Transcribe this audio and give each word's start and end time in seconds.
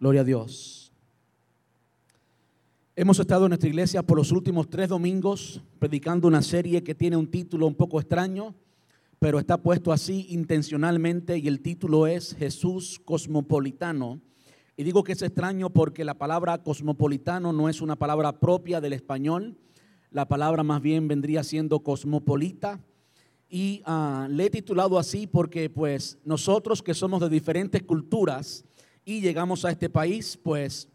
Gloria 0.00 0.20
a 0.20 0.24
Dios. 0.24 0.92
Hemos 2.94 3.18
estado 3.18 3.46
en 3.46 3.50
nuestra 3.50 3.68
iglesia 3.68 4.00
por 4.00 4.16
los 4.16 4.30
últimos 4.30 4.70
tres 4.70 4.88
domingos 4.88 5.60
predicando 5.80 6.28
una 6.28 6.40
serie 6.40 6.84
que 6.84 6.94
tiene 6.94 7.16
un 7.16 7.28
título 7.28 7.66
un 7.66 7.74
poco 7.74 7.98
extraño, 7.98 8.54
pero 9.18 9.40
está 9.40 9.60
puesto 9.60 9.90
así 9.90 10.26
intencionalmente 10.30 11.38
y 11.38 11.48
el 11.48 11.60
título 11.60 12.06
es 12.06 12.36
Jesús 12.36 13.00
Cosmopolitano. 13.04 14.20
Y 14.76 14.84
digo 14.84 15.02
que 15.02 15.12
es 15.12 15.22
extraño 15.22 15.70
porque 15.70 16.04
la 16.04 16.14
palabra 16.14 16.62
cosmopolitano 16.62 17.52
no 17.52 17.68
es 17.68 17.80
una 17.80 17.96
palabra 17.96 18.38
propia 18.38 18.80
del 18.80 18.92
español, 18.92 19.58
la 20.12 20.28
palabra 20.28 20.62
más 20.62 20.80
bien 20.80 21.08
vendría 21.08 21.42
siendo 21.42 21.80
cosmopolita. 21.80 22.80
Y 23.50 23.82
uh, 23.84 24.28
le 24.28 24.44
he 24.44 24.50
titulado 24.50 24.96
así 24.96 25.26
porque 25.26 25.68
pues 25.70 26.18
nosotros 26.24 26.84
que 26.84 26.94
somos 26.94 27.20
de 27.20 27.28
diferentes 27.28 27.82
culturas, 27.82 28.64
y 29.08 29.22
llegamos 29.22 29.64
a 29.64 29.70
este 29.70 29.88
país, 29.88 30.36
pues 30.36 30.86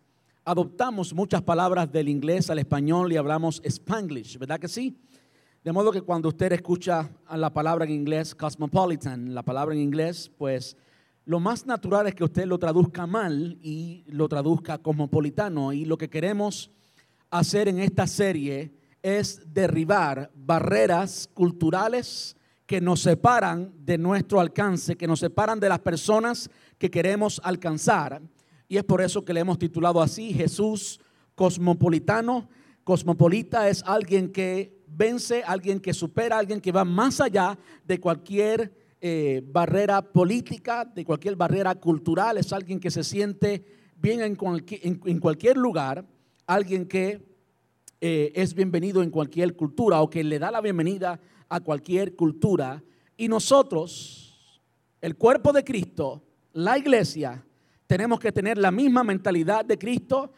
adoptamos 0.45 1.15
muchas 1.15 1.41
palabras 1.41 1.91
del 1.91 2.07
inglés 2.07 2.47
al 2.51 2.59
español 2.59 3.11
y 3.11 3.17
hablamos 3.17 3.59
spanglish, 3.65 4.38
¿verdad 4.38 4.59
que 4.59 4.67
sí? 4.67 4.95
De 5.63 5.71
modo 5.71 5.91
que 5.91 6.03
cuando 6.03 6.29
usted 6.29 6.52
escucha 6.52 7.09
la 7.35 7.52
palabra 7.52 7.85
en 7.85 7.91
inglés 7.91 8.35
cosmopolitan, 8.35 9.33
la 9.33 9.41
palabra 9.41 9.73
en 9.73 9.81
inglés, 9.81 10.29
pues 10.38 10.77
lo 11.25 11.39
más 11.39 11.65
natural 11.65 12.05
es 12.05 12.13
que 12.13 12.23
usted 12.23 12.45
lo 12.45 12.59
traduzca 12.59 13.07
mal 13.07 13.57
y 13.63 14.03
lo 14.05 14.30
traduzca 14.30 14.77
cosmopolitano. 14.77 15.73
Y 15.73 15.85
lo 15.85 15.97
que 15.97 16.11
queremos 16.11 16.69
hacer 17.31 17.67
en 17.67 17.80
esta 17.80 18.05
serie 18.05 18.75
es 19.02 19.41
derribar 19.52 20.30
barreras 20.35 21.27
culturales 21.33 22.38
que 22.66 22.80
nos 22.81 23.02
separan 23.02 23.73
de 23.77 23.98
nuestro 23.98 24.40
alcance, 24.40 24.95
que 24.95 25.08
nos 25.08 25.20
separan 25.20 25.59
de 25.59 25.70
las 25.70 25.80
personas 25.80 26.49
que 26.77 26.89
queremos 26.89 27.41
alcanzar. 27.44 28.22
Y 28.67 28.77
es 28.77 28.84
por 28.84 29.02
eso 29.02 29.26
que 29.26 29.34
le 29.34 29.41
hemos 29.41 29.59
titulado 29.59 30.02
así, 30.02 30.34
Jesús 30.34 31.00
cosmopolitano. 31.36 32.50
Cosmopolita 32.83 33.70
es 33.70 33.83
alguien 33.86 34.31
que 34.31 34.81
vence, 34.88 35.44
alguien 35.45 35.80
que 35.80 35.94
supera, 35.94 36.38
alguien 36.38 36.61
que 36.61 36.72
va 36.72 36.86
más 36.86 37.22
allá 37.22 37.58
de 37.86 38.00
cualquier 38.00 38.73
eh, 39.02 39.42
barrera 39.45 40.02
política, 40.02 40.86
de 40.86 41.05
cualquier 41.05 41.36
barrera 41.36 41.75
cultural. 41.75 42.38
Es 42.38 42.53
alguien 42.53 42.80
que 42.80 42.92
se 42.92 43.03
siente 43.03 43.64
bien 43.95 44.22
en, 44.22 44.38
en, 44.38 45.20
cualquier 45.20 45.58
lugar, 45.58 46.05
alguien 46.45 46.86
que 46.86 47.25
eh, 48.02 48.31
es 48.36 48.53
bienvenido 48.53 49.02
en 49.02 49.09
cualquier 49.09 49.55
cultura 49.55 50.02
o 50.02 50.09
que 50.09 50.23
le 50.23 50.39
da 50.39 50.52
la 50.52 50.61
bienvenida 50.61 51.20
a 51.49 51.59
cualquier 51.59 52.16
cultura. 52.16 52.83
Y 53.17 53.27
nosotros, 53.27 54.61
el 55.02 55.16
cuerpo 55.16 55.53
de 55.53 55.63
Cristo, 55.63 56.23
la 56.53 56.77
iglesia, 56.77 57.45
tenemos 57.88 58.19
que 58.19 58.31
tener 58.31 58.58
la 58.58 58.72
misma 58.72 59.03
mentalidad 59.03 59.66
de 59.66 59.77
Cristo, 59.77 60.31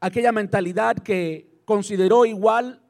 aquella 0.00 0.32
mentalidad 0.32 0.96
que 0.96 1.60
consideró 1.64 2.24
igual 2.24 2.82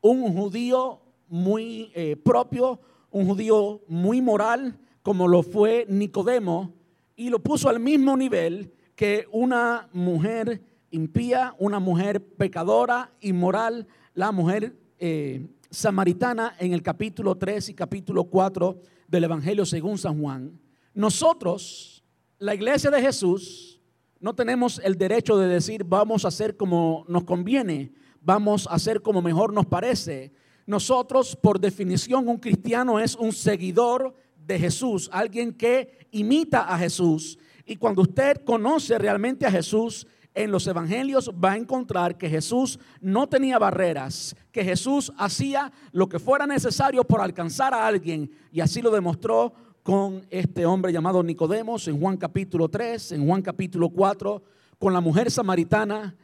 un 0.00 0.32
judío 0.32 1.00
muy 1.28 1.90
eh, 1.94 2.16
propio, 2.16 2.80
un 3.10 3.26
judío 3.26 3.82
muy 3.88 4.20
moral, 4.22 4.78
como 5.02 5.28
lo 5.28 5.42
fue 5.42 5.86
Nicodemo, 5.88 6.74
y 7.16 7.30
lo 7.30 7.40
puso 7.40 7.68
al 7.68 7.80
mismo 7.80 8.16
nivel 8.16 8.72
que 8.94 9.26
una 9.32 9.88
mujer 9.92 10.62
impía, 10.90 11.54
una 11.58 11.78
mujer 11.78 12.24
pecadora, 12.24 13.12
inmoral, 13.20 13.86
la 14.14 14.32
mujer 14.32 14.76
eh, 14.98 15.46
samaritana 15.70 16.56
en 16.58 16.72
el 16.72 16.82
capítulo 16.82 17.36
3 17.36 17.68
y 17.70 17.74
capítulo 17.74 18.24
4 18.24 18.80
del 19.06 19.24
Evangelio 19.24 19.66
según 19.66 19.98
San 19.98 20.20
Juan. 20.20 20.58
Nosotros, 20.94 22.02
la 22.38 22.54
iglesia 22.54 22.90
de 22.90 23.02
Jesús 23.02 23.80
no 24.20 24.34
tenemos 24.34 24.80
el 24.82 24.96
derecho 24.96 25.36
de 25.36 25.48
decir 25.48 25.84
vamos 25.84 26.24
a 26.24 26.28
hacer 26.28 26.56
como 26.56 27.04
nos 27.08 27.24
conviene, 27.24 27.92
vamos 28.20 28.66
a 28.66 28.74
hacer 28.74 29.02
como 29.02 29.22
mejor 29.22 29.52
nos 29.52 29.66
parece. 29.66 30.32
Nosotros, 30.66 31.36
por 31.36 31.60
definición, 31.60 32.28
un 32.28 32.38
cristiano 32.38 32.98
es 32.98 33.14
un 33.14 33.32
seguidor 33.32 34.14
de 34.46 34.58
Jesús, 34.58 35.08
alguien 35.12 35.52
que 35.52 36.08
imita 36.10 36.62
a 36.62 36.78
Jesús. 36.78 37.38
Y 37.64 37.76
cuando 37.76 38.02
usted 38.02 38.42
conoce 38.44 38.98
realmente 38.98 39.46
a 39.46 39.50
Jesús, 39.50 40.06
en 40.38 40.52
los 40.52 40.66
evangelios 40.68 41.32
va 41.42 41.52
a 41.52 41.56
encontrar 41.56 42.16
que 42.16 42.30
Jesús 42.30 42.78
no 43.00 43.28
tenía 43.28 43.58
barreras, 43.58 44.36
que 44.52 44.64
Jesús 44.64 45.12
hacía 45.18 45.72
lo 45.90 46.08
que 46.08 46.20
fuera 46.20 46.46
necesario 46.46 47.02
por 47.02 47.20
alcanzar 47.20 47.74
a 47.74 47.84
alguien. 47.84 48.30
Y 48.52 48.60
así 48.60 48.80
lo 48.80 48.92
demostró 48.92 49.52
con 49.82 50.24
este 50.30 50.64
hombre 50.64 50.92
llamado 50.92 51.24
Nicodemos 51.24 51.88
en 51.88 51.98
Juan 51.98 52.16
capítulo 52.16 52.68
3, 52.68 53.12
en 53.12 53.26
Juan 53.26 53.42
capítulo 53.42 53.90
4, 53.90 54.42
con 54.78 54.92
la 54.92 55.00
mujer 55.00 55.28
samaritana, 55.28 56.14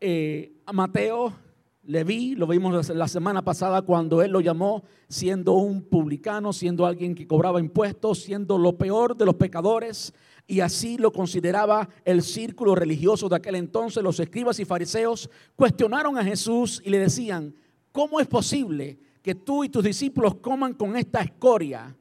eh, 0.00 0.54
Mateo, 0.72 1.34
Leví, 1.82 2.34
lo 2.34 2.46
vimos 2.46 2.88
la 2.88 3.08
semana 3.08 3.44
pasada 3.44 3.82
cuando 3.82 4.22
él 4.22 4.30
lo 4.30 4.40
llamó 4.40 4.84
siendo 5.06 5.52
un 5.52 5.82
publicano, 5.82 6.54
siendo 6.54 6.86
alguien 6.86 7.14
que 7.14 7.26
cobraba 7.26 7.60
impuestos, 7.60 8.22
siendo 8.22 8.56
lo 8.56 8.78
peor 8.78 9.14
de 9.14 9.26
los 9.26 9.34
pecadores, 9.34 10.14
y 10.46 10.60
así 10.60 10.98
lo 10.98 11.12
consideraba 11.12 11.88
el 12.04 12.22
círculo 12.22 12.74
religioso 12.74 13.28
de 13.28 13.36
aquel 13.36 13.54
entonces. 13.54 14.02
Los 14.02 14.20
escribas 14.20 14.58
y 14.60 14.64
fariseos 14.64 15.30
cuestionaron 15.56 16.18
a 16.18 16.24
Jesús 16.24 16.82
y 16.84 16.90
le 16.90 16.98
decían, 16.98 17.54
¿cómo 17.92 18.20
es 18.20 18.26
posible 18.26 18.98
que 19.22 19.34
tú 19.34 19.64
y 19.64 19.70
tus 19.70 19.82
discípulos 19.82 20.34
coman 20.36 20.74
con 20.74 20.96
esta 20.96 21.22
escoria? 21.22 21.96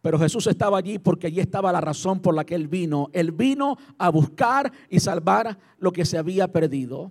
Pero 0.00 0.18
Jesús 0.18 0.46
estaba 0.46 0.78
allí 0.78 0.98
porque 0.98 1.28
allí 1.28 1.40
estaba 1.40 1.72
la 1.72 1.80
razón 1.80 2.20
por 2.20 2.34
la 2.34 2.44
que 2.44 2.54
Él 2.54 2.68
vino. 2.68 3.08
Él 3.12 3.32
vino 3.32 3.76
a 3.98 4.08
buscar 4.08 4.72
y 4.88 5.00
salvar 5.00 5.58
lo 5.78 5.92
que 5.92 6.04
se 6.04 6.18
había 6.18 6.48
perdido. 6.48 7.10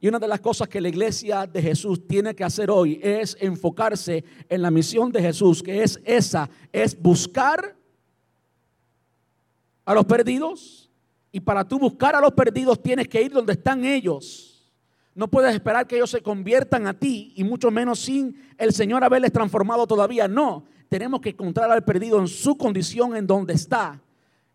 Y 0.00 0.08
una 0.08 0.18
de 0.18 0.28
las 0.28 0.40
cosas 0.40 0.68
que 0.68 0.80
la 0.80 0.88
iglesia 0.88 1.46
de 1.46 1.62
Jesús 1.62 2.06
tiene 2.06 2.34
que 2.34 2.44
hacer 2.44 2.70
hoy 2.70 3.00
es 3.02 3.36
enfocarse 3.40 4.24
en 4.48 4.62
la 4.62 4.70
misión 4.70 5.10
de 5.10 5.22
Jesús, 5.22 5.62
que 5.62 5.82
es 5.82 5.98
esa, 6.04 6.50
es 6.72 7.00
buscar 7.00 7.76
a 9.84 9.94
los 9.94 10.04
perdidos. 10.04 10.90
Y 11.32 11.40
para 11.40 11.66
tú 11.66 11.78
buscar 11.78 12.14
a 12.14 12.20
los 12.20 12.32
perdidos 12.32 12.82
tienes 12.82 13.08
que 13.08 13.22
ir 13.22 13.32
donde 13.32 13.54
están 13.54 13.84
ellos. 13.84 14.72
No 15.14 15.28
puedes 15.28 15.54
esperar 15.54 15.86
que 15.86 15.96
ellos 15.96 16.10
se 16.10 16.22
conviertan 16.22 16.86
a 16.86 16.98
ti 16.98 17.32
y 17.36 17.44
mucho 17.44 17.70
menos 17.70 18.00
sin 18.00 18.36
el 18.58 18.72
Señor 18.72 19.04
haberles 19.04 19.32
transformado 19.32 19.86
todavía. 19.86 20.26
No, 20.26 20.64
tenemos 20.88 21.20
que 21.20 21.30
encontrar 21.30 21.70
al 21.70 21.84
perdido 21.84 22.18
en 22.20 22.28
su 22.28 22.56
condición, 22.56 23.16
en 23.16 23.26
donde 23.26 23.54
está. 23.54 24.00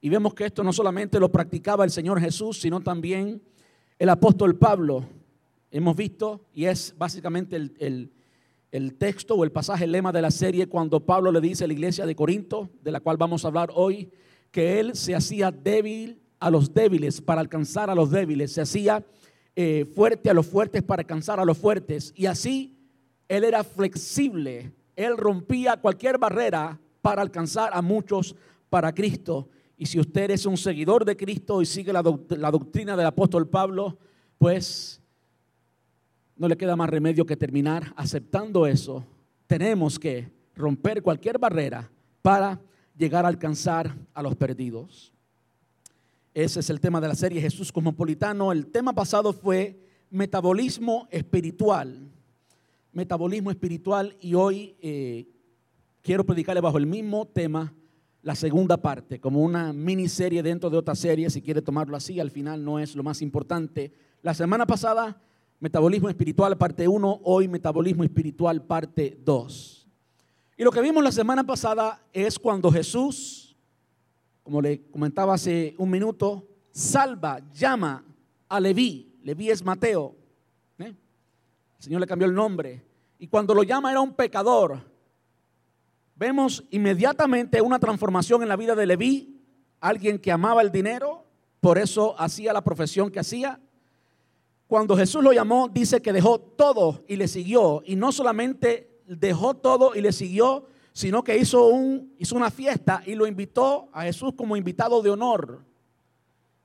Y 0.02 0.10
vemos 0.10 0.34
que 0.34 0.46
esto 0.46 0.64
no 0.64 0.74
solamente 0.74 1.20
lo 1.20 1.32
practicaba 1.32 1.84
el 1.84 1.92
Señor 1.92 2.20
Jesús, 2.20 2.60
sino 2.60 2.82
también 2.82 3.42
el 3.98 4.10
apóstol 4.10 4.58
Pablo. 4.58 5.06
Hemos 5.72 5.96
visto, 5.96 6.46
y 6.54 6.66
es 6.66 6.96
básicamente 6.98 7.56
el, 7.56 8.12
el, 8.72 8.94
texto 8.96 9.36
o 9.36 9.44
el 9.44 9.52
pasaje, 9.52 9.84
el 9.84 9.92
lema 9.92 10.12
de 10.12 10.22
la 10.22 10.32
serie, 10.32 10.68
cuando 10.68 11.06
Pablo 11.06 11.32
le 11.32 11.42
dice 11.42 11.66
a 11.66 11.68
la 11.68 11.74
iglesia 11.74 12.06
de 12.06 12.16
Corinto, 12.16 12.70
de 12.82 12.92
la 12.92 13.02
cual 13.02 13.18
vamos 13.18 13.44
a 13.44 13.50
hablar 13.50 13.70
hoy, 13.74 14.10
que 14.52 14.80
él 14.80 14.96
se 14.96 15.16
hacía 15.16 15.52
débil 15.52 16.22
a 16.40 16.50
los 16.50 16.74
débiles 16.74 17.22
para 17.22 17.42
alcanzar 17.42 17.90
a 17.90 17.96
los 17.96 18.12
débiles, 18.12 18.54
se 18.54 18.62
hacía 18.62 19.06
eh, 19.56 19.86
fuerte 19.94 20.30
a 20.30 20.34
los 20.34 20.48
fuertes 20.48 20.84
para 20.84 21.02
alcanzar 21.02 21.40
a 21.40 21.46
los 21.46 21.58
fuertes. 21.58 22.14
Y 22.16 22.26
así 22.26 22.78
él 23.28 23.44
era 23.44 23.64
flexible 23.64 24.74
él 25.00 25.18
rompía 25.18 25.78
cualquier 25.78 26.18
barrera 26.18 26.78
para 27.02 27.22
alcanzar 27.22 27.72
a 27.74 27.82
muchos 27.82 28.36
para 28.70 28.94
Cristo. 28.94 29.48
Y 29.78 29.86
si 29.86 29.98
usted 29.98 30.30
es 30.30 30.46
un 30.46 30.58
seguidor 30.58 31.06
de 31.06 31.16
Cristo 31.16 31.62
y 31.62 31.66
sigue 31.66 31.94
la, 31.94 32.02
doctrina 32.02 32.98
del 32.98 33.06
apóstol 33.06 33.48
Pablo, 33.48 33.98
pues 34.38 35.02
no 36.36 36.50
le 36.50 36.58
queda 36.58 36.76
más 36.76 36.90
remedio 36.90 37.26
que 37.26 37.38
terminar 37.38 37.94
aceptando 37.96 38.68
eso. 38.68 39.06
Tenemos 39.48 39.98
que 39.98 40.30
romper 40.54 41.02
cualquier 41.02 41.40
barrera 41.40 41.90
para 42.22 42.60
llegar 43.00 43.26
a 43.26 43.30
alcanzar 43.30 43.96
a 44.14 44.22
los 44.22 44.36
perdidos. 44.36 45.12
Ese 46.36 46.60
es 46.60 46.70
el 46.70 46.80
tema 46.80 47.02
de 47.02 47.08
la 47.08 47.16
serie 47.16 47.42
Jesús 47.42 47.72
Cosmopolitano. 47.72 48.52
El 48.52 48.68
tema 48.68 48.94
pasado 48.94 49.34
fue 49.34 49.80
metabolismo 50.12 51.08
espiritual 51.10 52.12
metabolismo 52.92 53.52
espiritual 53.52 54.16
y 54.20 54.34
hoy 54.34 54.76
eh, 54.82 55.28
quiero 56.02 56.26
predicarle 56.26 56.62
bajo 56.62 56.78
el 56.78 56.86
mismo 56.86 57.28
tema 57.28 57.74
la 58.22 58.36
segunda 58.36 58.78
parte, 58.78 59.20
como 59.20 59.42
una 59.42 59.72
miniserie 59.72 60.44
dentro 60.44 60.70
de 60.70 60.78
otra 60.78 60.94
serie, 60.96 61.30
si 61.30 61.42
quiere 61.42 61.62
tomarlo 61.62 61.96
así, 61.96 62.20
al 62.20 62.32
final 62.32 62.64
no 62.66 62.78
es 62.78 62.96
lo 62.96 63.04
más 63.04 63.22
importante. 63.22 63.94
La 64.22 64.34
semana 64.34 64.66
pasada, 64.66 65.22
metabolismo 65.62 66.10
espiritual 66.10 66.58
parte 66.58 66.88
1, 66.88 67.22
hoy 67.24 67.48
metabolismo 67.48 68.04
espiritual 68.04 68.66
parte 68.66 69.18
2. 69.24 69.79
Y 70.60 70.64
lo 70.66 70.72
que 70.72 70.82
vimos 70.82 71.02
la 71.02 71.14
semana 71.14 71.46
pasada 71.46 72.04
es 72.12 72.38
cuando 72.38 72.70
Jesús, 72.70 73.56
como 74.44 74.62
le 74.62 74.90
comentaba 74.92 75.36
hace 75.36 75.74
un 75.78 75.90
minuto, 75.90 76.50
salva, 76.74 77.40
llama 77.54 78.04
a 78.50 78.60
Leví, 78.60 79.18
Leví 79.24 79.50
es 79.50 79.64
Mateo, 79.64 80.18
¿eh? 80.80 80.94
el 81.78 81.82
Señor 81.82 82.02
le 82.02 82.08
cambió 82.08 82.28
el 82.28 82.34
nombre, 82.34 82.84
y 83.20 83.28
cuando 83.30 83.56
lo 83.56 83.64
llama 83.64 83.90
era 83.90 84.02
un 84.02 84.14
pecador. 84.14 84.82
Vemos 86.16 86.66
inmediatamente 86.72 87.62
una 87.62 87.80
transformación 87.80 88.42
en 88.44 88.50
la 88.50 88.58
vida 88.58 88.76
de 88.76 88.86
Leví, 88.86 89.42
alguien 89.80 90.20
que 90.20 90.30
amaba 90.30 90.62
el 90.62 90.74
dinero, 90.74 91.24
por 91.62 91.78
eso 91.78 92.20
hacía 92.20 92.52
la 92.52 92.66
profesión 92.66 93.10
que 93.10 93.22
hacía. 93.22 93.62
Cuando 94.68 94.98
Jesús 94.98 95.24
lo 95.24 95.32
llamó, 95.32 95.70
dice 95.70 96.02
que 96.02 96.12
dejó 96.12 96.38
todo 96.38 97.06
y 97.08 97.16
le 97.16 97.30
siguió. 97.30 97.82
Y 97.86 97.96
no 97.96 98.12
solamente 98.12 98.89
dejó 99.10 99.56
todo 99.56 99.96
y 99.96 100.02
le 100.02 100.12
siguió, 100.12 100.68
sino 100.94 101.24
que 101.24 101.38
hizo, 101.38 101.68
un, 101.68 102.14
hizo 102.18 102.36
una 102.36 102.52
fiesta 102.52 103.02
y 103.06 103.16
lo 103.16 103.26
invitó 103.26 103.90
a 103.92 104.04
Jesús 104.04 104.34
como 104.36 104.56
invitado 104.56 105.02
de 105.02 105.10
honor. 105.10 105.66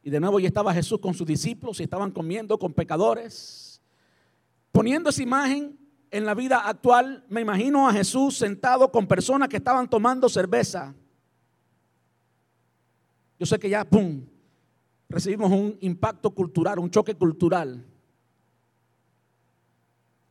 Y 0.02 0.10
de 0.10 0.20
nuevo 0.20 0.38
ya 0.38 0.48
estaba 0.48 0.74
Jesús 0.74 0.98
con 1.00 1.14
sus 1.14 1.26
discípulos 1.26 1.80
y 1.80 1.84
estaban 1.84 2.10
comiendo 2.10 2.58
con 2.58 2.74
pecadores. 2.74 3.80
Poniendo 4.70 5.08
esa 5.08 5.22
imagen 5.22 5.78
en 6.10 6.26
la 6.26 6.34
vida 6.34 6.68
actual, 6.68 7.24
me 7.28 7.40
imagino 7.40 7.88
a 7.88 7.92
Jesús 7.92 8.36
sentado 8.36 8.92
con 8.92 9.06
personas 9.06 9.48
que 9.48 9.56
estaban 9.56 9.88
tomando 9.88 10.28
cerveza. 10.28 10.94
Yo 13.38 13.46
sé 13.46 13.58
que 13.58 13.70
ya, 13.70 13.84
¡pum!, 13.84 14.22
recibimos 15.08 15.50
un 15.50 15.76
impacto 15.80 16.30
cultural, 16.30 16.78
un 16.78 16.90
choque 16.90 17.14
cultural. 17.14 17.84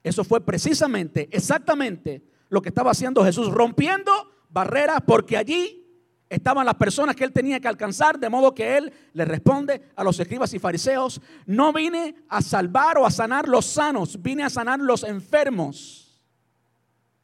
Eso 0.03 0.23
fue 0.23 0.41
precisamente, 0.41 1.29
exactamente 1.31 2.21
lo 2.49 2.61
que 2.61 2.69
estaba 2.69 2.91
haciendo 2.91 3.23
Jesús, 3.23 3.49
rompiendo 3.49 4.11
barreras 4.49 5.01
porque 5.05 5.37
allí 5.37 5.83
estaban 6.29 6.65
las 6.65 6.75
personas 6.75 7.15
que 7.15 7.23
él 7.23 7.31
tenía 7.31 7.59
que 7.59 7.67
alcanzar, 7.67 8.19
de 8.19 8.29
modo 8.29 8.53
que 8.53 8.77
él 8.77 8.91
le 9.13 9.25
responde 9.25 9.81
a 9.95 10.03
los 10.03 10.19
escribas 10.19 10.53
y 10.53 10.59
fariseos, 10.59 11.21
no 11.45 11.71
vine 11.71 12.15
a 12.27 12.41
salvar 12.41 12.97
o 12.97 13.05
a 13.05 13.11
sanar 13.11 13.47
los 13.47 13.65
sanos, 13.65 14.21
vine 14.21 14.43
a 14.43 14.49
sanar 14.49 14.79
los 14.79 15.03
enfermos. 15.03 16.21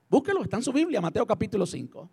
Búsquelo, 0.09 0.43
está 0.43 0.57
en 0.57 0.63
su 0.63 0.71
Biblia, 0.71 1.01
Mateo 1.01 1.25
capítulo 1.25 1.65
5. 1.65 2.09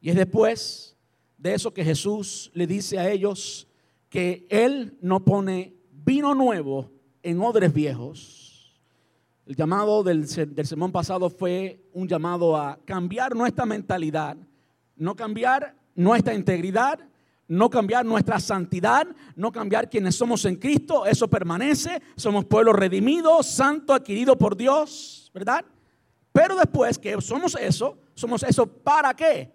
Y 0.00 0.10
es 0.10 0.16
después 0.16 0.96
de 1.38 1.54
eso 1.54 1.72
que 1.72 1.84
Jesús 1.84 2.50
le 2.54 2.66
dice 2.66 2.98
a 2.98 3.10
ellos 3.10 3.68
que 4.08 4.46
Él 4.48 4.96
no 5.00 5.24
pone 5.24 5.74
vino 5.90 6.34
nuevo 6.34 6.91
en 7.22 7.40
odres 7.40 7.72
viejos. 7.72 8.80
El 9.46 9.56
llamado 9.56 10.02
del, 10.02 10.26
del 10.26 10.66
sermón 10.66 10.92
pasado 10.92 11.28
fue 11.28 11.82
un 11.92 12.06
llamado 12.08 12.56
a 12.56 12.78
cambiar 12.84 13.34
nuestra 13.34 13.66
mentalidad, 13.66 14.36
no 14.96 15.16
cambiar 15.16 15.74
nuestra 15.94 16.34
integridad, 16.34 17.00
no 17.48 17.68
cambiar 17.68 18.06
nuestra 18.06 18.40
santidad, 18.40 19.06
no 19.36 19.52
cambiar 19.52 19.90
quienes 19.90 20.14
somos 20.14 20.44
en 20.44 20.56
Cristo, 20.56 21.04
eso 21.04 21.28
permanece, 21.28 22.00
somos 22.16 22.44
pueblo 22.44 22.72
redimido, 22.72 23.42
santo, 23.42 23.92
adquirido 23.92 24.38
por 24.38 24.56
Dios, 24.56 25.30
¿verdad? 25.34 25.64
Pero 26.32 26.56
después 26.56 26.98
que 26.98 27.20
somos 27.20 27.54
eso, 27.56 27.98
somos 28.14 28.42
eso 28.42 28.66
para 28.66 29.12
qué? 29.14 29.52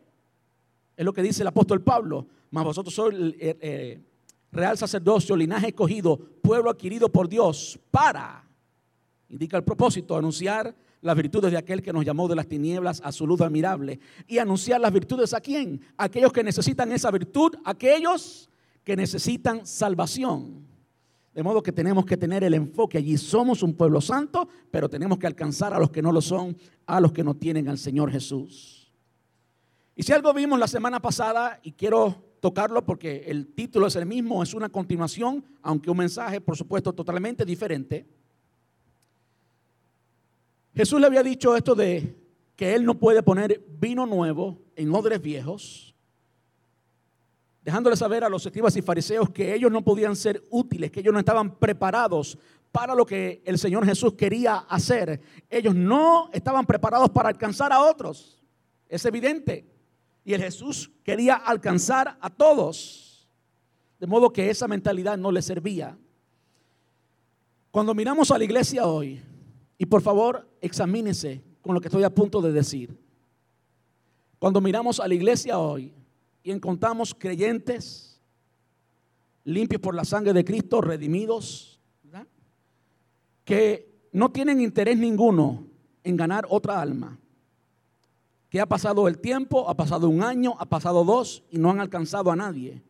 Es 0.95 1.05
lo 1.05 1.13
que 1.13 1.23
dice 1.23 1.41
el 1.41 1.47
apóstol 1.47 1.81
Pablo. 1.81 2.27
Mas 2.51 2.63
vosotros 2.63 2.93
sois 2.93 3.15
el, 3.15 3.35
eh, 3.39 3.99
real 4.57 4.77
sacerdocio, 4.77 5.36
linaje 5.36 5.68
escogido, 5.68 6.18
pueblo 6.42 6.69
adquirido 6.69 7.09
por 7.09 7.30
Dios 7.30 7.80
para, 7.92 8.45
indica 9.30 9.57
el 9.57 9.63
propósito, 9.63 10.18
anunciar 10.18 10.75
las 11.01 11.15
virtudes 11.15 11.51
de 11.51 11.57
aquel 11.57 11.81
que 11.81 11.94
nos 11.94 12.04
llamó 12.04 12.27
de 12.27 12.36
las 12.36 12.48
tinieblas 12.48 13.01
a 13.04 13.12
su 13.12 13.27
luz 13.27 13.42
admirable. 13.42 14.00
Y 14.27 14.39
anunciar 14.39 14.81
las 14.81 14.92
virtudes 14.92 15.33
a 15.33 15.39
quién? 15.39 15.81
aquellos 15.98 16.33
que 16.33 16.44
necesitan 16.44 16.92
esa 16.92 17.12
virtud, 17.12 17.56
aquellos 17.63 18.50
que 18.83 18.95
necesitan 18.95 19.65
salvación. 19.65 20.65
De 21.33 21.44
modo 21.44 21.62
que 21.62 21.71
tenemos 21.71 22.06
que 22.06 22.18
tener 22.18 22.44
el 22.44 22.56
enfoque 22.56 22.98
allí. 22.98 23.15
Somos 23.15 23.62
un 23.62 23.75
pueblo 23.75 24.01
santo, 24.01 24.50
pero 24.71 24.89
tenemos 24.89 25.19
que 25.19 25.27
alcanzar 25.27 25.71
a 25.71 25.80
los 25.80 25.92
que 25.92 26.01
no 26.01 26.12
lo 26.12 26.19
son, 26.19 26.57
a 26.88 27.00
los 27.00 27.12
que 27.12 27.24
no 27.24 27.36
tienen 27.36 27.69
al 27.69 27.77
Señor 27.77 28.12
Jesús. 28.12 28.92
Y 29.95 30.04
si 30.04 30.13
algo 30.13 30.33
vimos 30.33 30.57
la 30.57 30.68
semana 30.68 31.00
pasada, 31.00 31.59
y 31.62 31.74
quiero 31.74 32.26
tocarlo 32.39 32.85
porque 32.85 33.23
el 33.27 33.47
título 33.47 33.87
es 33.87 33.95
el 33.95 34.05
mismo, 34.05 34.43
es 34.43 34.53
una 34.53 34.69
continuación, 34.69 35.43
aunque 35.61 35.89
un 35.89 35.97
mensaje, 35.97 36.41
por 36.41 36.55
supuesto, 36.55 36.93
totalmente 36.93 37.45
diferente. 37.45 38.05
Jesús 40.75 40.99
le 40.99 41.07
había 41.07 41.23
dicho 41.23 41.55
esto 41.55 41.73
de 41.73 42.15
que 42.55 42.75
él 42.75 42.85
no 42.85 42.99
puede 42.99 43.23
poner 43.23 43.63
vino 43.79 44.05
nuevo 44.05 44.59
en 44.75 44.93
odres 44.93 45.21
viejos, 45.21 45.95
dejándole 47.63 47.95
saber 47.95 48.23
a 48.23 48.29
los 48.29 48.45
escribas 48.45 48.75
y 48.77 48.81
fariseos 48.81 49.29
que 49.29 49.53
ellos 49.53 49.71
no 49.71 49.83
podían 49.83 50.15
ser 50.15 50.43
útiles, 50.49 50.91
que 50.91 51.01
ellos 51.01 51.13
no 51.13 51.19
estaban 51.19 51.55
preparados 51.55 52.37
para 52.71 52.95
lo 52.95 53.05
que 53.05 53.41
el 53.45 53.57
Señor 53.57 53.85
Jesús 53.85 54.13
quería 54.13 54.57
hacer. 54.69 55.19
Ellos 55.49 55.75
no 55.75 56.29
estaban 56.31 56.65
preparados 56.65 57.09
para 57.09 57.29
alcanzar 57.29 57.73
a 57.73 57.81
otros. 57.81 58.43
Es 58.87 59.03
evidente. 59.05 59.65
Y 60.27 60.33
el 60.33 60.41
Jesús 60.41 60.91
quería 61.06 61.35
alcanzar 61.35 62.18
a 62.19 62.29
todos. 62.29 63.25
De 63.97 64.06
modo 64.07 64.33
que 64.33 64.50
esa 64.50 64.68
mentalidad 64.68 65.18
no 65.18 65.31
le 65.31 65.41
servía. 65.41 65.97
Cuando 67.71 67.95
miramos 67.95 68.29
a 68.29 68.38
la 68.38 68.44
iglesia 68.44 68.88
hoy, 68.88 69.21
y 69.77 69.85
por 69.85 70.01
favor 70.01 70.45
examínese 70.59 71.41
con 71.62 71.74
lo 71.74 71.79
que 71.79 71.88
estoy 71.88 72.03
a 72.03 72.13
punto 72.13 72.41
de 72.41 72.51
decir. 72.51 73.00
Cuando 74.38 74.59
miramos 74.59 75.00
a 75.00 75.07
la 75.07 75.13
iglesia 75.13 75.59
hoy 75.59 75.94
y 76.44 76.51
encontramos 76.51 77.15
creyentes 77.18 78.21
limpios 79.45 79.81
por 79.81 79.95
la 79.95 80.03
sangre 80.03 80.33
de 80.33 80.44
Cristo, 80.44 80.81
redimidos, 80.81 81.80
que 83.45 84.09
no 84.12 84.30
tienen 84.30 84.59
interés 84.59 84.97
ninguno 84.97 85.68
en 86.03 86.18
ganar 86.18 86.45
otra 86.50 86.81
alma, 86.81 87.18
ha 88.59 88.65
pasado 88.65 89.07
el 89.07 89.19
tiempo, 89.19 89.69
ha 89.69 89.75
pasado 89.75 90.09
un 90.09 90.24
año, 90.24 90.56
ha 90.59 90.65
pasado 90.65 91.04
dos 91.04 91.44
y 91.50 91.57
no 91.57 91.69
han 91.69 91.80
alcanzado 91.80 92.31
a 92.31 92.36
nadie. 92.36 92.81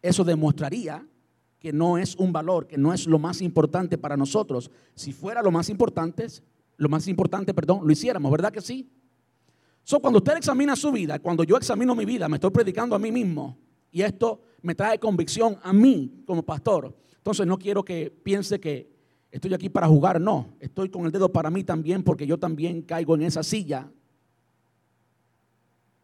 Eso 0.00 0.24
demostraría 0.24 1.06
que 1.60 1.72
no 1.72 1.96
es 1.96 2.16
un 2.16 2.32
valor, 2.32 2.66
que 2.66 2.76
no 2.76 2.92
es 2.92 3.06
lo 3.06 3.18
más 3.20 3.40
importante 3.40 3.96
para 3.96 4.16
nosotros. 4.16 4.70
Si 4.96 5.12
fuera 5.12 5.42
lo 5.42 5.52
más 5.52 5.68
importante, 5.68 6.26
lo 6.76 6.88
más 6.88 7.06
importante, 7.06 7.54
perdón, 7.54 7.80
lo 7.84 7.92
hiciéramos, 7.92 8.32
¿verdad 8.32 8.52
que 8.52 8.60
sí? 8.60 8.90
So, 9.84 10.00
cuando 10.00 10.18
usted 10.18 10.36
examina 10.36 10.74
su 10.74 10.90
vida, 10.90 11.18
cuando 11.18 11.44
yo 11.44 11.56
examino 11.56 11.94
mi 11.94 12.04
vida, 12.04 12.28
me 12.28 12.36
estoy 12.36 12.50
predicando 12.50 12.96
a 12.96 12.98
mí 12.98 13.12
mismo 13.12 13.56
y 13.90 14.02
esto 14.02 14.40
me 14.62 14.74
trae 14.74 14.98
convicción 14.98 15.56
a 15.62 15.72
mí 15.72 16.22
como 16.26 16.42
pastor. 16.42 16.96
Entonces 17.16 17.46
no 17.46 17.58
quiero 17.58 17.84
que 17.84 18.10
piense 18.10 18.58
que 18.58 18.90
estoy 19.30 19.54
aquí 19.54 19.68
para 19.68 19.86
jugar, 19.86 20.20
no, 20.20 20.56
estoy 20.60 20.88
con 20.88 21.04
el 21.06 21.12
dedo 21.12 21.30
para 21.30 21.50
mí 21.50 21.62
también 21.62 22.02
porque 22.02 22.26
yo 22.26 22.38
también 22.38 22.82
caigo 22.82 23.14
en 23.14 23.22
esa 23.22 23.42
silla. 23.42 23.90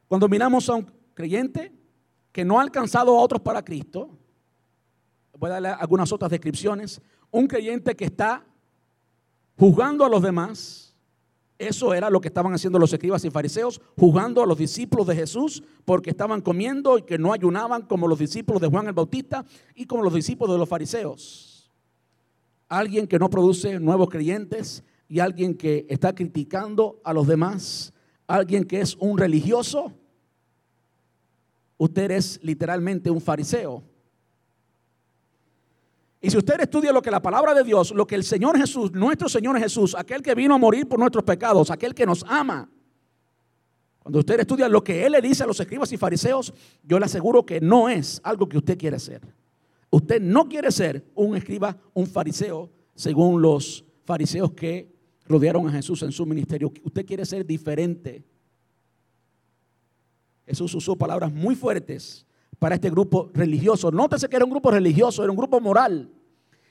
Cuando 0.08 0.28
miramos 0.28 0.68
a 0.68 0.74
un 0.74 0.90
creyente 1.14 1.72
que 2.32 2.44
no 2.44 2.58
ha 2.58 2.62
alcanzado 2.62 3.16
a 3.16 3.20
otros 3.20 3.42
para 3.42 3.62
Cristo, 3.62 4.18
voy 5.38 5.50
a 5.50 5.54
darle 5.54 5.68
algunas 5.68 6.10
otras 6.12 6.30
descripciones, 6.30 7.00
un 7.30 7.46
creyente 7.46 7.94
que 7.94 8.06
está 8.06 8.44
juzgando 9.56 10.04
a 10.04 10.08
los 10.08 10.22
demás, 10.22 10.96
eso 11.58 11.92
era 11.92 12.08
lo 12.08 12.20
que 12.20 12.28
estaban 12.28 12.54
haciendo 12.54 12.78
los 12.78 12.92
escribas 12.92 13.24
y 13.24 13.30
fariseos, 13.30 13.80
juzgando 13.98 14.42
a 14.42 14.46
los 14.46 14.56
discípulos 14.56 15.06
de 15.08 15.16
Jesús 15.16 15.62
porque 15.84 16.10
estaban 16.10 16.40
comiendo 16.40 16.98
y 16.98 17.02
que 17.02 17.18
no 17.18 17.32
ayunaban 17.32 17.82
como 17.82 18.06
los 18.06 18.18
discípulos 18.18 18.62
de 18.62 18.68
Juan 18.68 18.86
el 18.86 18.92
Bautista 18.92 19.44
y 19.74 19.86
como 19.86 20.04
los 20.04 20.14
discípulos 20.14 20.54
de 20.54 20.58
los 20.58 20.68
fariseos. 20.68 21.72
Alguien 22.68 23.08
que 23.08 23.18
no 23.18 23.28
produce 23.28 23.80
nuevos 23.80 24.08
creyentes 24.08 24.84
y 25.08 25.18
alguien 25.18 25.54
que 25.54 25.86
está 25.88 26.14
criticando 26.14 27.00
a 27.02 27.12
los 27.12 27.26
demás, 27.26 27.92
alguien 28.28 28.64
que 28.64 28.80
es 28.80 28.94
un 28.96 29.18
religioso, 29.18 29.92
usted 31.78 32.10
es 32.12 32.38
literalmente 32.42 33.10
un 33.10 33.20
fariseo. 33.20 33.82
Y 36.20 36.30
si 36.30 36.36
usted 36.36 36.60
estudia 36.60 36.92
lo 36.92 37.00
que 37.00 37.10
la 37.10 37.22
palabra 37.22 37.54
de 37.54 37.64
Dios, 37.64 37.92
lo 37.92 38.06
que 38.06 38.16
el 38.16 38.24
Señor 38.24 38.58
Jesús, 38.58 38.92
nuestro 38.92 39.28
Señor 39.28 39.58
Jesús, 39.58 39.94
aquel 39.96 40.20
que 40.20 40.34
vino 40.34 40.54
a 40.54 40.58
morir 40.58 40.86
por 40.86 40.98
nuestros 40.98 41.24
pecados, 41.24 41.70
aquel 41.70 41.94
que 41.94 42.04
nos 42.04 42.24
ama, 42.28 42.68
cuando 44.00 44.18
usted 44.18 44.40
estudia 44.40 44.68
lo 44.68 44.82
que 44.82 45.04
Él 45.04 45.12
le 45.12 45.20
dice 45.20 45.44
a 45.44 45.46
los 45.46 45.60
escribas 45.60 45.92
y 45.92 45.96
fariseos, 45.96 46.52
yo 46.82 46.98
le 46.98 47.06
aseguro 47.06 47.46
que 47.46 47.60
no 47.60 47.88
es 47.88 48.20
algo 48.24 48.48
que 48.48 48.58
usted 48.58 48.76
quiere 48.76 48.98
ser. 48.98 49.22
Usted 49.90 50.20
no 50.20 50.48
quiere 50.48 50.70
ser 50.70 51.04
un 51.14 51.36
escriba, 51.36 51.76
un 51.94 52.06
fariseo, 52.06 52.70
según 52.94 53.40
los 53.40 53.84
fariseos 54.04 54.52
que 54.52 54.97
rodearon 55.28 55.68
a 55.68 55.72
Jesús 55.72 56.02
en 56.02 56.12
su 56.12 56.24
ministerio. 56.26 56.72
Usted 56.82 57.04
quiere 57.04 57.24
ser 57.24 57.44
diferente. 57.44 58.24
Jesús 60.46 60.74
usó 60.74 60.96
palabras 60.96 61.32
muy 61.32 61.54
fuertes 61.54 62.26
para 62.58 62.74
este 62.74 62.90
grupo 62.90 63.30
religioso. 63.34 63.90
Nótese 63.90 64.28
que 64.28 64.36
era 64.36 64.44
un 64.44 64.50
grupo 64.50 64.70
religioso, 64.70 65.22
era 65.22 65.30
un 65.30 65.36
grupo 65.36 65.60
moral. 65.60 66.10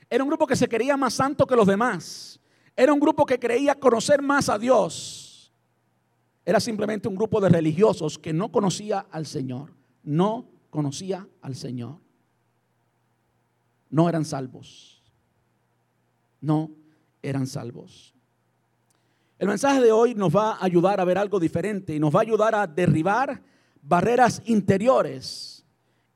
Era 0.09 0.23
un 0.23 0.29
grupo 0.29 0.47
que 0.47 0.55
se 0.55 0.67
quería 0.67 0.97
más 0.97 1.13
santo 1.13 1.45
que 1.45 1.55
los 1.55 1.67
demás. 1.67 2.39
Era 2.75 2.93
un 2.93 2.99
grupo 2.99 3.25
que 3.25 3.39
creía 3.39 3.75
conocer 3.75 4.21
más 4.21 4.49
a 4.49 4.57
Dios. 4.57 5.53
Era 6.43 6.59
simplemente 6.59 7.07
un 7.07 7.15
grupo 7.15 7.39
de 7.39 7.49
religiosos 7.49 8.17
que 8.17 8.33
no 8.33 8.51
conocía 8.51 9.05
al 9.11 9.25
Señor. 9.25 9.73
No 10.03 10.49
conocía 10.69 11.27
al 11.41 11.55
Señor 11.55 12.07
no 13.89 14.09
eran 14.09 14.25
salvos. 14.25 15.01
No 16.41 16.71
eran 17.21 17.47
salvos. 17.47 18.13
El 19.39 19.47
mensaje 19.47 19.81
de 19.81 19.91
hoy 19.91 20.15
nos 20.15 20.35
va 20.35 20.53
a 20.53 20.65
ayudar 20.65 20.99
a 20.99 21.05
ver 21.05 21.19
algo 21.19 21.39
diferente 21.39 21.93
y 21.95 21.99
nos 21.99 22.13
va 22.13 22.19
a 22.19 22.23
ayudar 22.23 22.55
a 22.55 22.65
derribar 22.65 23.43
barreras 23.83 24.41
interiores 24.45 25.63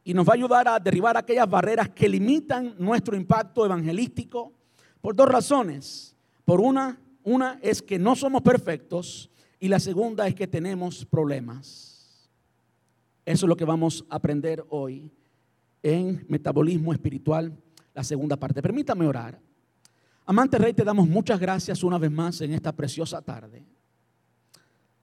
y 0.03 0.15
nos 0.15 0.27
va 0.27 0.31
a 0.31 0.35
ayudar 0.35 0.67
a 0.67 0.79
derribar 0.79 1.15
aquellas 1.15 1.47
barreras 1.47 1.89
que 1.89 2.09
limitan 2.09 2.73
nuestro 2.79 3.15
impacto 3.15 3.63
evangelístico 3.63 4.53
por 5.01 5.15
dos 5.15 5.29
razones. 5.29 6.15
Por 6.45 6.61
una, 6.61 6.99
una 7.23 7.59
es 7.61 7.83
que 7.83 7.99
no 7.99 8.15
somos 8.15 8.41
perfectos 8.41 9.29
y 9.59 9.67
la 9.67 9.79
segunda 9.79 10.27
es 10.27 10.33
que 10.33 10.47
tenemos 10.47 11.05
problemas. 11.05 12.27
Eso 13.23 13.45
es 13.45 13.49
lo 13.49 13.55
que 13.55 13.65
vamos 13.65 14.03
a 14.09 14.15
aprender 14.15 14.65
hoy 14.69 15.11
en 15.83 16.25
metabolismo 16.27 16.91
espiritual, 16.91 17.55
la 17.93 18.03
segunda 18.03 18.35
parte. 18.35 18.63
Permítame 18.63 19.05
orar. 19.05 19.39
Amante 20.25 20.57
Rey, 20.59 20.73
te 20.73 20.83
damos 20.83 21.07
muchas 21.07 21.39
gracias 21.39 21.83
una 21.83 21.97
vez 21.97 22.11
más 22.11 22.41
en 22.41 22.53
esta 22.53 22.71
preciosa 22.71 23.21
tarde. 23.21 23.65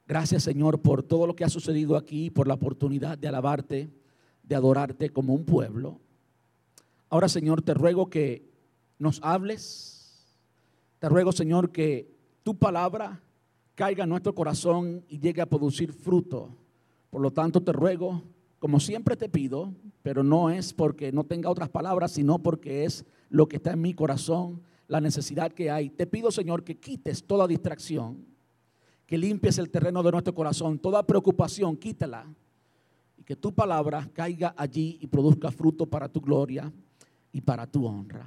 Gracias 0.07 0.45
Señor 0.45 0.81
por 0.81 1.03
todo 1.03 1.27
lo 1.27 1.35
que 1.35 1.45
ha 1.45 1.49
sucedido 1.51 1.97
aquí, 1.97 2.31
por 2.31 2.47
la 2.47 2.55
oportunidad 2.55 3.19
de 3.19 3.29
alabarte, 3.29 3.91
de 4.45 4.55
adorarte 4.55 5.11
como 5.11 5.35
un 5.35 5.45
pueblo. 5.45 6.01
Ahora 7.11 7.29
Señor, 7.29 7.63
te 7.63 7.75
ruego 7.75 8.09
que 8.09 8.49
nos 8.99 9.21
hables. 9.23 10.25
Te 11.01 11.09
ruego 11.09 11.33
Señor 11.33 11.73
que 11.73 12.15
tu 12.45 12.57
palabra 12.57 13.21
caiga 13.75 14.05
en 14.05 14.11
nuestro 14.11 14.35
corazón 14.35 15.05
y 15.09 15.19
llegue 15.19 15.43
a 15.43 15.47
producir 15.47 15.93
fruto. 15.93 16.57
Por 17.11 17.21
lo 17.21 17.33
tanto, 17.33 17.63
te 17.63 17.73
ruego, 17.73 18.23
como 18.59 18.81
siempre 18.81 19.17
te 19.17 19.29
pido, 19.29 19.75
pero 20.03 20.23
no 20.23 20.49
es 20.49 20.73
porque 20.73 21.13
no 21.13 21.25
tenga 21.25 21.51
otras 21.51 21.69
palabras, 21.69 22.13
sino 22.13 22.39
porque 22.39 22.85
es 22.85 23.05
lo 23.31 23.49
que 23.49 23.57
está 23.57 23.73
en 23.73 23.83
mi 23.83 23.95
corazón, 23.95 24.63
la 24.89 25.01
necesidad 25.01 25.53
que 25.53 25.71
hay. 25.71 25.91
Te 25.91 26.07
pido, 26.07 26.31
Señor, 26.31 26.65
que 26.65 26.79
quites 26.79 27.23
toda 27.23 27.47
distracción, 27.47 28.27
que 29.07 29.17
limpies 29.17 29.59
el 29.59 29.71
terreno 29.71 30.03
de 30.03 30.11
nuestro 30.11 30.35
corazón, 30.35 30.79
toda 30.79 31.07
preocupación, 31.07 31.77
quítala. 31.77 32.27
Y 33.17 33.23
que 33.23 33.37
tu 33.37 33.55
palabra 33.55 34.09
caiga 34.13 34.55
allí 34.57 34.99
y 35.01 35.07
produzca 35.07 35.51
fruto 35.51 35.87
para 35.87 36.09
tu 36.09 36.21
gloria 36.21 36.73
y 37.33 37.41
para 37.41 37.67
tu 37.67 37.87
honra. 37.87 38.27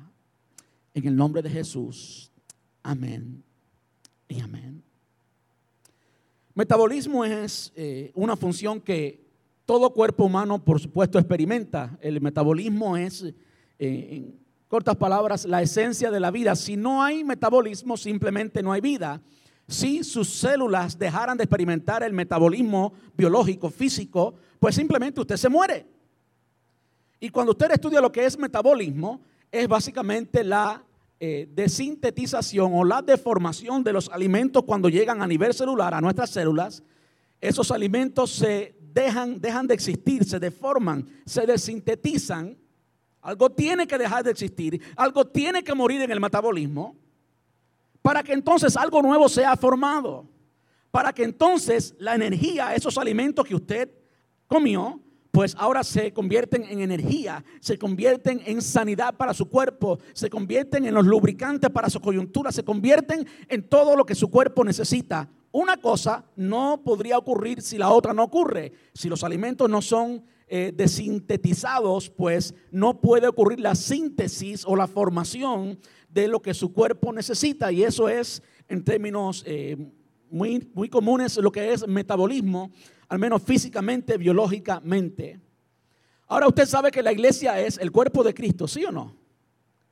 En 0.94 1.08
el 1.08 1.16
nombre 1.16 1.42
de 1.42 1.50
Jesús. 1.50 2.32
Amén 2.84 3.44
y 4.28 4.40
amén. 4.40 4.84
Metabolismo 6.54 7.24
es 7.24 7.72
eh, 7.76 8.12
una 8.14 8.36
función 8.36 8.82
que 8.82 9.26
todo 9.66 9.94
cuerpo 9.94 10.26
humano, 10.26 10.64
por 10.64 10.80
supuesto, 10.80 11.18
experimenta. 11.18 11.98
El 12.02 12.20
metabolismo 12.20 12.98
es, 12.98 13.34
eh, 13.80 14.34
cortas 14.72 14.96
palabras, 14.96 15.44
la 15.44 15.62
esencia 15.62 16.10
de 16.10 16.22
la 16.22 16.32
vida. 16.32 16.56
Si 16.56 16.78
no 16.78 17.04
hay 17.04 17.26
metabolismo, 17.26 17.98
simplemente 17.98 18.64
no 18.64 18.72
hay 18.72 18.80
vida. 18.80 19.22
Si 19.68 20.02
sus 20.02 20.30
células 20.30 20.98
dejaran 20.98 21.38
de 21.38 21.44
experimentar 21.44 22.04
el 22.04 22.14
metabolismo 22.14 22.94
biológico, 23.18 23.70
físico, 23.70 24.34
pues 24.60 24.74
simplemente 24.76 25.20
usted 25.20 25.36
se 25.36 25.50
muere. 25.50 25.86
Y 27.20 27.30
cuando 27.32 27.52
usted 27.52 27.70
estudia 27.72 28.00
lo 28.00 28.14
que 28.14 28.26
es 28.26 28.40
metabolismo, 28.40 29.20
es 29.52 29.68
básicamente 29.68 30.42
la 30.42 30.82
eh, 31.20 31.50
de 31.54 31.68
sintetización 31.68 32.72
o 32.74 32.86
la 32.86 33.02
deformación 33.02 33.84
de 33.84 33.92
los 33.92 34.08
alimentos 34.08 34.64
cuando 34.64 34.88
llegan 34.88 35.22
a 35.22 35.28
nivel 35.28 35.54
celular, 35.54 35.94
a 35.94 36.00
nuestras 36.00 36.30
células, 36.30 36.82
esos 37.42 37.72
alimentos 37.72 38.32
se 38.32 38.74
dejan, 38.80 39.42
dejan 39.42 39.68
de 39.68 39.74
existir, 39.74 40.24
se 40.24 40.40
deforman, 40.40 41.10
se 41.26 41.46
desintetizan. 41.46 42.58
Algo 43.22 43.52
tiene 43.52 43.86
que 43.86 43.98
dejar 43.98 44.24
de 44.24 44.32
existir, 44.32 44.82
algo 44.96 45.26
tiene 45.28 45.64
que 45.64 45.76
morir 45.76 46.02
en 46.02 46.12
el 46.12 46.20
metabolismo 46.20 46.96
para 48.02 48.24
que 48.24 48.34
entonces 48.34 48.76
algo 48.76 49.02
nuevo 49.02 49.30
sea 49.30 49.56
formado, 49.56 50.28
para 50.90 51.14
que 51.14 51.24
entonces 51.24 51.94
la 52.00 52.16
energía, 52.16 52.74
esos 52.74 52.98
alimentos 52.98 53.46
que 53.46 53.56
usted 53.56 53.92
comió, 54.48 55.00
pues 55.32 55.56
ahora 55.58 55.84
se 55.84 56.12
convierten 56.12 56.64
en 56.64 56.82
energía, 56.82 57.44
se 57.62 57.78
convierten 57.78 58.42
en 58.46 58.62
sanidad 58.62 59.16
para 59.16 59.34
su 59.34 59.48
cuerpo, 59.48 60.00
se 60.14 60.30
convierten 60.30 60.86
en 60.86 60.94
los 60.94 61.06
lubricantes 61.06 61.70
para 61.70 61.90
su 61.90 62.02
coyuntura, 62.02 62.52
se 62.52 62.66
convierten 62.66 63.26
en 63.48 63.70
todo 63.70 63.96
lo 63.96 64.06
que 64.06 64.16
su 64.16 64.30
cuerpo 64.30 64.66
necesita. 64.66 65.30
Una 65.54 65.78
cosa 65.78 66.26
no 66.36 66.82
podría 66.84 67.18
ocurrir 67.18 67.62
si 67.62 67.78
la 67.78 67.90
otra 67.90 68.14
no 68.14 68.24
ocurre. 68.24 68.72
Si 68.94 69.10
los 69.10 69.24
alimentos 69.24 69.70
no 69.70 69.82
son 69.82 70.24
eh, 70.54 70.74
desintetizados, 70.76 72.10
pues 72.10 72.54
no 72.72 73.00
puede 73.00 73.30
ocurrir 73.30 73.62
la 73.62 73.74
síntesis 73.74 74.66
o 74.66 74.76
la 74.76 74.86
formación 74.86 75.80
de 76.10 76.28
lo 76.28 76.42
que 76.42 76.54
su 76.54 76.74
cuerpo 76.74 77.14
necesita. 77.14 77.72
Y 77.72 77.84
eso 77.84 78.10
es, 78.10 78.44
en 78.68 78.84
términos 78.84 79.46
eh, 79.48 79.78
muy, 80.30 80.70
muy 80.74 80.90
comunes, 80.90 81.38
lo 81.38 81.54
que 81.54 81.72
es 81.72 81.88
metabolismo 81.88 82.70
al 83.08 83.20
menos 83.20 83.44
físicamente, 83.44 84.18
biológicamente. 84.18 85.40
Ahora 86.28 86.48
usted 86.48 86.66
sabe 86.66 86.92
que 86.92 87.02
la 87.02 87.12
iglesia 87.12 87.60
es 87.60 87.78
el 87.78 87.92
cuerpo 87.92 88.22
de 88.22 88.34
Cristo, 88.34 88.68
¿sí 88.68 88.86
o 88.86 88.92
no? 88.92 89.16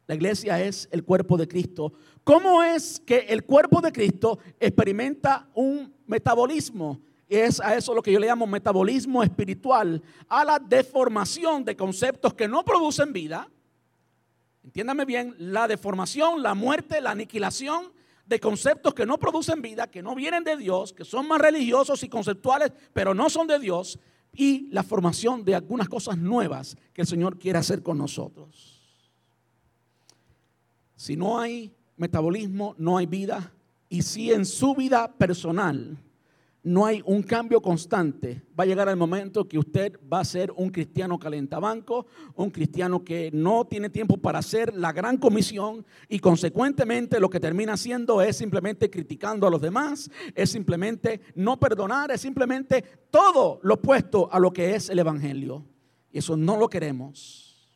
La 0.07 0.15
iglesia 0.15 0.61
es 0.61 0.87
el 0.91 1.03
cuerpo 1.03 1.37
de 1.37 1.47
Cristo. 1.47 1.93
¿Cómo 2.23 2.63
es 2.63 2.99
que 2.99 3.19
el 3.29 3.43
cuerpo 3.43 3.79
de 3.79 3.91
Cristo 3.93 4.39
experimenta 4.59 5.49
un 5.53 5.93
metabolismo? 6.05 7.01
Es 7.29 7.61
a 7.61 7.75
eso 7.75 7.93
lo 7.93 8.01
que 8.01 8.11
yo 8.11 8.19
le 8.19 8.25
llamo 8.25 8.47
metabolismo 8.47 9.21
espiritual, 9.21 10.01
a 10.27 10.43
la 10.43 10.57
deformación 10.57 11.63
de 11.63 11.75
conceptos 11.75 12.33
que 12.33 12.47
no 12.47 12.65
producen 12.65 13.13
vida. 13.13 13.47
Entiéndame 14.63 15.05
bien, 15.05 15.35
la 15.37 15.67
deformación, 15.67 16.41
la 16.41 16.55
muerte, 16.55 16.99
la 16.99 17.11
aniquilación 17.11 17.93
de 18.25 18.39
conceptos 18.39 18.95
que 18.95 19.05
no 19.05 19.19
producen 19.19 19.61
vida, 19.61 19.87
que 19.87 20.01
no 20.01 20.15
vienen 20.15 20.43
de 20.43 20.57
Dios, 20.57 20.91
que 20.91 21.05
son 21.05 21.27
más 21.27 21.39
religiosos 21.39 22.01
y 22.03 22.09
conceptuales, 22.09 22.71
pero 22.93 23.13
no 23.13 23.29
son 23.29 23.45
de 23.45 23.59
Dios, 23.59 23.99
y 24.33 24.67
la 24.71 24.83
formación 24.83 25.43
de 25.43 25.55
algunas 25.55 25.87
cosas 25.87 26.17
nuevas 26.17 26.77
que 26.93 27.01
el 27.01 27.07
Señor 27.07 27.37
quiere 27.37 27.59
hacer 27.59 27.83
con 27.83 27.97
nosotros. 27.97 29.01
Si 30.95 31.15
no 31.15 31.39
hay 31.39 31.71
metabolismo, 31.97 32.75
no 32.77 32.97
hay 32.97 33.05
vida, 33.05 33.51
y 33.87 34.01
si 34.01 34.31
en 34.31 34.45
su 34.45 34.75
vida 34.75 35.11
personal 35.11 35.97
no 36.63 36.85
hay 36.85 37.01
un 37.05 37.23
cambio 37.23 37.61
constante, 37.61 38.41
va 38.57 38.63
a 38.63 38.67
llegar 38.67 38.89
el 38.89 38.97
momento 38.97 39.47
que 39.47 39.57
usted 39.57 39.97
va 40.11 40.19
a 40.19 40.25
ser 40.25 40.51
un 40.51 40.69
cristiano 40.69 41.17
calentabanco, 41.17 42.05
un 42.35 42.49
cristiano 42.49 43.03
que 43.03 43.29
no 43.33 43.65
tiene 43.65 43.89
tiempo 43.89 44.17
para 44.17 44.39
hacer 44.39 44.75
la 44.75 44.91
gran 44.91 45.17
comisión 45.17 45.85
y 46.09 46.19
consecuentemente 46.19 47.19
lo 47.19 47.29
que 47.29 47.39
termina 47.39 47.73
haciendo 47.73 48.21
es 48.21 48.37
simplemente 48.37 48.89
criticando 48.89 49.47
a 49.47 49.49
los 49.49 49.61
demás, 49.61 50.11
es 50.35 50.49
simplemente 50.49 51.21
no 51.35 51.59
perdonar, 51.59 52.11
es 52.11 52.21
simplemente 52.21 52.83
todo 53.09 53.59
lo 53.63 53.75
opuesto 53.75 54.29
a 54.31 54.39
lo 54.39 54.51
que 54.51 54.75
es 54.75 54.89
el 54.89 54.99
Evangelio. 54.99 55.65
Y 56.11 56.17
eso 56.17 56.35
no 56.35 56.57
lo 56.57 56.69
queremos. 56.69 57.69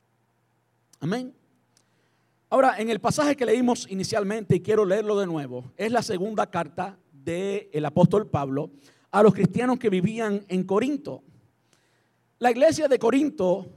Amén. 0.99 1.33
Ahora, 2.49 2.75
en 2.77 2.89
el 2.89 2.99
pasaje 2.99 3.35
que 3.35 3.45
leímos 3.45 3.87
inicialmente, 3.89 4.57
y 4.57 4.59
quiero 4.59 4.85
leerlo 4.85 5.17
de 5.17 5.25
nuevo, 5.25 5.71
es 5.77 5.91
la 5.91 6.03
segunda 6.03 6.49
carta 6.49 6.99
del 7.23 7.85
apóstol 7.85 8.27
Pablo 8.27 8.71
a 9.11 9.21
los 9.21 9.33
cristianos 9.33 9.77
que 9.77 9.89
vivían 9.89 10.43
en 10.47 10.63
Corinto. 10.63 11.23
La 12.39 12.51
iglesia 12.51 12.87
de 12.87 12.99
Corinto 12.99 13.67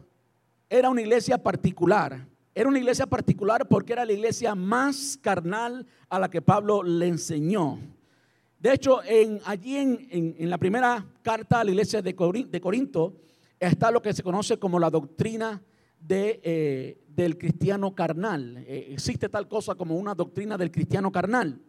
era 0.68 0.88
una 0.88 1.02
iglesia 1.02 1.38
particular. 1.38 2.26
Era 2.54 2.68
una 2.68 2.78
iglesia 2.78 3.06
particular 3.06 3.68
porque 3.68 3.92
era 3.92 4.04
la 4.04 4.12
iglesia 4.12 4.54
más 4.54 5.18
carnal 5.20 5.86
a 6.08 6.18
la 6.18 6.30
que 6.30 6.40
Pablo 6.40 6.82
le 6.82 7.06
enseñó. 7.06 7.78
De 8.58 8.72
hecho, 8.72 9.04
en, 9.04 9.40
allí 9.44 9.76
en, 9.76 10.50
la 10.50 10.56
primera 10.56 11.06
carta 11.22 11.60
a 11.60 11.64
la 11.64 11.70
iglesia 11.70 12.00
de, 12.00 12.16
Corinto, 12.16 13.20
está 13.60 13.90
lo 13.90 14.00
que 14.00 14.14
se 14.14 14.22
conoce 14.22 14.58
como 14.58 14.78
la 14.78 14.88
doctrina 14.88 15.62
de, 16.00 16.40
eh, 16.42 17.04
del 17.08 17.36
cristiano 17.36 17.94
carnal. 17.94 18.64
Eh, 18.66 18.88
existe 18.92 19.28
tal 19.28 19.46
cosa 19.48 19.74
como 19.74 19.96
una 19.96 20.14
doctrina 20.14 20.56
del 20.56 20.70
cristiano 20.70 21.12
carnal 21.12 21.60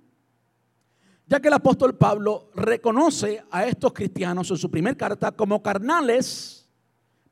ya 1.28 1.42
que 1.42 1.50
el 1.50 1.54
apóstol 1.54 1.96
Pablo 1.96 2.50
reconoce 2.56 3.44
a 3.52 3.66
estos 3.66 3.92
cristianos 3.94 4.50
en 4.50 4.58
su 4.58 4.72
primer 4.72 4.96
carta 4.96 5.32
como 5.32 5.62
carnales, 5.62 6.70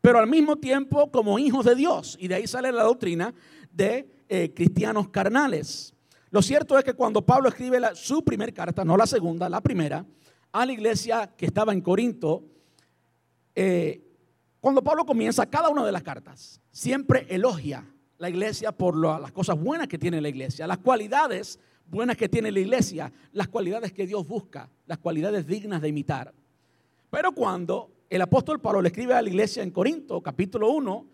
pero 0.02 0.20
al 0.20 0.28
mismo 0.28 0.58
tiempo 0.58 1.10
como 1.10 1.40
hijos 1.40 1.66
de 1.66 1.76
Dios. 1.76 2.18
Y 2.20 2.28
de 2.28 2.36
ahí 2.36 2.48
sale 2.48 2.72
la 2.72 2.84
doctrina 2.84 3.34
de 3.72 4.24
eh, 4.28 4.54
cristianos 4.54 5.10
carnales. 5.10 5.94
Lo 6.30 6.42
cierto 6.42 6.78
es 6.78 6.84
que 6.84 6.94
cuando 6.94 7.26
Pablo 7.26 7.48
escribe 7.48 7.80
su 7.96 8.24
primer 8.24 8.54
carta, 8.54 8.84
no 8.84 8.98
la 8.98 9.08
segunda, 9.08 9.48
la 9.48 9.62
primera, 9.62 10.06
a 10.52 10.66
la 10.66 10.74
iglesia 10.74 11.34
que 11.38 11.46
estaba 11.46 11.72
en 11.72 11.80
Corinto, 11.80 12.44
eh, 13.56 14.02
cuando 14.60 14.84
Pablo 14.84 15.06
comienza 15.06 15.46
cada 15.46 15.70
una 15.70 15.86
de 15.86 15.92
las 15.94 16.04
cartas, 16.04 16.60
siempre 16.72 17.26
elogia 17.30 17.86
la 18.18 18.30
iglesia 18.30 18.72
por 18.74 18.98
las 18.98 19.32
cosas 19.32 19.58
buenas 19.58 19.88
que 19.88 19.98
tiene 19.98 20.20
la 20.20 20.30
iglesia, 20.30 20.68
las 20.68 20.80
cualidades 20.80 21.60
buenas 21.88 22.18
que 22.18 22.30
tiene 22.30 22.52
la 22.52 22.60
iglesia, 22.60 23.12
las 23.32 23.48
cualidades 23.48 23.92
que 23.94 24.08
Dios 24.08 24.28
busca, 24.28 24.70
las 24.86 24.98
cualidades 24.98 25.46
dignas 25.46 25.82
de 25.82 25.90
imitar. 25.90 26.34
Pero 27.10 27.32
cuando 27.32 27.92
el 28.10 28.22
apóstol 28.22 28.60
Pablo 28.60 28.82
le 28.82 28.90
escribe 28.90 29.14
a 29.14 29.22
la 29.22 29.30
iglesia 29.30 29.64
en 29.64 29.72
Corinto, 29.72 30.22
capítulo 30.22 30.70
1, 30.72 31.06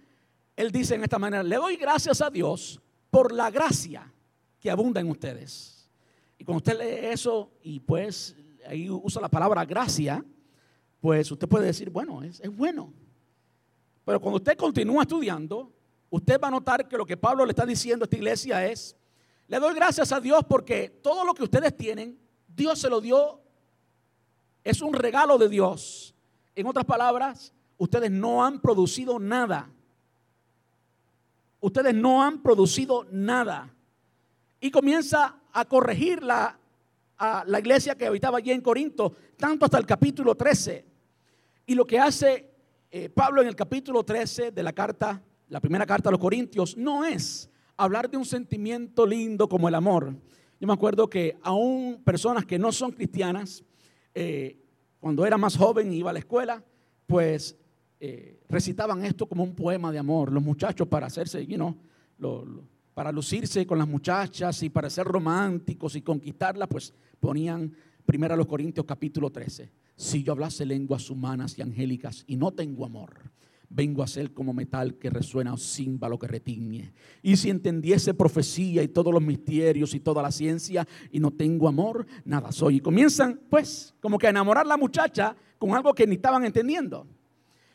él 0.56 0.72
dice 0.72 0.96
en 0.96 1.04
esta 1.04 1.20
manera, 1.20 1.44
le 1.44 1.56
doy 1.56 1.76
gracias 1.76 2.22
a 2.22 2.30
Dios 2.30 2.82
por 3.10 3.32
la 3.32 3.50
gracia 3.50 4.12
que 4.60 4.70
abunda 4.70 5.00
en 5.02 5.10
ustedes. 5.10 5.90
Y 6.38 6.44
cuando 6.44 6.58
usted 6.58 6.80
lee 6.80 7.08
eso 7.08 7.52
y 7.62 7.80
pues 7.80 8.36
ahí 8.68 8.90
usa 8.90 9.22
la 9.22 9.30
palabra 9.30 9.66
gracia, 9.66 10.24
pues 11.00 11.32
usted 11.32 11.48
puede 11.48 11.66
decir, 11.66 11.90
bueno, 11.90 12.24
es, 12.24 12.40
es 12.40 12.56
bueno. 12.56 12.94
Pero 14.06 14.20
cuando 14.20 14.38
usted 14.38 14.58
continúa 14.58 15.04
estudiando, 15.04 15.72
usted 16.10 16.40
va 16.40 16.48
a 16.48 16.52
notar 16.52 16.88
que 16.88 16.98
lo 16.98 17.06
que 17.06 17.18
Pablo 17.18 17.46
le 17.46 17.52
está 17.52 17.66
diciendo 17.66 18.04
a 18.04 18.06
esta 18.06 18.16
iglesia 18.16 18.66
es, 18.68 18.96
le 19.52 19.60
doy 19.60 19.76
gracias 19.76 20.14
a 20.14 20.22
Dios 20.22 20.46
porque 20.48 20.88
todo 21.04 21.26
lo 21.26 21.34
que 21.34 21.44
ustedes 21.44 21.76
tienen, 21.76 22.18
Dios 22.48 22.80
se 22.80 22.90
lo 22.90 23.02
dio, 23.02 23.42
es 24.64 24.82
un 24.82 24.94
regalo 24.94 25.38
de 25.38 25.50
Dios. 25.50 26.16
En 26.56 26.68
otras 26.68 26.86
palabras, 26.86 27.54
ustedes 27.78 28.10
no 28.10 28.46
han 28.46 28.62
producido 28.62 29.20
nada. 29.20 29.70
Ustedes 31.60 31.94
no 31.94 32.24
han 32.24 32.42
producido 32.42 33.06
nada. 33.12 33.76
Y 34.62 34.72
comienza 34.72 35.42
a 35.52 35.66
corregir 35.66 36.24
la, 36.24 36.58
a 37.18 37.44
la 37.46 37.60
iglesia 37.60 37.96
que 37.96 38.08
habitaba 38.08 38.38
allí 38.38 38.52
en 38.52 38.62
Corinto, 38.62 39.18
tanto 39.36 39.66
hasta 39.66 39.80
el 39.80 39.86
capítulo 39.86 40.34
13. 40.34 40.86
Y 41.66 41.76
lo 41.76 41.86
que 41.86 42.00
hace 42.00 42.54
eh, 42.90 43.10
Pablo 43.10 43.42
en 43.42 43.50
el 43.50 43.58
capítulo 43.58 44.06
13 44.06 44.52
de 44.52 44.64
la 44.64 44.72
carta, 44.72 45.22
la 45.50 45.60
primera 45.60 45.86
carta 45.86 46.08
a 46.08 46.14
los 46.14 46.22
Corintios, 46.22 46.78
no 46.78 47.04
es 47.04 47.51
hablar 47.84 48.10
de 48.10 48.18
un 48.18 48.26
sentimiento 48.26 49.06
lindo 49.06 49.48
como 49.48 49.68
el 49.68 49.76
amor. 49.76 50.16
Yo 50.60 50.68
me 50.68 50.74
acuerdo 50.74 51.10
que 51.10 51.38
aún 51.42 52.02
personas 52.04 52.46
que 52.46 52.60
no 52.60 52.72
son 52.72 52.92
cristianas, 52.92 53.64
eh, 54.14 54.58
cuando 55.00 55.26
era 55.26 55.38
más 55.38 55.58
joven 55.58 55.92
y 55.92 55.98
iba 55.98 56.12
a 56.12 56.14
la 56.14 56.20
escuela, 56.20 56.64
pues 57.08 57.58
eh, 58.00 58.40
recitaban 58.48 59.04
esto 59.04 59.28
como 59.28 59.44
un 59.44 59.56
poema 59.56 59.92
de 59.92 60.00
amor. 60.00 60.32
Los 60.32 60.44
muchachos 60.44 60.88
para 60.88 61.08
hacerse, 61.08 61.46
you 61.46 61.78
para 62.94 63.12
lucirse 63.12 63.66
con 63.66 63.80
las 63.80 63.88
muchachas 63.88 64.62
y 64.64 64.70
para 64.70 64.90
ser 64.90 65.08
románticos 65.08 65.96
y 65.96 66.02
conquistarlas, 66.02 66.68
pues 66.68 66.94
ponían 67.20 67.74
primero 68.06 68.34
a 68.34 68.38
los 68.38 68.48
Corintios 68.48 68.86
capítulo 68.86 69.32
13. 69.32 69.72
Si 69.96 70.24
yo 70.24 70.34
hablase 70.34 70.66
lenguas 70.66 71.10
humanas 71.10 71.58
y 71.58 71.62
angélicas 71.62 72.24
y 72.28 72.36
no 72.36 72.52
tengo 72.52 72.86
amor, 72.86 73.32
vengo 73.74 74.04
a 74.04 74.08
ser 74.08 74.34
como 74.34 74.54
metal 74.54 74.96
que 74.96 75.10
resuena 75.10 75.54
o 75.54 75.58
címbalo 75.58 76.20
que 76.20 76.28
retiñe. 76.28 76.94
Y 77.22 77.38
si 77.38 77.50
entendiese 77.50 78.14
profecía 78.14 78.84
y 78.84 78.90
todos 78.90 79.14
los 79.14 79.22
misterios 79.22 79.94
y 79.94 80.00
toda 80.00 80.22
la 80.22 80.32
ciencia 80.32 80.88
y 81.10 81.20
no 81.20 81.32
tengo 81.32 81.68
amor, 81.68 82.06
nada 82.26 82.52
soy. 82.52 82.78
Y 82.78 82.80
comienzan 82.82 83.40
pues 83.50 83.94
como 84.02 84.18
que 84.18 84.28
a 84.28 84.32
enamorar 84.32 84.66
a 84.66 84.70
la 84.70 84.78
muchacha 84.78 85.36
con 85.58 85.74
algo 85.74 85.94
que 85.94 86.06
ni 86.06 86.16
estaban 86.16 86.44
entendiendo. 86.44 87.08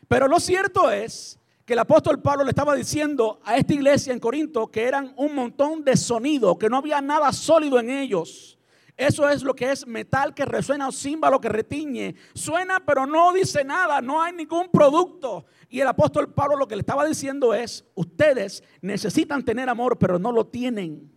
Pero 0.07 0.27
lo 0.27 0.39
cierto 0.39 0.91
es 0.91 1.39
que 1.65 1.73
el 1.73 1.79
apóstol 1.79 2.21
Pablo 2.21 2.43
le 2.43 2.51
estaba 2.51 2.75
diciendo 2.75 3.39
a 3.43 3.57
esta 3.57 3.73
iglesia 3.73 4.13
en 4.13 4.19
Corinto 4.19 4.67
que 4.67 4.83
eran 4.83 5.13
un 5.17 5.35
montón 5.35 5.83
de 5.83 5.97
sonido, 5.97 6.57
que 6.57 6.69
no 6.69 6.77
había 6.77 7.01
nada 7.01 7.33
sólido 7.33 7.79
en 7.79 7.89
ellos 7.89 8.56
eso 8.97 9.29
es 9.29 9.43
lo 9.43 9.55
que 9.55 9.71
es 9.71 9.85
metal 9.85 10.33
que 10.33 10.43
resuena 10.43 10.87
o 10.87 10.91
címbalo 10.91 11.39
que 11.39 11.49
retiñe. 11.49 12.15
Suena 12.33 12.83
pero 12.83 13.05
no 13.05 13.31
dice 13.31 13.63
nada, 13.63 14.01
no 14.01 14.19
hay 14.19 14.33
ningún 14.33 14.69
producto. 14.69 15.45
Y 15.69 15.79
el 15.79 15.87
apóstol 15.87 16.33
Pablo 16.33 16.57
lo 16.57 16.67
que 16.67 16.75
le 16.75 16.79
estaba 16.79 17.05
diciendo 17.05 17.53
es, 17.53 17.85
ustedes 17.93 18.63
necesitan 18.81 19.45
tener 19.45 19.69
amor 19.69 19.99
pero 19.99 20.17
no 20.17 20.31
lo 20.31 20.47
tienen. 20.47 21.11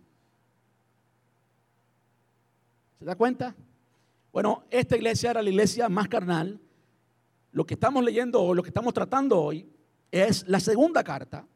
¿Se 2.99 3.05
da 3.05 3.15
cuenta? 3.15 3.55
Bueno, 4.31 4.63
esta 4.69 4.95
iglesia 4.95 5.31
era 5.31 5.41
la 5.41 5.49
iglesia 5.49 5.89
más 5.89 6.07
carnal. 6.07 6.61
Lo 7.51 7.65
que 7.65 7.73
estamos 7.73 8.03
leyendo 8.03 8.43
o 8.43 8.53
lo 8.53 8.61
que 8.61 8.69
estamos 8.69 8.93
tratando 8.93 9.41
hoy 9.41 9.67
es 10.11 10.47
la 10.47 10.59
segunda 10.59 11.03
carta. 11.03 11.47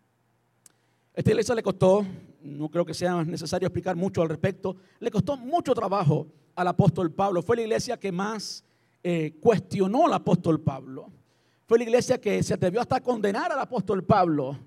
Esta 1.14 1.30
iglesia 1.30 1.54
le 1.54 1.62
costó 1.62 2.04
no 2.46 2.70
creo 2.70 2.86
que 2.86 2.94
sea 2.94 3.24
necesario 3.24 3.68
explicar 3.68 3.96
mucho 3.96 4.22
al 4.22 4.30
respecto, 4.30 4.76
le 5.00 5.12
costó 5.12 5.36
mucho 5.36 5.74
trabajo 5.74 6.28
al 6.56 6.68
apóstol 6.68 7.12
Pablo. 7.12 7.42
Fue 7.42 7.56
la 7.56 7.64
iglesia 7.64 7.98
que 7.98 8.12
más 8.12 8.64
eh, 9.04 9.36
cuestionó 9.42 10.06
al 10.06 10.14
apóstol 10.14 10.62
Pablo. 10.62 11.12
Fue 11.66 11.78
la 11.78 11.84
iglesia 11.84 12.22
que 12.22 12.42
se 12.44 12.54
atrevió 12.54 12.80
hasta 12.82 12.98
a 12.98 13.02
condenar 13.02 13.52
al 13.52 13.60
apóstol 13.60 14.04
Pablo 14.04 14.58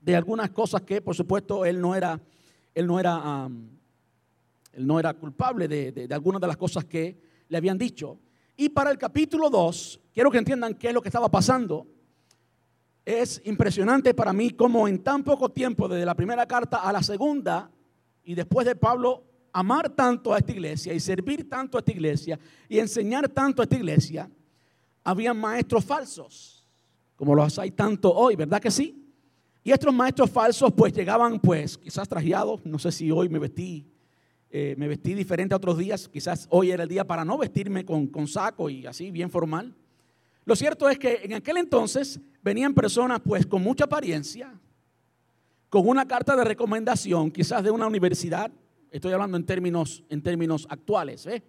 de 0.00 0.14
algunas 0.14 0.50
cosas 0.50 0.82
que, 0.82 1.00
por 1.00 1.16
supuesto, 1.16 1.64
él 1.64 1.80
no 1.80 1.94
era, 1.94 2.20
él 2.74 2.86
no 2.86 3.00
era, 3.00 3.48
él 4.72 4.86
no 4.86 5.00
era 5.00 5.14
culpable 5.14 5.66
de, 5.66 5.92
de 5.92 6.14
algunas 6.14 6.40
de 6.40 6.46
las 6.46 6.56
cosas 6.56 6.84
que 6.84 7.18
le 7.48 7.56
habían 7.56 7.78
dicho. 7.78 8.18
Y 8.56 8.68
para 8.68 8.90
el 8.90 8.98
capítulo 8.98 9.50
2, 9.50 10.00
quiero 10.12 10.30
que 10.30 10.38
entiendan 10.38 10.74
qué 10.74 10.88
es 10.88 10.94
lo 10.94 11.02
que 11.02 11.08
estaba 11.08 11.30
pasando. 11.30 11.86
Es 13.06 13.40
impresionante 13.44 14.12
para 14.14 14.32
mí 14.32 14.50
cómo 14.50 14.88
en 14.88 14.98
tan 14.98 15.22
poco 15.22 15.48
tiempo, 15.48 15.86
desde 15.86 16.04
la 16.04 16.16
primera 16.16 16.44
carta 16.44 16.78
a 16.78 16.92
la 16.92 17.04
segunda, 17.04 17.70
y 18.24 18.34
después 18.34 18.66
de 18.66 18.74
Pablo 18.74 19.22
amar 19.52 19.90
tanto 19.90 20.34
a 20.34 20.38
esta 20.38 20.50
iglesia 20.50 20.92
y 20.92 20.98
servir 20.98 21.48
tanto 21.48 21.78
a 21.78 21.80
esta 21.80 21.92
iglesia 21.92 22.36
y 22.68 22.80
enseñar 22.80 23.28
tanto 23.28 23.62
a 23.62 23.64
esta 23.64 23.76
iglesia, 23.76 24.28
había 25.04 25.32
maestros 25.32 25.84
falsos, 25.84 26.66
como 27.14 27.32
los 27.32 27.56
hay 27.60 27.70
tanto 27.70 28.12
hoy, 28.12 28.34
¿verdad 28.34 28.60
que 28.60 28.72
sí? 28.72 29.08
Y 29.62 29.70
estos 29.70 29.94
maestros 29.94 30.28
falsos 30.28 30.72
pues 30.76 30.92
llegaban 30.92 31.38
pues 31.38 31.78
quizás 31.78 32.08
trajeados, 32.08 32.66
no 32.66 32.78
sé 32.80 32.90
si 32.90 33.08
hoy 33.12 33.28
me 33.28 33.38
vestí, 33.38 33.86
eh, 34.50 34.74
me 34.76 34.88
vestí 34.88 35.14
diferente 35.14 35.54
a 35.54 35.58
otros 35.58 35.78
días, 35.78 36.08
quizás 36.08 36.48
hoy 36.50 36.72
era 36.72 36.82
el 36.82 36.88
día 36.88 37.04
para 37.06 37.24
no 37.24 37.38
vestirme 37.38 37.84
con, 37.84 38.08
con 38.08 38.26
saco 38.26 38.68
y 38.68 38.84
así 38.84 39.12
bien 39.12 39.30
formal. 39.30 39.76
Lo 40.46 40.56
cierto 40.56 40.88
es 40.88 40.98
que 40.98 41.20
en 41.24 41.34
aquel 41.34 41.58
entonces 41.58 42.18
venían 42.40 42.72
personas 42.72 43.20
pues 43.22 43.44
con 43.44 43.62
mucha 43.62 43.84
apariencia, 43.84 44.58
con 45.68 45.86
una 45.86 46.08
carta 46.08 46.34
de 46.34 46.44
recomendación, 46.44 47.30
quizás 47.30 47.62
de 47.62 47.70
una 47.70 47.86
universidad, 47.86 48.50
estoy 48.90 49.12
hablando 49.12 49.36
en 49.36 49.44
términos, 49.44 50.02
en 50.08 50.22
términos 50.22 50.66
actuales, 50.70 51.26
¿eh? 51.26 51.42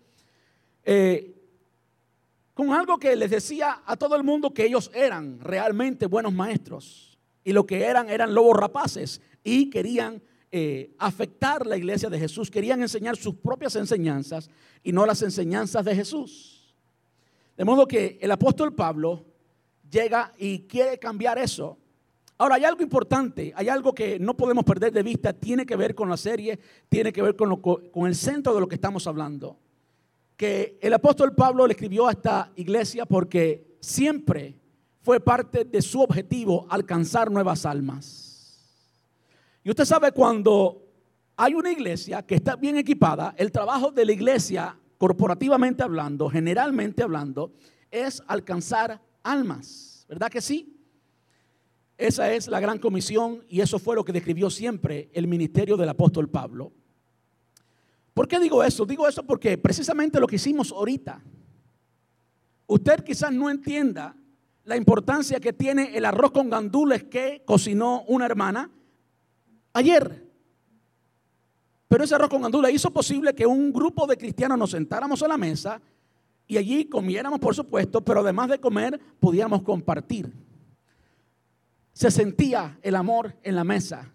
Con 2.58 2.74
algo 2.74 2.98
que 2.98 3.16
les 3.16 3.30
decía 3.30 3.84
a 3.86 3.96
todo 3.98 4.16
el 4.16 4.24
mundo 4.24 4.52
que 4.52 4.66
ellos 4.66 4.90
eran 4.96 5.40
realmente 5.42 6.08
buenos 6.08 6.34
maestros 6.34 7.20
y 7.44 7.54
lo 7.54 7.68
que 7.68 7.84
eran 7.84 8.10
eran 8.10 8.34
lobos 8.34 8.58
rapaces 8.58 9.22
y 9.44 9.70
querían 9.70 10.24
eh, 10.52 10.96
afectar 10.98 11.68
la 11.68 11.78
iglesia 11.78 12.10
de 12.10 12.18
Jesús, 12.18 12.50
querían 12.50 12.82
enseñar 12.82 13.16
sus 13.16 13.36
propias 13.36 13.76
enseñanzas 13.76 14.50
y 14.82 14.92
no 14.92 15.06
las 15.06 15.22
enseñanzas 15.22 15.86
de 15.86 15.94
Jesús. 15.94 16.57
De 17.58 17.66
modo 17.66 17.88
que 17.88 18.20
el 18.22 18.30
apóstol 18.32 18.76
Pablo 18.76 19.26
llega 19.90 20.32
y 20.38 20.60
quiere 20.68 21.00
cambiar 21.00 21.40
eso. 21.40 21.78
Ahora, 22.38 22.56
hay 22.56 22.66
algo 22.66 22.84
importante, 22.84 23.52
hay 23.56 23.68
algo 23.68 23.94
que 23.96 24.20
no 24.20 24.38
podemos 24.38 24.64
perder 24.64 24.94
de 24.94 25.02
vista, 25.02 25.34
tiene 25.34 25.66
que 25.66 25.76
ver 25.76 25.96
con 25.96 26.08
la 26.08 26.18
serie, 26.18 26.60
tiene 26.88 27.12
que 27.12 27.24
ver 27.24 27.36
con, 27.36 27.60
con 27.60 28.06
el 28.06 28.16
centro 28.16 28.54
de 28.54 28.60
lo 28.60 28.68
que 28.68 28.76
estamos 28.76 29.08
hablando. 29.08 29.58
Que 30.36 30.78
el 30.82 30.94
apóstol 30.94 31.34
Pablo 31.34 31.66
le 31.66 31.74
escribió 31.74 32.08
a 32.08 32.12
esta 32.12 32.52
iglesia 32.56 33.08
porque 33.08 33.76
siempre 33.80 34.60
fue 35.02 35.20
parte 35.20 35.66
de 35.66 35.82
su 35.82 36.00
objetivo 36.00 36.68
alcanzar 36.70 37.32
nuevas 37.32 37.66
almas. 37.66 38.28
Y 39.64 39.72
usted 39.72 39.86
sabe 39.86 40.12
cuando 40.12 40.84
hay 41.36 41.56
una 41.56 41.72
iglesia 41.72 42.22
que 42.22 42.36
está 42.36 42.56
bien 42.56 42.78
equipada, 42.78 43.34
el 43.36 43.52
trabajo 43.52 43.90
de 43.90 44.06
la 44.06 44.12
iglesia 44.12 44.78
corporativamente 44.98 45.84
hablando, 45.84 46.30
generalmente 46.30 47.04
hablando, 47.04 47.54
es 47.92 48.22
alcanzar 48.28 49.02
almas. 49.24 50.06
¿Verdad 50.08 50.30
que 50.30 50.42
sí? 50.42 50.74
Esa 51.98 52.32
es 52.32 52.48
la 52.48 52.60
gran 52.60 52.78
comisión 52.78 53.44
y 53.50 53.62
eso 53.62 53.80
fue 53.80 53.96
lo 53.96 54.06
que 54.06 54.14
describió 54.14 54.50
siempre 54.50 55.10
el 55.14 55.28
ministerio 55.28 55.78
del 55.78 55.90
apóstol 55.90 56.30
Pablo. 56.30 56.72
¿Por 58.14 58.28
qué 58.28 58.40
digo 58.40 58.64
eso? 58.64 58.86
Digo 58.86 59.08
eso 59.08 59.24
porque 59.24 59.58
precisamente 59.58 60.20
lo 60.20 60.28
que 60.28 60.36
hicimos 60.36 60.72
ahorita, 60.72 61.22
usted 62.68 63.04
quizás 63.04 63.32
no 63.32 63.50
entienda 63.50 64.16
la 64.64 64.76
importancia 64.76 65.40
que 65.40 65.54
tiene 65.54 65.98
el 65.98 66.06
arroz 66.06 66.32
con 66.32 66.50
gandules 66.50 67.06
que 67.06 67.44
cocinó 67.46 68.04
una 68.08 68.26
hermana 68.26 68.70
ayer. 69.74 70.27
Pero 71.88 72.04
ese 72.04 72.16
arroz 72.16 72.30
con 72.30 72.42
gandules 72.42 72.74
hizo 72.74 72.92
posible 72.92 73.34
que 73.34 73.46
un 73.46 73.72
grupo 73.72 74.06
de 74.06 74.18
cristianos 74.18 74.58
nos 74.58 74.72
sentáramos 74.72 75.24
a 75.24 75.28
la 75.28 75.38
mesa 75.38 75.82
y 76.48 76.58
allí 76.58 76.86
comiéramos, 76.86 77.40
por 77.40 77.56
supuesto, 77.56 78.02
pero 78.02 78.22
además 78.22 78.50
de 78.50 78.60
comer, 78.60 79.00
pudiéramos 79.20 79.62
compartir. 79.62 80.32
Se 81.94 82.12
sentía 82.12 82.78
el 82.82 82.96
amor 82.96 83.36
en 83.44 83.56
la 83.56 83.64
mesa. 83.64 84.14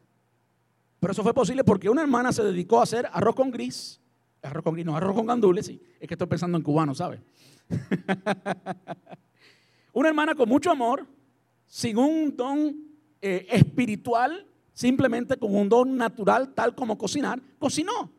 Pero 1.01 1.13
eso 1.13 1.23
fue 1.23 1.35
posible 1.35 1.65
porque 1.65 1.91
una 1.91 2.03
hermana 2.03 2.33
se 2.33 2.45
dedicó 2.45 2.81
a 2.81 2.85
hacer 2.85 3.09
arroz 3.13 3.35
con 3.35 3.51
gris, 3.51 4.01
arroz 4.41 4.63
con 4.63 4.75
gris, 4.75 4.87
no, 4.87 4.97
arroz 4.97 5.15
con 5.15 5.27
gandules, 5.27 5.67
sí, 5.67 5.83
es 5.99 6.07
que 6.07 6.15
estoy 6.15 6.29
pensando 6.29 6.57
en 6.57 6.63
cubano, 6.63 6.95
¿sabe? 6.95 7.21
una 9.93 10.09
hermana 10.09 10.35
con 10.35 10.49
mucho 10.49 10.71
amor, 10.71 11.07
sin 11.67 11.99
un 11.99 12.37
don 12.37 12.77
eh, 13.21 13.47
espiritual, 13.51 14.47
simplemente 14.73 15.37
con 15.37 15.55
un 15.55 15.69
don 15.69 15.97
natural, 15.97 16.55
tal 16.55 16.75
como 16.75 16.97
cocinar, 16.97 17.41
cocinó. 17.59 18.11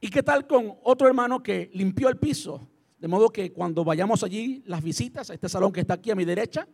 ¿Y 0.00 0.08
qué 0.10 0.22
tal 0.22 0.46
con 0.46 0.76
otro 0.84 1.08
hermano 1.08 1.42
que 1.42 1.70
limpió 1.74 2.08
el 2.08 2.16
piso? 2.16 2.68
De 2.98 3.08
modo 3.08 3.30
que 3.30 3.52
cuando 3.52 3.84
vayamos 3.84 4.22
allí, 4.22 4.62
las 4.66 4.82
visitas 4.82 5.30
a 5.30 5.34
este 5.34 5.48
salón 5.48 5.72
que 5.72 5.80
está 5.80 5.94
aquí 5.94 6.10
a 6.10 6.14
mi 6.14 6.24
derecha, 6.24 6.66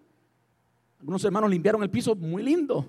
algunos 0.99 1.25
hermanos 1.25 1.51
limpiaron 1.51 1.83
el 1.83 1.91
piso 1.91 2.15
muy 2.15 2.43
lindo. 2.43 2.87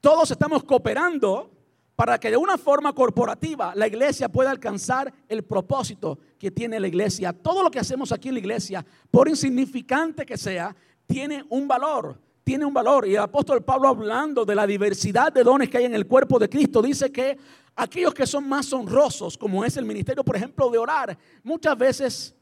Todos 0.00 0.30
estamos 0.30 0.62
cooperando 0.64 1.50
para 1.96 2.20
que 2.20 2.30
de 2.30 2.36
una 2.36 2.58
forma 2.58 2.92
corporativa 2.92 3.74
la 3.74 3.86
iglesia 3.86 4.28
pueda 4.28 4.50
alcanzar 4.50 5.12
el 5.28 5.42
propósito 5.42 6.18
que 6.38 6.50
tiene 6.50 6.78
la 6.78 6.88
iglesia. 6.88 7.32
Todo 7.32 7.62
lo 7.62 7.70
que 7.70 7.78
hacemos 7.78 8.12
aquí 8.12 8.28
en 8.28 8.34
la 8.34 8.40
iglesia, 8.40 8.86
por 9.10 9.28
insignificante 9.28 10.26
que 10.26 10.36
sea, 10.36 10.76
tiene 11.06 11.44
un 11.48 11.66
valor, 11.66 12.20
tiene 12.46 12.64
un 12.64 12.72
valor. 12.72 13.08
Y 13.08 13.16
el 13.16 13.22
apóstol 13.22 13.64
Pablo 13.64 13.88
hablando 13.88 14.44
de 14.44 14.54
la 14.54 14.68
diversidad 14.68 15.32
de 15.32 15.42
dones 15.42 15.68
que 15.68 15.78
hay 15.78 15.84
en 15.84 15.96
el 15.96 16.06
cuerpo 16.06 16.38
de 16.38 16.48
Cristo, 16.48 16.80
dice 16.80 17.10
que 17.10 17.36
aquellos 17.74 18.14
que 18.14 18.24
son 18.24 18.48
más 18.48 18.72
honrosos, 18.72 19.36
como 19.36 19.64
es 19.64 19.76
el 19.76 19.84
ministerio, 19.84 20.22
por 20.22 20.36
ejemplo, 20.36 20.70
de 20.70 20.78
orar, 20.78 21.18
muchas 21.42 21.76
veces 21.76 22.36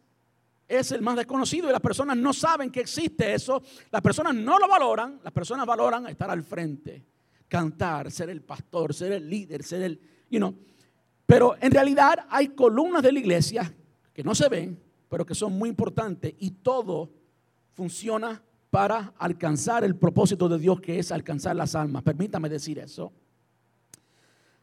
es 0.69 0.93
el 0.93 1.01
más 1.01 1.17
desconocido 1.17 1.71
y 1.71 1.73
las 1.73 1.81
personas 1.81 2.19
no 2.19 2.35
saben 2.35 2.71
que 2.71 2.81
existe 2.81 3.33
eso, 3.33 3.63
las 3.91 4.03
personas 4.03 4.35
no 4.35 4.59
lo 4.59 4.69
valoran, 4.69 5.21
las 5.25 5.33
personas 5.33 5.65
valoran 5.65 6.07
estar 6.07 6.31
al 6.31 6.43
frente 6.43 7.03
cantar, 7.49 8.11
ser 8.11 8.29
el 8.29 8.43
pastor, 8.43 8.93
ser 8.93 9.13
el 9.13 9.31
líder, 9.31 9.63
ser 9.63 9.81
el. 9.85 9.99
Pero 11.25 11.57
en 11.59 11.71
realidad 11.71 12.27
hay 12.29 12.49
columnas 12.49 13.03
de 13.03 13.11
la 13.11 13.21
iglesia 13.21 13.75
que 14.13 14.23
no 14.23 14.35
se 14.35 14.51
ven, 14.51 14.79
pero 15.09 15.25
que 15.25 15.35
son 15.35 15.57
muy 15.57 15.71
importantes 15.71 16.35
y 16.41 16.51
todo 16.51 17.11
funciona 17.73 18.43
para 18.75 19.15
alcanzar 19.19 19.85
el 19.85 19.95
propósito 19.95 20.49
de 20.49 20.59
Dios 20.59 20.81
que 20.81 20.99
es 20.99 21.13
alcanzar 21.13 21.55
las 21.55 21.77
almas. 21.77 22.03
Permítame 22.03 22.49
decir 22.49 22.81
eso. 22.81 23.13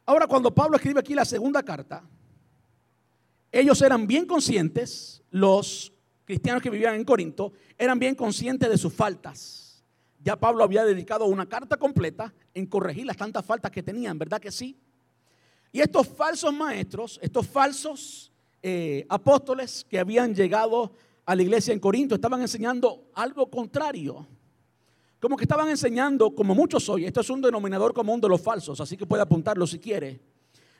Ahora, 0.06 0.28
cuando 0.28 0.54
Pablo 0.54 0.76
escribe 0.76 1.00
aquí 1.00 1.14
la 1.14 1.24
segunda 1.24 1.64
carta, 1.64 2.04
ellos 3.50 3.82
eran 3.82 4.06
bien 4.06 4.26
conscientes, 4.26 5.24
los 5.32 5.94
cristianos 6.26 6.62
que 6.62 6.70
vivían 6.70 6.96
en 6.96 7.06
Corinto, 7.06 7.54
eran 7.78 7.98
bien 7.98 8.14
conscientes 8.14 8.70
de 8.70 8.78
sus 8.78 8.92
faltas 8.92 9.62
ya 10.24 10.36
Pablo 10.36 10.64
había 10.64 10.86
dedicado 10.86 11.26
una 11.26 11.48
carta 11.48 11.78
completa 11.78 12.34
en 12.54 12.66
corregir 12.68 13.06
las 13.06 13.18
tantas 13.18 13.46
faltas 13.46 13.72
que 13.72 13.82
tenían, 13.82 14.20
¿verdad 14.20 14.40
que 14.40 14.52
sí? 14.52 14.78
Y 15.72 15.80
estos 15.80 16.08
falsos 16.08 16.54
maestros, 16.54 17.20
estos 17.24 17.48
falsos 17.48 18.32
eh, 18.62 19.06
apóstoles 19.10 19.86
que 19.90 19.98
habían 19.98 20.36
llegado 20.36 20.84
a 20.84 20.92
la 21.28 21.42
iglesia 21.42 21.74
en 21.74 21.80
Corinto, 21.80 22.16
estaban 22.16 22.42
enseñando 22.42 23.10
algo 23.14 23.50
contrario. 23.50 24.28
Como 25.20 25.38
que 25.38 25.44
estaban 25.44 25.70
enseñando, 25.70 26.34
como 26.34 26.56
muchos 26.56 26.90
hoy, 26.90 27.06
esto 27.06 27.22
es 27.22 27.30
un 27.30 27.42
denominador 27.42 27.94
común 27.94 28.20
de 28.20 28.28
los 28.28 28.42
falsos, 28.42 28.82
así 28.82 28.98
que 28.98 29.06
puede 29.06 29.22
apuntarlo 29.22 29.68
si 29.68 29.78
quiere. 29.78 30.20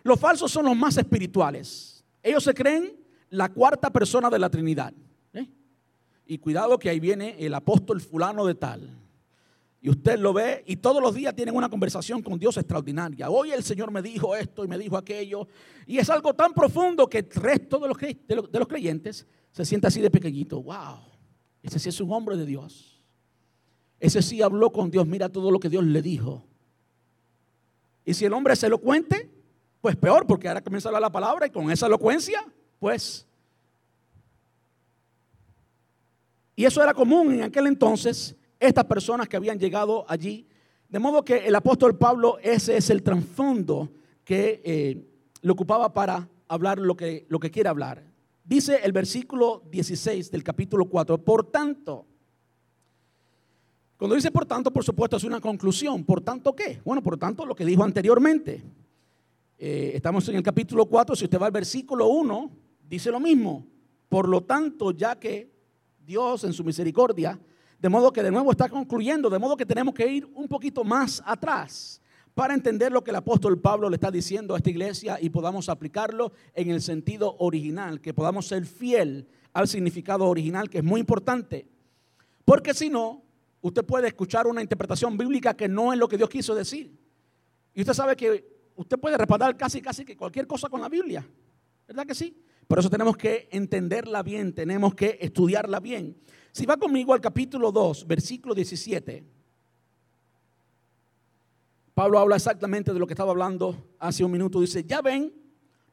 Los 0.04 0.20
falsos 0.20 0.52
son 0.52 0.66
los 0.66 0.76
más 0.76 0.98
espirituales. 0.98 2.04
Ellos 2.24 2.44
se 2.44 2.54
creen 2.54 2.96
la 3.30 3.50
cuarta 3.50 3.92
persona 3.92 4.30
de 4.30 4.40
la 4.40 4.50
Trinidad. 4.50 4.94
¿eh? 5.34 5.48
Y 6.26 6.40
cuidado 6.40 6.80
que 6.80 6.90
ahí 6.90 7.00
viene 7.00 7.36
el 7.40 7.54
apóstol 7.54 8.02
fulano 8.02 8.46
de 8.46 8.56
tal. 8.56 8.98
Y 9.80 9.90
usted 9.90 10.20
lo 10.20 10.34
ve 10.34 10.64
y 10.68 10.76
todos 10.76 11.02
los 11.02 11.16
días 11.16 11.36
tienen 11.36 11.56
una 11.56 11.70
conversación 11.70 12.22
con 12.22 12.38
Dios 12.38 12.56
extraordinaria. 12.58 13.30
Hoy 13.30 13.52
el 13.52 13.64
Señor 13.64 13.92
me 13.92 14.02
dijo 14.02 14.36
esto 14.36 14.64
y 14.64 14.68
me 14.68 14.78
dijo 14.78 14.96
aquello. 14.96 15.48
Y 15.88 15.98
es 15.98 16.10
algo 16.10 16.34
tan 16.34 16.54
profundo 16.54 17.08
que 17.08 17.20
el 17.20 17.30
resto 17.30 17.80
de 17.80 17.88
los, 17.88 17.98
de 18.52 18.60
los 18.60 18.68
creyentes 18.68 19.26
se 19.52 19.66
siente 19.66 19.88
así 19.88 20.02
de 20.02 20.10
pequeñito. 20.10 20.62
¡Wow! 20.62 21.00
Ese 21.62 21.80
sí 21.80 21.90
es 21.90 22.00
un 22.02 22.12
hombre 22.12 22.38
de 22.38 22.46
Dios. 22.46 23.02
Ese 24.00 24.22
sí 24.22 24.42
habló 24.42 24.72
con 24.72 24.90
Dios. 24.90 25.06
Mira 25.06 25.30
todo 25.30 25.52
lo 25.52 25.60
que 25.60 25.70
Dios 25.70 25.84
le 25.84 26.02
dijo. 26.02 26.44
Y 28.04 28.14
si 28.14 28.26
el 28.26 28.34
hombre 28.34 28.56
se 28.56 28.70
lo 28.70 28.80
cuente, 28.80 29.30
pues 29.80 29.96
peor, 29.96 30.26
porque 30.26 30.48
ahora 30.48 30.62
comienza 30.62 30.88
a 30.88 30.90
hablar 30.90 31.02
la 31.02 31.12
palabra 31.12 31.48
y 31.48 31.50
con 31.50 31.70
esa 31.70 31.88
elocuencia, 31.88 32.44
pues. 32.80 33.28
Y 36.56 36.66
eso 36.66 36.82
era 36.82 36.94
común 36.94 37.34
en 37.34 37.44
aquel 37.44 37.68
entonces 37.68 38.36
estas 38.60 38.86
personas 38.86 39.28
que 39.28 39.38
habían 39.38 39.60
llegado 39.60 40.06
allí. 40.08 40.48
De 40.90 41.00
modo 41.00 41.24
que 41.24 41.38
el 41.48 41.56
apóstol 41.56 41.98
Pablo, 41.98 42.38
ese 42.42 42.78
es 42.78 42.90
el 42.90 43.02
trasfondo 43.02 43.92
que 44.24 44.62
eh, 44.64 45.08
le 45.42 45.52
ocupaba 45.52 45.94
para 45.94 46.28
hablar 46.48 46.80
lo 46.80 46.96
que, 46.96 47.26
lo 47.30 47.40
que 47.40 47.50
quiere 47.50 47.70
hablar. 47.70 48.11
Dice 48.52 48.82
el 48.84 48.92
versículo 48.92 49.64
16 49.72 50.30
del 50.30 50.44
capítulo 50.44 50.84
4, 50.84 51.24
por 51.24 51.50
tanto, 51.50 52.06
cuando 53.96 54.14
dice 54.14 54.30
por 54.30 54.46
tanto, 54.46 54.74
por 54.74 54.84
supuesto 54.84 55.16
es 55.16 55.24
una 55.24 55.40
conclusión. 55.40 56.04
¿Por 56.04 56.20
tanto 56.20 56.54
qué? 56.54 56.82
Bueno, 56.84 57.02
por 57.02 57.18
tanto 57.18 57.46
lo 57.46 57.56
que 57.56 57.64
dijo 57.64 57.82
anteriormente. 57.82 58.62
Eh, 59.58 59.94
estamos 59.96 60.28
en 60.28 60.36
el 60.36 60.44
capítulo 60.44 60.86
4, 60.86 61.16
si 61.16 61.24
usted 61.24 61.40
va 61.40 61.46
al 61.46 61.54
versículo 61.54 62.10
1, 62.10 62.52
dice 62.90 63.10
lo 63.10 63.22
mismo. 63.22 63.66
Por 64.10 64.28
lo 64.28 64.44
tanto, 64.44 64.92
ya 64.92 65.18
que 65.18 65.50
Dios 66.06 66.44
en 66.44 66.52
su 66.52 66.66
misericordia 66.66 67.40
de 67.80 67.88
modo 67.88 68.12
que 68.12 68.22
de 68.22 68.32
nuevo 68.32 68.52
está 68.52 68.68
concluyendo, 68.68 69.30
de 69.30 69.40
modo 69.40 69.56
que 69.56 69.66
tenemos 69.66 69.94
que 69.94 70.12
ir 70.12 70.30
un 70.36 70.50
poquito 70.50 70.84
más 70.84 71.24
atrás 71.26 72.01
para 72.34 72.54
entender 72.54 72.92
lo 72.92 73.04
que 73.04 73.12
el 73.12 73.18
apóstol 73.18 73.60
Pablo 73.60 73.90
le 73.90 73.96
está 73.96 74.10
diciendo 74.10 74.54
a 74.54 74.58
esta 74.58 74.70
iglesia 74.70 75.18
y 75.22 75.30
podamos 75.30 75.70
aplicarlo 75.70 76.32
en 76.54 76.72
el 76.72 76.82
sentido 76.82 77.36
original, 77.40 78.00
que 78.00 78.14
podamos 78.14 78.48
ser 78.48 78.66
fiel 78.66 79.28
al 79.54 79.68
significado 79.68 80.26
original, 80.28 80.70
que 80.70 80.80
es 80.80 80.84
muy 80.84 81.00
importante. 81.00 81.68
Porque 82.46 82.74
si 82.74 82.90
no, 82.90 83.24
usted 83.62 83.84
puede 83.84 84.08
escuchar 84.08 84.48
una 84.48 84.62
interpretación 84.62 85.18
bíblica 85.18 85.56
que 85.56 85.68
no 85.68 85.92
es 85.92 86.00
lo 86.00 86.08
que 86.08 86.18
Dios 86.18 86.30
quiso 86.30 86.56
decir. 86.56 86.98
Y 87.74 87.82
usted 87.82 87.94
sabe 87.94 88.16
que 88.16 88.72
usted 88.76 88.98
puede 88.98 89.18
respaldar 89.18 89.56
casi, 89.58 89.82
casi 89.82 90.06
que 90.06 90.16
cualquier 90.16 90.48
cosa 90.48 90.70
con 90.70 90.82
la 90.82 90.90
Biblia. 90.90 91.28
¿Verdad 91.88 92.06
que 92.06 92.16
sí? 92.16 92.36
Por 92.68 92.80
eso 92.80 92.90
tenemos 92.90 93.18
que 93.18 93.50
entenderla 93.52 94.24
bien, 94.24 94.54
tenemos 94.54 94.96
que 94.96 95.18
estudiarla 95.20 95.82
bien. 95.82 96.18
Si 96.54 96.66
va 96.66 96.78
conmigo 96.78 97.14
al 97.14 97.22
capítulo 97.22 97.72
2, 97.72 98.08
versículo 98.08 98.56
17, 98.56 99.26
Pablo 102.02 102.18
habla 102.18 102.38
exactamente 102.38 102.94
de 102.94 102.98
lo 102.98 103.06
que 103.06 103.14
estaba 103.14 103.30
hablando 103.30 103.92
hace 104.00 104.26
un 104.26 104.32
minuto. 104.32 104.60
Dice, 104.60 104.84
ya 104.84 105.04
ven, 105.04 105.32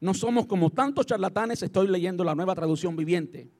no 0.00 0.14
somos 0.14 0.46
como 0.46 0.70
tantos 0.70 1.04
charlatanes, 1.04 1.62
estoy 1.62 1.86
leyendo 1.86 2.24
la 2.24 2.34
nueva 2.34 2.54
traducción 2.54 2.96
viviente. 2.96 3.50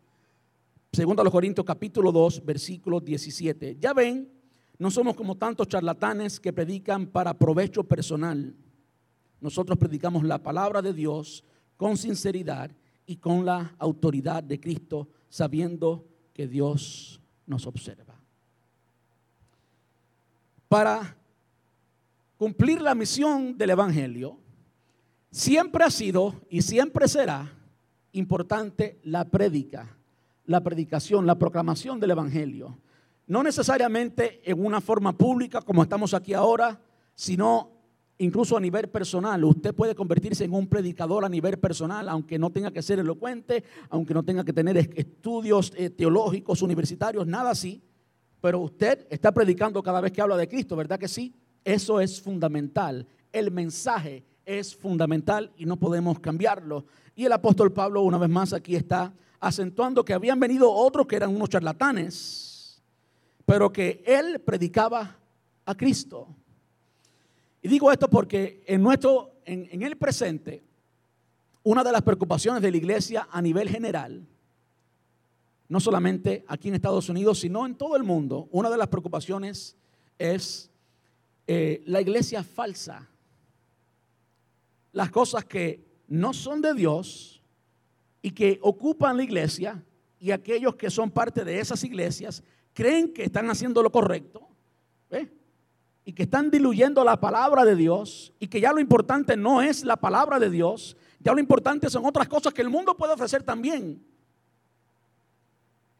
Segundo 0.91 1.21
a 1.21 1.25
los 1.25 1.31
Corintios 1.31 1.67
capítulo 1.67 2.11
2, 2.11 2.43
versículo 2.47 3.01
17. 3.01 3.77
Ya 3.79 3.93
ven, 3.93 4.33
no 4.79 4.91
somos 4.91 5.15
como 5.15 5.37
tantos 5.37 5.69
charlatanes 5.69 6.41
que 6.41 6.55
predican 6.55 7.09
para 7.09 7.35
provecho 7.35 7.85
personal. 7.85 8.57
Nosotros 9.43 9.77
predicamos 9.77 10.25
la 10.25 10.43
palabra 10.43 10.81
de 10.81 10.95
Dios 10.95 11.45
con 11.77 11.99
sinceridad 11.99 12.71
y 13.05 13.17
con 13.17 13.45
la 13.45 13.75
autoridad 13.79 14.43
de 14.43 14.59
Cristo, 14.59 15.07
sabiendo 15.29 16.09
que 16.33 16.49
Dios 16.49 17.21
nos 17.45 17.67
observa. 17.67 18.19
Para 20.67 21.15
cumplir 22.39 22.81
la 22.81 22.95
misión 22.95 23.59
del 23.59 23.71
Evangelio, 23.71 24.39
siempre 25.31 25.85
ha 25.85 25.91
sido 25.91 26.37
y 26.49 26.63
siempre 26.63 27.09
será 27.09 27.53
importante 28.13 28.99
la 29.03 29.25
prédica, 29.27 29.99
la 30.47 30.63
predicación, 30.63 31.27
la 31.27 31.39
proclamación 31.39 32.01
del 32.01 32.13
Evangelio. 32.13 32.79
No 33.27 33.43
necesariamente 33.43 34.41
en 34.51 34.65
una 34.65 34.81
forma 34.81 35.13
pública 35.13 35.61
como 35.61 35.83
estamos 35.83 36.15
aquí 36.15 36.33
ahora, 36.33 36.81
sino 37.15 37.73
incluso 38.19 38.57
a 38.57 38.61
nivel 38.61 38.89
personal. 38.89 39.45
Usted 39.45 39.75
puede 39.75 39.95
convertirse 39.95 40.45
en 40.45 40.55
un 40.55 40.69
predicador 40.69 41.25
a 41.25 41.29
nivel 41.29 41.59
personal, 41.59 42.09
aunque 42.09 42.39
no 42.39 42.51
tenga 42.51 42.71
que 42.71 42.83
ser 42.83 43.01
elocuente, 43.01 43.65
aunque 43.91 44.15
no 44.15 44.23
tenga 44.23 44.45
que 44.45 44.53
tener 44.53 44.77
estudios 44.79 45.73
eh, 45.77 45.91
teológicos, 45.91 46.63
universitarios, 46.63 47.27
nada 47.27 47.51
así. 47.51 47.83
Pero 48.41 48.61
usted 48.61 49.07
está 49.11 49.33
predicando 49.33 49.83
cada 49.83 50.01
vez 50.01 50.13
que 50.13 50.23
habla 50.23 50.37
de 50.37 50.49
Cristo, 50.49 50.77
¿verdad 50.77 50.99
que 50.99 51.09
sí? 51.09 51.35
Eso 51.69 52.01
es 52.01 52.19
fundamental. 52.23 53.07
El 53.31 53.51
mensaje 53.51 54.25
es 54.47 54.75
fundamental 54.75 55.53
y 55.59 55.67
no 55.67 55.77
podemos 55.77 56.19
cambiarlo. 56.19 56.87
Y 57.15 57.27
el 57.27 57.33
apóstol 57.33 57.75
Pablo, 57.75 58.01
una 58.05 58.17
vez 58.17 58.31
más, 58.31 58.55
aquí 58.55 58.75
está 58.75 59.13
acentuando 59.39 60.03
que 60.03 60.15
habían 60.15 60.41
venido 60.41 60.73
otros 60.73 61.07
que 61.07 61.17
eran 61.17 61.37
unos 61.37 61.51
charlatanes, 61.51 62.83
pero 63.45 63.71
que 63.71 64.03
él 64.07 64.41
predicaba 64.41 65.15
a 65.67 65.75
Cristo. 65.75 66.29
Y 67.61 67.69
digo 67.69 67.93
esto 67.93 68.09
porque 68.09 68.65
en 68.67 68.83
nuestro, 68.83 69.33
en, 69.45 69.83
el 69.83 69.99
presente, 69.99 70.65
una 71.65 71.85
de 71.85 71.93
las 71.93 72.01
preocupaciones 72.01 72.63
de 72.63 72.71
la 72.71 72.79
iglesia 72.79 73.29
a 73.31 73.43
nivel 73.43 73.69
general, 73.69 74.27
no 75.69 75.81
solamente 75.81 76.47
aquí 76.49 76.69
en 76.69 76.77
Estados 76.77 77.11
Unidos, 77.11 77.41
sino 77.41 77.67
en 77.67 77.75
todo 77.75 77.95
el 77.95 78.05
mundo, 78.05 78.49
una 78.53 78.71
de 78.71 78.79
las 78.79 78.89
preocupaciones 78.89 79.77
es 80.19 80.71
eh, 81.49 81.83
la 81.87 82.01
iglesia 82.01 82.45
falsa. 82.45 83.09
Las 84.93 85.11
cosas 85.11 85.45
que 85.45 85.85
no 86.07 86.33
son 86.33 86.63
de 86.63 86.75
Dios 86.75 87.43
y 88.23 88.31
que 88.31 88.61
ocupan 88.63 89.17
la 89.17 89.25
iglesia 89.25 89.85
y 90.21 90.31
aquellos 90.31 90.77
que 90.77 90.91
son 90.91 91.11
parte 91.11 91.45
de 91.45 91.59
esas 91.59 91.83
iglesias 91.83 92.45
creen 92.73 93.13
que 93.13 93.25
están 93.25 93.51
haciendo 93.51 93.83
lo 93.83 93.91
correcto. 93.91 94.47
¿Ve? 95.11 95.39
y 96.09 96.15
que 96.15 96.23
están 96.23 96.51
diluyendo 96.51 97.05
la 97.05 97.21
palabra 97.21 97.67
de 97.67 97.77
Dios 97.77 98.33
y 98.41 98.47
que 98.47 98.63
ya 98.63 98.73
lo 98.73 98.81
importante 98.81 99.37
no 99.37 99.61
es 99.61 99.85
la 99.85 99.99
palabra 99.99 100.39
de 100.39 100.49
Dios, 100.49 100.97
ya 101.21 101.35
lo 101.35 101.39
importante 101.39 101.91
son 101.91 102.07
otras 102.07 102.27
cosas 102.29 102.55
que 102.55 102.63
el 102.63 102.71
mundo 102.71 102.97
puede 102.97 103.13
ofrecer 103.13 103.43
también. 103.43 104.03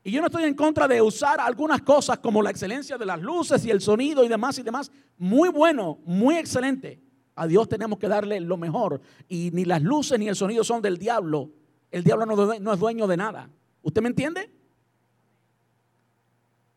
Y 0.09 0.13
yo 0.13 0.23
no 0.23 0.29
estoy 0.29 0.45
en 0.45 0.55
contra 0.55 0.89
de 0.89 1.03
usar 1.03 1.39
algunas 1.39 1.83
cosas 1.83 2.19
como 2.19 2.41
la 2.41 2.49
excelencia 2.49 2.97
de 2.97 3.05
las 3.05 3.21
luces 3.21 3.63
y 3.67 3.71
el 3.71 3.83
sonido 3.83 4.25
y 4.25 4.29
demás 4.29 4.59
y 4.59 4.63
demás. 4.63 4.91
Muy 5.19 5.51
bueno, 5.51 5.99
muy 6.07 6.37
excelente. 6.37 6.99
A 7.35 7.47
Dios 7.47 7.69
tenemos 7.69 7.99
que 7.99 8.09
darle 8.09 8.41
lo 8.41 8.57
mejor. 8.57 9.03
Y 9.29 9.51
ni 9.53 9.67
las 9.67 9.83
luces 9.83 10.19
ni 10.19 10.27
el 10.27 10.35
sonido 10.35 10.65
son 10.65 10.81
del 10.81 10.97
diablo. 10.97 11.51
El 11.91 12.05
diablo 12.05 12.25
no, 12.25 12.73
es 12.73 12.81
dueño 12.81 13.07
de 13.07 13.19
nada. 13.19 13.51
¿Usted 13.83 14.01
me 14.01 14.09
entiende? 14.09 14.51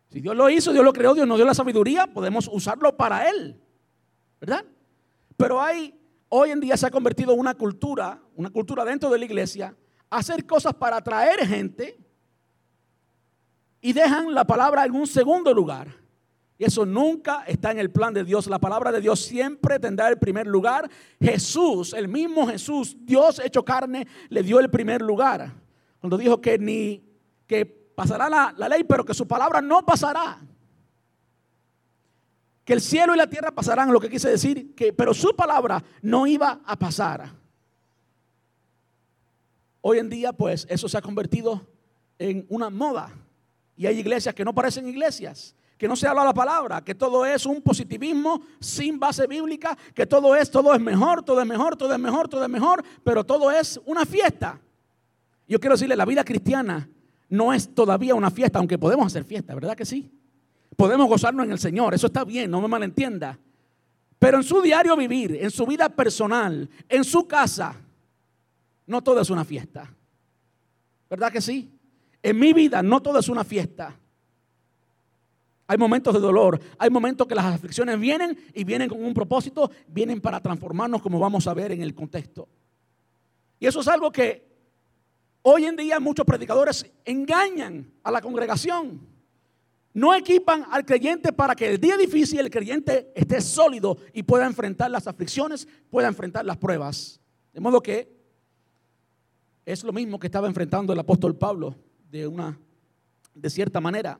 Si 0.09 0.19
Dios 0.19 0.35
lo 0.35 0.49
hizo, 0.49 0.73
Dios 0.73 0.83
lo 0.83 0.91
creó, 0.91 1.13
Dios 1.13 1.25
nos 1.25 1.37
dio 1.37 1.45
la 1.45 1.53
sabiduría, 1.53 2.07
podemos 2.07 2.49
usarlo 2.51 2.97
para 2.97 3.29
Él. 3.29 3.61
¿Verdad? 4.41 4.65
Pero 5.37 5.61
hay, 5.61 5.97
hoy 6.27 6.49
en 6.49 6.59
día 6.59 6.75
se 6.75 6.85
ha 6.85 6.91
convertido 6.91 7.31
en 7.31 7.39
una 7.39 7.53
cultura, 7.53 8.21
una 8.35 8.49
cultura 8.49 8.83
dentro 8.83 9.09
de 9.09 9.19
la 9.19 9.23
iglesia, 9.23 9.73
hacer 10.09 10.45
cosas 10.45 10.73
para 10.73 10.97
atraer 10.97 11.47
gente 11.47 12.00
y 13.81 13.93
dejan 13.93 14.33
la 14.33 14.45
palabra 14.45 14.85
en 14.85 14.95
un 14.95 15.07
segundo 15.07 15.53
lugar. 15.53 16.01
Y 16.57 16.63
eso 16.63 16.85
nunca 16.85 17.43
está 17.47 17.71
en 17.71 17.79
el 17.79 17.89
plan 17.89 18.13
de 18.13 18.23
Dios. 18.23 18.45
La 18.45 18.59
palabra 18.59 18.91
de 18.91 19.01
Dios 19.01 19.19
siempre 19.19 19.79
tendrá 19.79 20.09
el 20.09 20.19
primer 20.19 20.45
lugar. 20.45 20.87
Jesús, 21.19 21.91
el 21.93 22.07
mismo 22.07 22.45
Jesús, 22.45 22.95
Dios 22.99 23.39
hecho 23.39 23.65
carne, 23.65 24.07
le 24.29 24.43
dio 24.43 24.59
el 24.59 24.69
primer 24.69 25.01
lugar. 25.01 25.51
Cuando 25.99 26.19
dijo 26.19 26.39
que 26.39 26.59
ni 26.59 27.03
que 27.47 27.65
pasará 27.65 28.29
la, 28.29 28.53
la 28.55 28.69
ley, 28.69 28.83
pero 28.83 29.03
que 29.03 29.15
su 29.15 29.27
palabra 29.27 29.59
no 29.59 29.83
pasará. 29.83 30.39
Que 32.63 32.73
el 32.73 32.81
cielo 32.81 33.15
y 33.15 33.17
la 33.17 33.27
tierra 33.27 33.49
pasarán, 33.49 33.91
lo 33.91 33.99
que 33.99 34.11
quise 34.11 34.29
decir, 34.29 34.75
que, 34.75 34.93
pero 34.93 35.15
su 35.15 35.35
palabra 35.35 35.83
no 36.03 36.27
iba 36.27 36.61
a 36.63 36.77
pasar. 36.77 37.27
Hoy 39.81 39.97
en 39.97 40.09
día, 40.09 40.31
pues, 40.31 40.67
eso 40.69 40.87
se 40.87 40.95
ha 40.95 41.01
convertido 41.01 41.67
en 42.19 42.45
una 42.49 42.69
moda. 42.69 43.11
Y 43.81 43.87
hay 43.87 43.97
iglesias 43.97 44.35
que 44.35 44.45
no 44.45 44.53
parecen 44.53 44.87
iglesias, 44.87 45.55
que 45.75 45.87
no 45.87 45.95
se 45.95 46.05
habla 46.07 46.23
la 46.23 46.35
palabra, 46.35 46.83
que 46.83 46.93
todo 46.93 47.25
es 47.25 47.47
un 47.47 47.63
positivismo 47.63 48.43
sin 48.59 48.99
base 48.99 49.25
bíblica, 49.25 49.75
que 49.95 50.05
todo 50.05 50.35
es, 50.35 50.51
todo 50.51 50.75
es 50.75 50.79
mejor, 50.79 51.23
todo 51.23 51.41
es 51.41 51.47
mejor, 51.47 51.75
todo 51.75 51.91
es 51.91 51.97
mejor, 51.99 52.27
todo 52.27 52.43
es 52.43 52.49
mejor, 52.49 52.83
pero 53.03 53.23
todo 53.23 53.49
es 53.49 53.81
una 53.85 54.05
fiesta. 54.05 54.61
Yo 55.47 55.59
quiero 55.59 55.73
decirle, 55.73 55.95
la 55.95 56.05
vida 56.05 56.23
cristiana 56.23 56.87
no 57.27 57.51
es 57.51 57.73
todavía 57.73 58.13
una 58.13 58.29
fiesta, 58.29 58.59
aunque 58.59 58.77
podemos 58.77 59.07
hacer 59.07 59.23
fiesta, 59.23 59.55
¿verdad 59.55 59.75
que 59.75 59.85
sí? 59.85 60.11
Podemos 60.77 61.07
gozarnos 61.07 61.47
en 61.47 61.51
el 61.51 61.57
Señor, 61.57 61.95
eso 61.95 62.05
está 62.05 62.23
bien, 62.23 62.51
no 62.51 62.61
me 62.61 62.67
malentienda. 62.67 63.39
Pero 64.19 64.37
en 64.37 64.43
su 64.43 64.61
diario 64.61 64.95
vivir, 64.95 65.39
en 65.41 65.49
su 65.49 65.65
vida 65.65 65.89
personal, 65.89 66.69
en 66.87 67.03
su 67.03 67.27
casa, 67.27 67.73
no 68.85 69.01
todo 69.01 69.21
es 69.21 69.31
una 69.31 69.43
fiesta. 69.43 69.91
¿Verdad 71.09 71.31
que 71.31 71.41
sí? 71.41 71.80
En 72.23 72.38
mi 72.38 72.53
vida 72.53 72.84
no 72.84 73.01
todo 73.01 73.19
es 73.19 73.29
una 73.29 73.43
fiesta. 73.43 73.97
Hay 75.67 75.77
momentos 75.77 76.13
de 76.13 76.19
dolor, 76.19 76.60
hay 76.77 76.89
momentos 76.89 77.25
que 77.25 77.34
las 77.34 77.45
aflicciones 77.45 77.97
vienen 77.99 78.38
y 78.53 78.63
vienen 78.63 78.89
con 78.89 79.03
un 79.03 79.13
propósito, 79.13 79.71
vienen 79.88 80.19
para 80.19 80.41
transformarnos 80.41 81.01
como 81.01 81.17
vamos 81.17 81.47
a 81.47 81.53
ver 81.53 81.71
en 81.71 81.81
el 81.81 81.95
contexto. 81.95 82.49
Y 83.57 83.67
eso 83.67 83.79
es 83.79 83.88
algo 83.88 84.12
que 84.12 84.45
hoy 85.43 85.65
en 85.65 85.77
día 85.77 85.99
muchos 85.99 86.25
predicadores 86.25 86.86
engañan 87.05 87.89
a 88.03 88.12
la 88.12 88.21
congregación. 88.21 88.99
No 89.93 90.13
equipan 90.13 90.65
al 90.71 90.86
creyente 90.86 91.31
para 91.31 91.55
que 91.55 91.69
el 91.69 91.79
día 91.79 91.95
difícil 91.95 92.39
el 92.39 92.49
creyente 92.49 93.12
esté 93.15 93.39
sólido 93.39 93.97
y 94.13 94.23
pueda 94.23 94.45
enfrentar 94.45 94.91
las 94.91 95.07
aflicciones, 95.07 95.67
pueda 95.89 96.07
enfrentar 96.07 96.45
las 96.45 96.57
pruebas. 96.57 97.21
De 97.53 97.60
modo 97.60 97.81
que 97.81 98.12
es 99.65 99.84
lo 99.84 99.93
mismo 99.93 100.19
que 100.19 100.27
estaba 100.27 100.47
enfrentando 100.47 100.91
el 100.91 100.99
apóstol 100.99 101.38
Pablo 101.38 101.75
de 102.12 102.28
una 102.28 102.60
de 103.34 103.50
cierta 103.50 103.80
manera. 103.80 104.19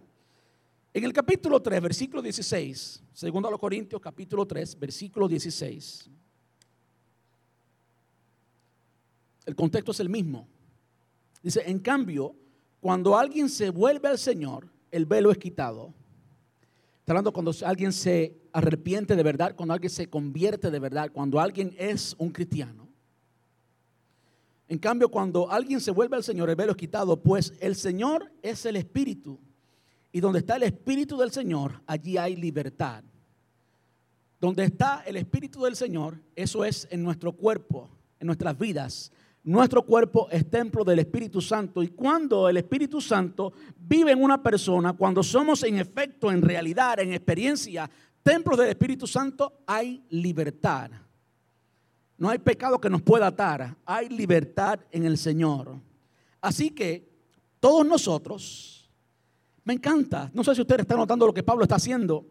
En 0.94 1.04
el 1.04 1.12
capítulo 1.12 1.62
3, 1.62 1.82
versículo 1.82 2.22
16, 2.22 3.04
segundo 3.14 3.50
a 3.50 3.52
los 3.52 3.60
Corintios, 3.60 4.02
capítulo 4.02 4.46
3, 4.46 4.80
versículo 4.80 5.28
16. 5.28 6.10
El 9.46 9.56
contexto 9.56 9.92
es 9.92 10.00
el 10.00 10.10
mismo. 10.10 10.48
Dice, 11.44 11.64
en 11.66 11.80
cambio, 11.80 12.36
cuando 12.80 13.18
alguien 13.18 13.50
se 13.50 13.70
vuelve 13.70 14.08
al 14.08 14.18
Señor, 14.18 14.70
el 14.90 15.06
velo 15.06 15.32
es 15.32 15.38
quitado. 15.38 15.94
Está 17.00 17.12
hablando 17.14 17.34
cuando 17.34 17.54
alguien 17.66 17.92
se 17.92 18.38
arrepiente 18.54 19.16
de 19.16 19.24
verdad, 19.24 19.56
cuando 19.56 19.74
alguien 19.74 19.90
se 19.90 20.10
convierte 20.10 20.72
de 20.72 20.80
verdad, 20.80 21.12
cuando 21.12 21.40
alguien 21.40 21.76
es 21.78 22.16
un 22.18 22.32
cristiano. 22.32 22.91
En 24.72 24.80
cambio, 24.80 25.10
cuando 25.10 25.52
alguien 25.52 25.82
se 25.82 25.92
vuelve 25.92 26.16
al 26.16 26.24
Señor, 26.24 26.50
el 26.50 26.56
velo 26.56 26.72
es 26.72 26.78
quitado, 26.78 27.22
pues 27.22 27.54
el 27.60 27.76
Señor 27.76 28.32
es 28.42 28.66
el 28.66 28.78
Espíritu. 28.78 29.38
Y 30.14 30.22
donde 30.22 30.40
está 30.40 30.56
el 30.56 30.64
Espíritu 30.64 31.18
del 31.18 31.30
Señor, 31.30 31.82
allí 31.86 32.16
hay 32.18 32.38
libertad. 32.38 33.04
Donde 34.40 34.64
está 34.64 35.04
el 35.06 35.18
Espíritu 35.18 35.64
del 35.64 35.76
Señor, 35.76 36.22
eso 36.38 36.64
es 36.64 36.88
en 36.90 37.04
nuestro 37.04 37.34
cuerpo, 37.34 37.90
en 38.18 38.28
nuestras 38.28 38.58
vidas. 38.58 39.12
Nuestro 39.44 39.86
cuerpo 39.86 40.30
es 40.32 40.50
templo 40.50 40.86
del 40.86 41.00
Espíritu 41.00 41.42
Santo 41.42 41.84
y 41.84 41.90
cuando 41.90 42.48
el 42.48 42.56
Espíritu 42.56 43.02
Santo 43.02 43.52
vive 43.78 44.14
en 44.14 44.24
una 44.24 44.42
persona, 44.42 44.94
cuando 44.94 45.22
somos 45.22 45.64
en 45.64 45.80
efecto, 45.80 46.32
en 46.32 46.42
realidad, 46.42 46.98
en 47.02 47.12
experiencia, 47.12 47.92
templos 48.24 48.58
del 48.58 48.70
Espíritu 48.70 49.06
Santo, 49.06 49.64
hay 49.68 50.02
libertad. 50.12 50.92
No 52.22 52.30
hay 52.30 52.38
pecado 52.38 52.80
que 52.80 52.88
nos 52.88 53.02
pueda 53.02 53.26
atar. 53.26 53.76
Hay 53.84 54.08
libertad 54.08 54.80
en 54.92 55.06
el 55.06 55.18
Señor. 55.18 55.80
Así 56.40 56.70
que 56.70 57.10
todos 57.60 57.84
nosotros, 57.84 58.92
me 59.64 59.74
encanta, 59.74 60.30
no 60.32 60.44
sé 60.44 60.54
si 60.54 60.62
ustedes 60.62 60.82
están 60.82 61.00
notando 61.00 61.26
lo 61.26 61.34
que 61.34 61.42
Pablo 61.42 61.64
está 61.64 61.78
haciendo. 61.78 62.28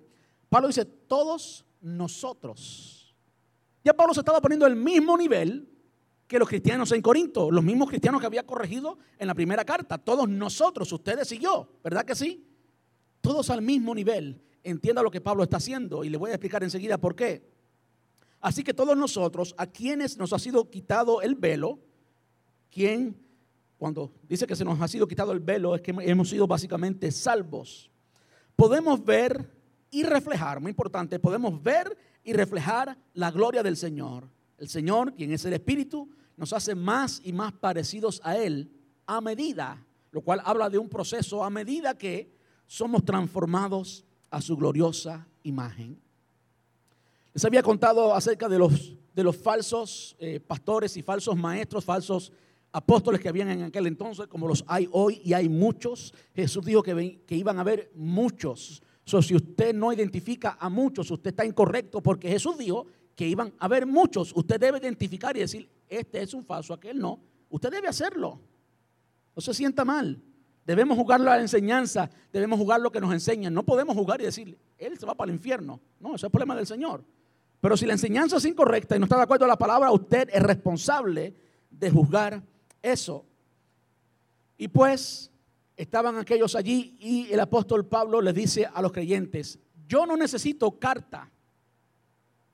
Pablo 0.49 0.69
dice, 0.69 0.85
todos 0.85 1.65
nosotros. 1.81 3.17
Ya 3.83 3.93
Pablo 3.93 4.15
se 4.15 4.21
estaba 4.21 4.41
poniendo 4.41 4.65
al 4.65 4.77
mismo 4.77 5.19
nivel 5.19 5.69
que 6.29 6.39
los 6.39 6.49
cristianos 6.49 6.93
en 6.93 7.03
Corinto, 7.03 7.51
los 7.51 7.65
mismos 7.65 7.89
cristianos 7.89 8.21
que 8.21 8.29
había 8.29 8.47
corregido 8.47 8.97
en 9.19 9.27
la 9.27 9.35
primera 9.35 9.65
carta. 9.65 9.99
Todos 9.99 10.29
nosotros, 10.29 10.93
ustedes 10.93 11.33
y 11.33 11.41
yo, 11.41 11.69
¿verdad 11.83 12.05
que 12.05 12.15
sí? 12.15 12.47
Todos 13.21 13.51
al 13.51 13.61
mismo 13.61 13.93
nivel. 13.93 14.41
Entienda 14.63 15.03
lo 15.03 15.11
que 15.11 15.21
Pablo 15.21 15.43
está 15.43 15.57
haciendo 15.57 16.05
y 16.05 16.11
le 16.11 16.17
voy 16.17 16.31
a 16.31 16.35
explicar 16.35 16.63
enseguida 16.63 16.97
por 16.97 17.17
qué. 17.17 17.50
Así 18.41 18.65
que 18.65 18.73
todos 18.73 18.97
nosotros, 18.97 19.55
a 19.59 19.67
quienes 19.67 20.17
nos 20.17 20.33
ha 20.33 20.39
sido 20.39 20.71
quitado 20.71 21.21
el 21.21 21.35
velo, 21.35 21.79
quien, 22.71 23.21
cuando 23.77 24.13
dice 24.29 24.47
que 24.47 24.57
se 24.57 24.65
nos 24.65 24.81
ha 24.81 24.89
sido 24.89 25.07
quitado 25.07 25.33
el 25.33 25.41
velo, 25.41 25.75
es 25.75 25.83
que 25.83 25.95
hemos 26.01 26.31
sido 26.31 26.47
básicamente 26.47 27.11
salvos. 27.11 27.91
Podemos 28.57 29.05
ver 29.05 29.51
y 29.91 30.05
reflejar, 30.05 30.61
muy 30.61 30.71
importante, 30.71 31.19
podemos 31.19 31.63
ver 31.63 31.97
y 32.23 32.33
reflejar 32.33 32.97
la 33.15 33.31
gloria 33.31 33.63
del 33.63 33.77
Señor. 33.77 34.29
El 34.57 34.69
Señor, 34.69 35.15
quien 35.15 35.33
es 35.33 35.45
el 35.45 35.53
Espíritu, 35.53 36.09
nos 36.37 36.53
hace 36.53 36.75
más 36.75 37.21
y 37.25 37.33
más 37.33 37.53
parecidos 37.53 38.21
a 38.25 38.37
Él 38.37 38.71
a 39.07 39.21
medida, 39.21 39.85
lo 40.13 40.23
cual 40.23 40.41
habla 40.45 40.71
de 40.71 40.79
un 40.79 40.89
proceso 40.89 41.45
a 41.45 41.51
medida 41.51 41.99
que 41.99 42.33
somos 42.67 43.05
transformados 43.05 44.05
a 44.31 44.41
su 44.41 44.57
gloriosa 44.57 45.27
imagen. 45.43 46.01
Les 47.33 47.45
había 47.45 47.63
contado 47.63 48.15
acerca 48.15 48.49
de 48.49 48.59
los, 48.59 48.97
de 49.15 49.25
los 49.25 49.37
falsos 49.37 50.17
eh, 50.19 50.41
pastores 50.41 50.97
y 50.97 51.03
falsos 51.03 51.37
maestros, 51.37 51.85
falsos 51.85 52.33
apóstoles 52.73 53.21
que 53.21 53.29
habían 53.29 53.49
en 53.51 53.63
aquel 53.63 53.87
entonces, 53.87 54.27
como 54.27 54.49
los 54.49 54.65
hay 54.67 54.89
hoy 54.93 55.21
y 55.25 55.33
hay 55.33 55.49
muchos. 55.49 56.13
Jesús 56.35 56.65
dijo 56.65 56.83
que, 56.83 57.23
que 57.27 57.37
iban 57.37 57.59
a 57.59 57.61
haber 57.61 57.91
muchos. 57.95 58.83
Si 59.05 59.35
usted 59.35 59.75
no 59.75 59.93
identifica 59.93 60.57
a 60.61 60.69
muchos, 60.69 61.11
usted 61.11 61.31
está 61.31 61.45
incorrecto 61.45 62.01
porque 62.01 62.29
Jesús 62.29 62.57
dijo 62.59 62.87
que 63.17 63.27
iban 63.27 63.53
a 63.59 63.65
haber 63.65 63.87
muchos. 63.87 64.33
Usted 64.35 64.61
debe 64.61 64.79
identificar 64.79 65.37
y 65.37 65.41
decir, 65.41 65.69
este 65.89 66.23
es 66.23 66.33
un 66.33 66.45
falso, 66.45 66.73
aquel 66.73 66.99
no. 66.99 67.21
Usted 67.49 67.71
debe 67.71 67.89
hacerlo. 67.89 68.41
No 69.35 69.43
se 69.43 69.53
sienta 69.53 69.85
mal. 69.85 70.23
Debemos 70.65 70.97
jugar 70.97 71.21
la 71.21 71.41
enseñanza, 71.41 72.09
debemos 72.33 72.59
jugar 72.59 72.81
lo 72.81 72.93
que 72.93 73.01
nos 73.01 73.13
enseñan. 73.13 73.53
No 73.53 73.65
podemos 73.65 73.97
jugar 73.97 74.21
y 74.21 74.25
decir, 74.25 74.57
él 74.79 74.97
se 74.97 75.07
va 75.07 75.15
para 75.15 75.31
el 75.31 75.37
infierno. 75.37 75.81
No, 75.99 76.11
ese 76.11 76.17
es 76.17 76.25
el 76.25 76.31
problema 76.31 76.55
del 76.55 76.67
Señor. 76.67 77.05
Pero 77.61 77.77
si 77.77 77.87
la 77.87 77.93
enseñanza 77.93 78.37
es 78.37 78.45
incorrecta 78.45 78.97
y 78.97 78.99
no 78.99 79.05
está 79.05 79.17
de 79.17 79.23
acuerdo 79.23 79.45
a 79.45 79.49
la 79.49 79.59
palabra, 79.59 79.91
usted 79.93 80.29
es 80.33 80.43
responsable 80.43 81.35
de 81.71 81.91
juzgar 81.91 82.43
eso. 82.83 83.27
Y 84.57 84.69
pues 84.69 85.31
estaban 85.77 86.17
aquellos 86.19 86.55
allí 86.55 86.97
y 87.01 87.33
el 87.33 87.41
apóstol 87.41 87.87
Pablo 87.87 88.21
les 88.21 88.35
dice 88.35 88.67
a 88.73 88.83
los 88.83 88.93
creyentes, 88.93 89.59
yo 89.87 90.07
no 90.07 90.17
necesito 90.17 90.79
carta 90.79 91.31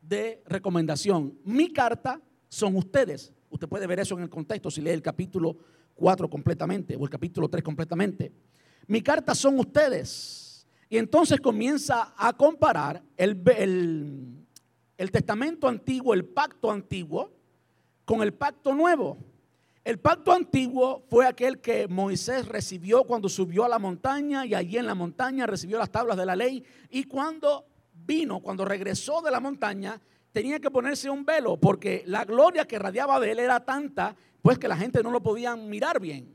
de 0.00 0.42
recomendación. 0.46 1.38
Mi 1.44 1.72
carta 1.72 2.20
son 2.48 2.76
ustedes. 2.76 3.32
Usted 3.50 3.68
puede 3.68 3.86
ver 3.86 4.00
eso 4.00 4.16
en 4.16 4.22
el 4.22 4.30
contexto 4.30 4.70
si 4.70 4.80
lee 4.80 4.90
el 4.90 5.02
capítulo 5.02 5.56
4 5.94 6.28
completamente 6.30 6.96
o 6.96 7.04
el 7.04 7.10
capítulo 7.10 7.48
3 7.48 7.62
completamente. 7.62 8.32
Mi 8.86 9.02
carta 9.02 9.34
son 9.34 9.58
ustedes. 9.58 10.66
Y 10.88 10.98
entonces 10.98 11.40
comienza 11.40 12.14
a 12.16 12.32
comparar 12.32 13.02
el, 13.16 13.42
el, 13.56 14.45
el 14.96 15.10
testamento 15.10 15.68
antiguo, 15.68 16.14
el 16.14 16.24
pacto 16.24 16.70
antiguo, 16.70 17.32
con 18.04 18.22
el 18.22 18.32
pacto 18.32 18.74
nuevo. 18.74 19.18
El 19.84 19.98
pacto 19.98 20.32
antiguo 20.32 21.04
fue 21.08 21.26
aquel 21.26 21.60
que 21.60 21.86
Moisés 21.86 22.48
recibió 22.48 23.04
cuando 23.04 23.28
subió 23.28 23.64
a 23.64 23.68
la 23.68 23.78
montaña 23.78 24.44
y 24.44 24.54
allí 24.54 24.78
en 24.78 24.86
la 24.86 24.94
montaña 24.94 25.46
recibió 25.46 25.78
las 25.78 25.90
tablas 25.90 26.16
de 26.16 26.26
la 26.26 26.34
ley 26.34 26.64
y 26.90 27.04
cuando 27.04 27.66
vino, 27.92 28.40
cuando 28.40 28.64
regresó 28.64 29.22
de 29.22 29.30
la 29.30 29.38
montaña, 29.38 30.00
tenía 30.32 30.58
que 30.58 30.70
ponerse 30.70 31.08
un 31.08 31.24
velo 31.24 31.56
porque 31.56 32.02
la 32.06 32.24
gloria 32.24 32.66
que 32.66 32.78
radiaba 32.78 33.20
de 33.20 33.30
él 33.30 33.38
era 33.38 33.64
tanta, 33.64 34.16
pues 34.42 34.58
que 34.58 34.66
la 34.66 34.76
gente 34.76 35.02
no 35.02 35.10
lo 35.10 35.22
podía 35.22 35.54
mirar 35.54 36.00
bien. 36.00 36.34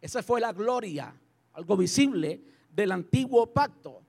Esa 0.00 0.22
fue 0.22 0.40
la 0.40 0.52
gloria, 0.52 1.12
algo 1.54 1.76
visible 1.76 2.40
del 2.70 2.92
antiguo 2.92 3.52
pacto. 3.52 4.02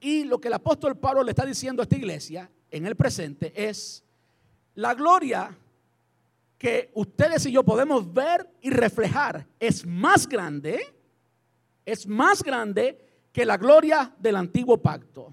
Y 0.00 0.24
lo 0.24 0.40
que 0.40 0.48
el 0.48 0.54
apóstol 0.54 0.96
Pablo 0.96 1.22
le 1.22 1.32
está 1.32 1.44
diciendo 1.44 1.82
a 1.82 1.84
esta 1.84 1.96
iglesia 1.96 2.50
en 2.70 2.86
el 2.86 2.96
presente 2.96 3.52
es 3.54 4.04
la 4.74 4.94
gloria 4.94 5.56
que 6.56 6.90
ustedes 6.94 7.46
y 7.46 7.52
yo 7.52 7.64
podemos 7.64 8.12
ver 8.12 8.48
y 8.60 8.70
reflejar 8.70 9.46
es 9.58 9.86
más 9.86 10.28
grande, 10.28 10.80
es 11.84 12.06
más 12.06 12.42
grande 12.42 12.98
que 13.32 13.44
la 13.44 13.56
gloria 13.56 14.14
del 14.18 14.36
antiguo 14.36 14.76
pacto. 14.76 15.32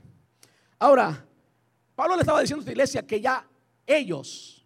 Ahora, 0.79 1.25
Pablo 1.95 2.15
le 2.15 2.21
estaba 2.21 2.41
diciendo 2.41 2.61
a 2.61 2.63
esta 2.63 2.71
iglesia 2.71 3.05
que 3.05 3.19
ya 3.19 3.45
ellos, 3.85 4.65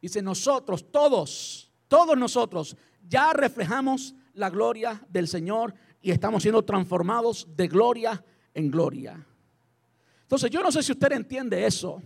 dice 0.00 0.20
nosotros, 0.20 0.90
todos, 0.90 1.70
todos 1.88 2.16
nosotros, 2.16 2.76
ya 3.08 3.32
reflejamos 3.32 4.14
la 4.34 4.50
gloria 4.50 5.00
del 5.08 5.28
Señor 5.28 5.74
y 6.00 6.10
estamos 6.10 6.42
siendo 6.42 6.62
transformados 6.64 7.46
de 7.56 7.68
gloria 7.68 8.24
en 8.54 8.70
gloria. 8.70 9.26
Entonces 10.32 10.50
yo 10.50 10.62
no 10.62 10.72
sé 10.72 10.82
si 10.82 10.92
usted 10.92 11.12
entiende 11.12 11.66
eso. 11.66 12.00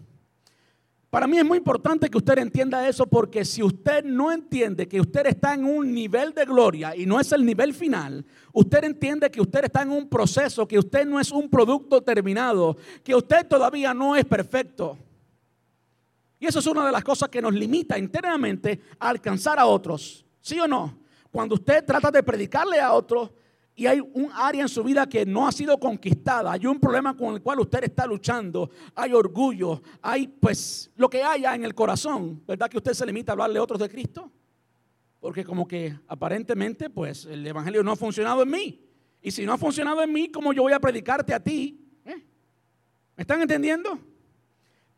Para 1.10 1.28
mí 1.28 1.38
es 1.38 1.44
muy 1.44 1.58
importante 1.58 2.10
que 2.10 2.18
usted 2.18 2.38
entienda 2.38 2.88
eso 2.88 3.06
porque 3.06 3.44
si 3.44 3.62
usted 3.62 4.02
no 4.02 4.32
entiende 4.32 4.88
que 4.88 5.00
usted 5.00 5.28
está 5.28 5.54
en 5.54 5.64
un 5.64 5.94
nivel 5.94 6.34
de 6.34 6.44
gloria 6.44 6.96
y 6.96 7.06
no 7.06 7.20
es 7.20 7.30
el 7.30 7.46
nivel 7.46 7.72
final, 7.72 8.26
usted 8.52 8.82
entiende 8.82 9.30
que 9.30 9.40
usted 9.40 9.66
está 9.66 9.82
en 9.82 9.92
un 9.92 10.08
proceso, 10.08 10.66
que 10.66 10.76
usted 10.76 11.06
no 11.06 11.20
es 11.20 11.30
un 11.30 11.48
producto 11.48 12.02
terminado, 12.02 12.76
que 13.04 13.14
usted 13.14 13.46
todavía 13.46 13.94
no 13.94 14.16
es 14.16 14.24
perfecto. 14.24 14.98
Y 16.40 16.46
eso 16.46 16.58
es 16.58 16.66
una 16.66 16.84
de 16.84 16.90
las 16.90 17.04
cosas 17.04 17.28
que 17.28 17.40
nos 17.40 17.54
limita 17.54 17.96
internamente 17.96 18.80
a 18.98 19.10
alcanzar 19.10 19.60
a 19.60 19.66
otros. 19.66 20.26
¿Sí 20.40 20.58
o 20.58 20.66
no? 20.66 20.98
Cuando 21.30 21.54
usted 21.54 21.84
trata 21.84 22.10
de 22.10 22.24
predicarle 22.24 22.80
a 22.80 22.92
otros, 22.92 23.30
y 23.78 23.86
hay 23.86 24.00
un 24.00 24.30
área 24.32 24.62
en 24.62 24.70
su 24.70 24.82
vida 24.82 25.06
que 25.06 25.26
no 25.26 25.46
ha 25.46 25.52
sido 25.52 25.78
conquistada, 25.78 26.50
hay 26.50 26.64
un 26.64 26.80
problema 26.80 27.14
con 27.14 27.34
el 27.34 27.42
cual 27.42 27.60
usted 27.60 27.84
está 27.84 28.06
luchando, 28.06 28.70
hay 28.94 29.12
orgullo, 29.12 29.82
hay 30.00 30.26
pues 30.26 30.90
lo 30.96 31.10
que 31.10 31.22
haya 31.22 31.54
en 31.54 31.62
el 31.62 31.74
corazón, 31.74 32.42
¿verdad 32.46 32.70
que 32.70 32.78
usted 32.78 32.94
se 32.94 33.04
limita 33.04 33.32
a 33.32 33.34
hablarle 33.34 33.58
a 33.58 33.62
otros 33.62 33.78
de 33.78 33.90
Cristo? 33.90 34.32
Porque 35.20 35.44
como 35.44 35.68
que 35.68 35.94
aparentemente 36.08 36.88
pues 36.88 37.26
el 37.26 37.46
Evangelio 37.46 37.82
no 37.82 37.92
ha 37.92 37.96
funcionado 37.96 38.42
en 38.42 38.50
mí. 38.50 38.82
Y 39.20 39.30
si 39.30 39.44
no 39.44 39.52
ha 39.52 39.58
funcionado 39.58 40.02
en 40.02 40.10
mí, 40.10 40.28
¿cómo 40.30 40.54
yo 40.54 40.62
voy 40.62 40.72
a 40.72 40.80
predicarte 40.80 41.34
a 41.34 41.40
ti? 41.40 41.78
¿Eh? 42.04 42.24
¿Me 43.14 43.22
están 43.22 43.42
entendiendo? 43.42 43.98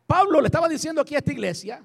Pablo 0.07 0.39
le 0.39 0.47
estaba 0.47 0.69
diciendo 0.69 1.01
aquí 1.01 1.15
a 1.15 1.17
esta 1.17 1.33
iglesia, 1.33 1.83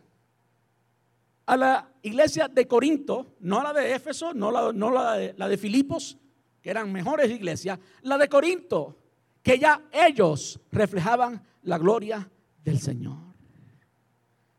a 1.47 1.57
la 1.57 1.91
iglesia 2.03 2.47
de 2.47 2.69
Corinto, 2.69 3.35
no 3.41 3.61
a 3.61 3.65
la 3.65 3.73
de 3.73 3.95
Éfeso, 3.95 4.33
no 4.33 4.53
la, 4.53 4.73
no 4.73 4.91
la 4.91 5.15
de, 5.15 5.35
la 5.37 5.49
de 5.49 5.59
Filipos, 5.59 6.19
que 6.65 6.71
eran 6.71 6.91
mejores 6.91 7.31
iglesias, 7.31 7.79
la 8.01 8.17
de 8.17 8.27
Corinto, 8.27 8.97
que 9.43 9.59
ya 9.59 9.83
ellos 9.93 10.59
reflejaban 10.73 11.43
la 11.65 11.77
gloria 11.77 12.27
del 12.65 12.81
Señor. 12.81 13.19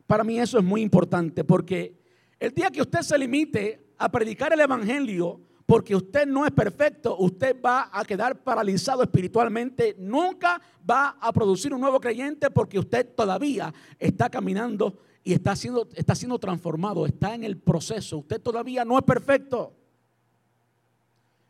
Para 0.06 0.22
mí 0.22 0.38
eso 0.38 0.56
es 0.56 0.64
muy 0.64 0.82
importante 0.82 1.42
porque 1.42 1.98
el 2.38 2.52
día 2.52 2.70
que 2.70 2.80
usted 2.80 3.00
se 3.00 3.18
limite 3.18 3.88
a 3.98 4.08
predicar 4.08 4.52
el 4.52 4.60
Evangelio, 4.60 5.40
porque 5.66 5.96
usted 5.96 6.28
no 6.28 6.46
es 6.46 6.52
perfecto, 6.52 7.16
usted 7.18 7.56
va 7.60 7.90
a 7.92 8.04
quedar 8.04 8.40
paralizado 8.44 9.02
espiritualmente, 9.02 9.96
nunca 9.98 10.62
va 10.88 11.16
a 11.20 11.32
producir 11.32 11.74
un 11.74 11.80
nuevo 11.80 11.98
creyente 11.98 12.52
porque 12.52 12.78
usted 12.78 13.16
todavía 13.16 13.74
está 13.98 14.30
caminando 14.30 14.96
y 15.24 15.32
está 15.32 15.56
siendo, 15.56 15.88
está 15.96 16.14
siendo 16.14 16.38
transformado, 16.38 17.04
está 17.04 17.34
en 17.34 17.42
el 17.42 17.58
proceso, 17.58 18.18
usted 18.18 18.40
todavía 18.40 18.84
no 18.84 18.96
es 18.96 19.02
perfecto. 19.02 19.74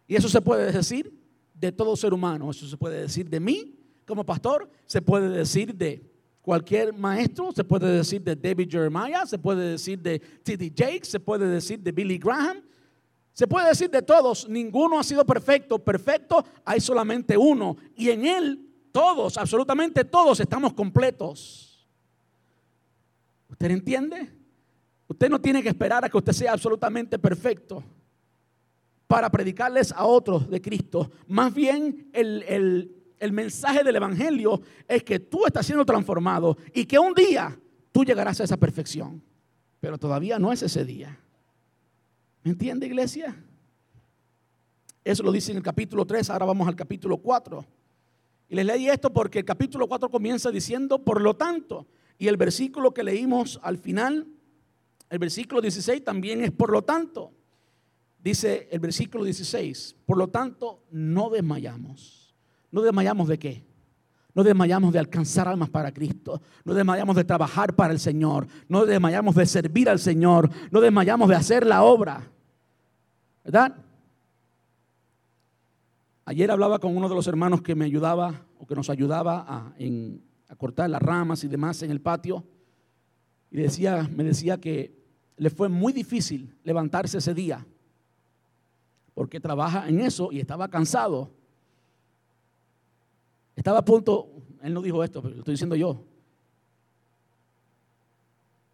Y 0.06 0.14
eso 0.14 0.28
se 0.28 0.40
puede 0.40 0.72
decir 0.72 1.12
de 1.54 1.72
todo 1.72 1.96
ser 1.96 2.12
humano, 2.12 2.50
eso 2.50 2.66
se 2.66 2.76
puede 2.76 3.02
decir 3.02 3.28
de 3.28 3.40
mí 3.40 3.74
como 4.06 4.24
pastor, 4.24 4.70
se 4.86 5.02
puede 5.02 5.28
decir 5.30 5.74
de 5.74 6.02
cualquier 6.40 6.92
maestro, 6.92 7.50
se 7.52 7.64
puede 7.64 7.90
decir 7.90 8.22
de 8.22 8.36
David 8.36 8.68
Jeremiah, 8.70 9.26
se 9.26 9.38
puede 9.38 9.70
decir 9.70 9.98
de 10.00 10.20
T.D. 10.20 10.72
Jakes, 10.76 11.08
se 11.08 11.18
puede 11.18 11.48
decir 11.48 11.80
de 11.80 11.90
Billy 11.90 12.18
Graham, 12.18 12.62
se 13.32 13.48
puede 13.48 13.68
decir 13.68 13.90
de 13.90 14.00
todos, 14.00 14.48
ninguno 14.48 14.98
ha 14.98 15.02
sido 15.02 15.26
perfecto, 15.26 15.78
perfecto 15.78 16.44
hay 16.64 16.80
solamente 16.80 17.36
uno 17.36 17.76
y 17.96 18.10
en 18.10 18.24
él 18.24 18.66
todos, 18.92 19.36
absolutamente 19.36 20.04
todos 20.04 20.38
estamos 20.38 20.72
completos. 20.72 21.86
¿Usted 23.48 23.70
entiende? 23.70 24.30
Usted 25.08 25.28
no 25.28 25.40
tiene 25.40 25.62
que 25.62 25.68
esperar 25.68 26.04
a 26.04 26.08
que 26.08 26.16
usted 26.16 26.32
sea 26.32 26.52
absolutamente 26.52 27.18
perfecto 27.18 27.82
para 29.06 29.30
predicarles 29.30 29.92
a 29.92 30.04
otros 30.04 30.48
de 30.50 30.60
Cristo. 30.60 31.10
Más 31.28 31.54
bien 31.54 32.08
el, 32.12 32.92
mensaje 33.32 33.84
del 33.84 33.96
Evangelio 33.96 34.60
es 34.88 35.02
que 35.04 35.20
tú 35.20 35.46
estás 35.46 35.66
siendo 35.66 35.84
transformado 35.84 36.56
y 36.74 36.84
que 36.84 36.98
un 36.98 37.14
día 37.14 37.58
tú 37.92 38.04
llegarás 38.04 38.40
a 38.40 38.44
esa 38.44 38.56
perfección. 38.56 39.22
Pero 39.80 39.98
todavía 39.98 40.38
no 40.38 40.52
es 40.52 40.62
ese 40.62 40.84
día. 40.84 41.18
¿Me 42.42 42.50
entiende 42.50 42.86
iglesia? 42.86 43.36
Eso 45.04 45.22
lo 45.22 45.30
dice 45.30 45.52
en 45.52 45.58
el 45.58 45.62
capítulo 45.62 46.04
3, 46.04 46.30
ahora 46.30 46.46
vamos 46.46 46.66
al 46.66 46.74
capítulo 46.74 47.18
4. 47.18 47.64
Y 48.48 48.56
les 48.56 48.66
leí 48.66 48.88
esto 48.88 49.12
porque 49.12 49.40
el 49.40 49.44
capítulo 49.44 49.86
4 49.86 50.08
comienza 50.08 50.50
diciendo, 50.50 51.04
por 51.04 51.20
lo 51.20 51.34
tanto, 51.34 51.86
y 52.18 52.28
el 52.28 52.36
versículo 52.36 52.92
que 52.92 53.04
leímos 53.04 53.60
al 53.62 53.78
final, 53.78 54.26
el 55.10 55.18
versículo 55.18 55.60
16 55.60 56.02
también 56.02 56.42
es 56.42 56.50
por 56.50 56.70
lo 56.70 56.82
tanto. 56.82 57.32
Dice 58.22 58.68
el 58.70 58.80
versículo 58.80 59.24
16, 59.24 59.96
por 60.04 60.16
lo 60.18 60.28
tanto, 60.28 60.82
no 60.90 61.30
desmayamos. 61.30 62.34
¿No 62.70 62.82
desmayamos 62.82 63.28
de 63.28 63.38
qué? 63.38 63.66
No 64.34 64.44
desmayamos 64.44 64.92
de 64.92 64.98
alcanzar 64.98 65.48
almas 65.48 65.70
para 65.70 65.92
Cristo. 65.92 66.42
No 66.64 66.74
desmayamos 66.74 67.16
de 67.16 67.24
trabajar 67.24 67.74
para 67.74 67.94
el 67.94 67.98
Señor. 67.98 68.46
No 68.68 68.84
desmayamos 68.84 69.34
de 69.34 69.46
servir 69.46 69.88
al 69.88 69.98
Señor. 69.98 70.50
No 70.70 70.82
desmayamos 70.82 71.28
de 71.30 71.36
hacer 71.36 71.66
la 71.66 71.82
obra. 71.84 72.30
¿Verdad? 73.42 73.76
Ayer 76.26 76.50
hablaba 76.50 76.80
con 76.80 76.94
uno 76.94 77.08
de 77.08 77.14
los 77.14 77.26
hermanos 77.28 77.62
que 77.62 77.74
me 77.74 77.86
ayudaba 77.86 78.44
o 78.58 78.66
que 78.66 78.74
nos 78.74 78.90
ayudaba 78.90 79.46
a, 79.48 79.74
cortar 80.58 80.90
las 80.90 81.00
ramas 81.00 81.44
y 81.44 81.48
demás 81.48 81.82
en 81.82 81.90
el 81.90 82.00
patio. 82.00 82.44
Y 83.50 83.56
decía, 83.56 84.06
me 84.14 84.24
decía 84.24 84.60
que 84.60 85.02
le 85.36 85.48
fue 85.48 85.68
muy 85.68 85.92
difícil 85.92 86.54
levantarse 86.62 87.18
ese 87.18 87.32
día 87.32 87.64
porque 89.16 89.40
trabaja 89.40 89.88
en 89.88 90.00
eso 90.00 90.28
y 90.30 90.40
estaba 90.40 90.68
cansado. 90.68 91.30
Estaba 93.56 93.78
a 93.78 93.84
punto, 93.84 94.28
él 94.60 94.74
no 94.74 94.82
dijo 94.82 95.02
esto, 95.02 95.22
pero 95.22 95.32
lo 95.32 95.40
estoy 95.40 95.52
diciendo 95.54 95.74
yo. 95.74 96.04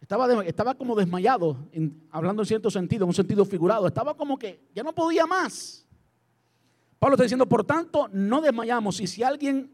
Estaba, 0.01 0.43
estaba 0.43 0.75
como 0.75 0.97
desmayado, 0.97 1.69
hablando 2.11 2.41
en 2.41 2.45
cierto 2.45 2.69
sentido, 2.69 3.05
en 3.05 3.07
un 3.07 3.13
sentido 3.13 3.45
figurado. 3.45 3.87
Estaba 3.87 4.17
como 4.17 4.37
que 4.37 4.67
ya 4.75 4.83
no 4.83 4.93
podía 4.93 5.25
más. 5.25 5.87
Pablo 6.99 7.15
está 7.15 7.23
diciendo, 7.23 7.47
por 7.47 7.63
tanto, 7.63 8.09
no 8.11 8.41
desmayamos. 8.41 8.99
Y 8.99 9.07
si 9.07 9.23
alguien 9.23 9.71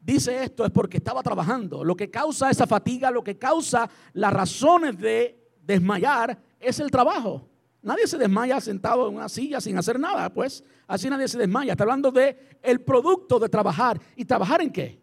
dice 0.00 0.42
esto 0.42 0.64
es 0.64 0.72
porque 0.72 0.96
estaba 0.96 1.22
trabajando. 1.22 1.84
Lo 1.84 1.94
que 1.94 2.10
causa 2.10 2.50
esa 2.50 2.66
fatiga, 2.66 3.12
lo 3.12 3.22
que 3.22 3.38
causa 3.38 3.88
las 4.14 4.32
razones 4.32 4.98
de 4.98 5.52
desmayar 5.62 6.36
es 6.58 6.80
el 6.80 6.90
trabajo. 6.90 7.49
Nadie 7.82 8.06
se 8.06 8.18
desmaya 8.18 8.60
sentado 8.60 9.08
en 9.08 9.16
una 9.16 9.28
silla 9.28 9.60
sin 9.60 9.78
hacer 9.78 9.98
nada, 9.98 10.32
pues 10.32 10.62
así 10.86 11.08
nadie 11.08 11.28
se 11.28 11.38
desmaya. 11.38 11.72
Está 11.72 11.84
hablando 11.84 12.10
de 12.10 12.58
el 12.62 12.82
producto 12.82 13.38
de 13.38 13.48
trabajar. 13.48 14.00
¿Y 14.16 14.24
trabajar 14.24 14.60
en 14.60 14.70
qué? 14.70 15.00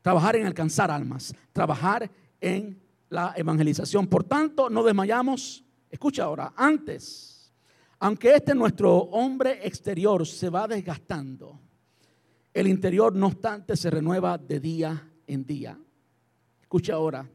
Trabajar 0.00 0.36
en 0.36 0.46
alcanzar 0.46 0.90
almas, 0.90 1.34
trabajar 1.52 2.10
en 2.40 2.80
la 3.10 3.34
evangelización. 3.36 4.06
Por 4.06 4.24
tanto, 4.24 4.70
no 4.70 4.82
desmayamos. 4.82 5.64
Escucha 5.90 6.24
ahora, 6.24 6.52
antes, 6.56 7.52
aunque 7.98 8.34
este 8.34 8.54
nuestro 8.54 8.96
hombre 8.96 9.60
exterior 9.66 10.26
se 10.26 10.48
va 10.48 10.66
desgastando, 10.66 11.60
el 12.52 12.66
interior 12.66 13.14
no 13.14 13.26
obstante 13.26 13.76
se 13.76 13.90
renueva 13.90 14.38
de 14.38 14.60
día 14.60 15.10
en 15.26 15.44
día. 15.44 15.78
Escucha 16.62 16.94
ahora, 16.94 17.28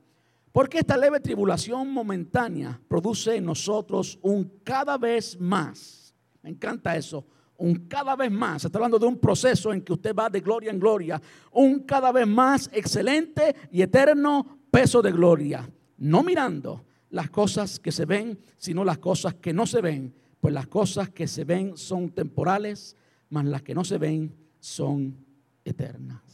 porque 0.60 0.80
esta 0.80 0.98
leve 0.98 1.22
tribulación 1.22 1.90
momentánea 1.90 2.82
produce 2.90 3.38
en 3.38 3.46
nosotros 3.46 4.20
un 4.22 4.60
cada 4.62 4.98
vez 4.98 5.40
más. 5.40 6.14
Me 6.42 6.50
encanta 6.50 6.98
eso. 6.98 7.26
Un 7.56 7.88
cada 7.88 8.14
vez 8.18 8.30
más. 8.30 8.66
Está 8.66 8.78
hablando 8.78 9.00
de 9.00 9.06
un 9.06 9.18
proceso 9.20 9.72
en 9.72 9.82
que 9.82 9.94
usted 9.94 10.14
va 10.14 10.30
de 10.30 10.42
gloria 10.42 10.70
en 10.70 10.78
gloria. 10.78 11.22
Un 11.54 11.84
cada 11.84 12.12
vez 12.12 12.28
más 12.28 12.70
excelente 12.74 13.56
y 13.72 13.82
eterno 13.82 14.60
peso 14.70 15.02
de 15.02 15.14
gloria. 15.14 15.66
No 15.98 16.24
mirando 16.24 16.84
las 17.10 17.30
cosas 17.30 17.80
que 17.80 17.94
se 17.94 18.04
ven, 18.04 18.38
sino 18.58 18.84
las 18.84 18.98
cosas 18.98 19.36
que 19.36 19.54
no 19.54 19.66
se 19.66 19.80
ven. 19.80 20.14
Pues 20.42 20.54
las 20.54 20.68
cosas 20.68 21.10
que 21.10 21.30
se 21.30 21.46
ven 21.46 21.78
son 21.78 22.10
temporales, 22.10 22.98
mas 23.30 23.46
las 23.46 23.62
que 23.62 23.74
no 23.74 23.86
se 23.86 23.98
ven 23.98 24.36
son 24.60 25.26
eternas. 25.64 26.29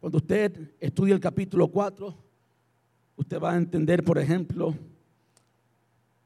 Cuando 0.00 0.18
usted 0.18 0.72
estudia 0.78 1.14
el 1.14 1.20
capítulo 1.20 1.68
4, 1.68 2.14
usted 3.16 3.40
va 3.40 3.52
a 3.52 3.56
entender, 3.56 4.04
por 4.04 4.18
ejemplo, 4.18 4.74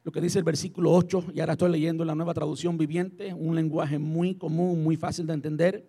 lo 0.05 0.13
que 0.13 0.21
dice 0.21 0.39
el 0.39 0.45
versículo 0.45 0.93
8, 0.93 1.27
y 1.35 1.41
ahora 1.41 1.53
estoy 1.53 1.71
leyendo 1.71 2.05
la 2.05 2.15
nueva 2.15 2.35
traducción 2.35 2.77
viviente, 2.77 3.33
un 3.33 3.55
lenguaje 3.55 3.99
muy 3.99 4.35
común, 4.35 4.83
muy 4.83 4.97
fácil 4.97 5.27
de 5.27 5.35
entender. 5.35 5.87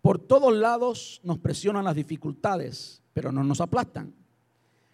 Por 0.00 0.18
todos 0.18 0.54
lados 0.54 1.20
nos 1.22 1.38
presionan 1.38 1.84
las 1.84 1.96
dificultades, 1.96 3.02
pero 3.12 3.32
no 3.32 3.44
nos 3.44 3.60
aplastan. 3.60 4.14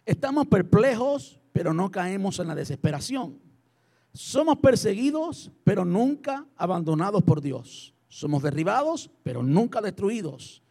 Estamos 0.04 0.46
perplejos, 0.46 1.38
pero 1.52 1.72
no 1.72 1.90
caemos 1.90 2.38
en 2.40 2.48
la 2.48 2.54
desesperación. 2.54 3.38
Somos 4.12 4.56
perseguidos, 4.58 5.50
pero 5.62 5.84
nunca 5.84 6.46
abandonados 6.56 7.22
por 7.22 7.40
Dios. 7.40 7.95
Somos 8.08 8.42
derribados, 8.42 9.10
pero 9.22 9.42
nunca 9.42 9.80
destruidos. 9.80 10.62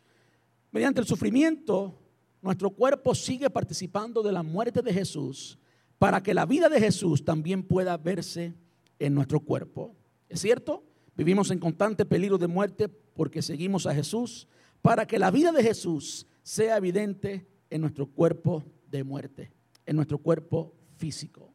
Mediante 0.71 1.01
el 1.01 1.07
sufrimiento, 1.07 1.99
nuestro 2.41 2.69
cuerpo 2.69 3.15
sigue 3.15 3.49
participando 3.49 4.21
de 4.21 4.31
la 4.31 4.43
muerte 4.43 4.81
de 4.81 4.93
Jesús 4.93 5.57
para 5.97 6.21
que 6.21 6.33
la 6.33 6.45
vida 6.45 6.69
de 6.69 6.79
Jesús 6.79 7.23
también 7.23 7.63
pueda 7.63 7.97
verse 7.97 8.53
en 8.99 9.13
nuestro 9.13 9.39
cuerpo. 9.39 9.95
¿Es 10.29 10.41
cierto? 10.41 10.83
Vivimos 11.15 11.51
en 11.51 11.59
constante 11.59 12.05
peligro 12.05 12.37
de 12.37 12.47
muerte 12.47 12.89
porque 12.89 13.41
seguimos 13.41 13.85
a 13.85 13.95
Jesús, 13.95 14.47
para 14.81 15.07
que 15.07 15.17
la 15.17 15.31
vida 15.31 15.51
de 15.51 15.63
Jesús 15.63 16.27
sea 16.43 16.77
evidente 16.77 17.47
en 17.69 17.81
nuestro 17.81 18.07
cuerpo 18.07 18.63
de 18.91 19.03
muerte, 19.03 19.51
en 19.85 19.95
nuestro 19.95 20.17
cuerpo 20.17 20.73
físico. 20.97 21.53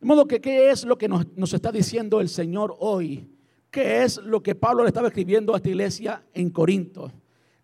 De 0.00 0.06
modo 0.06 0.26
que, 0.26 0.40
¿qué 0.40 0.70
es 0.70 0.84
lo 0.84 0.98
que 0.98 1.08
nos, 1.08 1.26
nos 1.36 1.52
está 1.54 1.72
diciendo 1.72 2.20
el 2.20 2.28
Señor 2.28 2.76
hoy? 2.80 3.30
¿Qué 3.70 4.02
es 4.02 4.16
lo 4.18 4.42
que 4.42 4.54
Pablo 4.54 4.82
le 4.82 4.88
estaba 4.88 5.08
escribiendo 5.08 5.52
a 5.52 5.58
esta 5.58 5.68
iglesia 5.68 6.22
en 6.32 6.50
Corinto? 6.50 7.12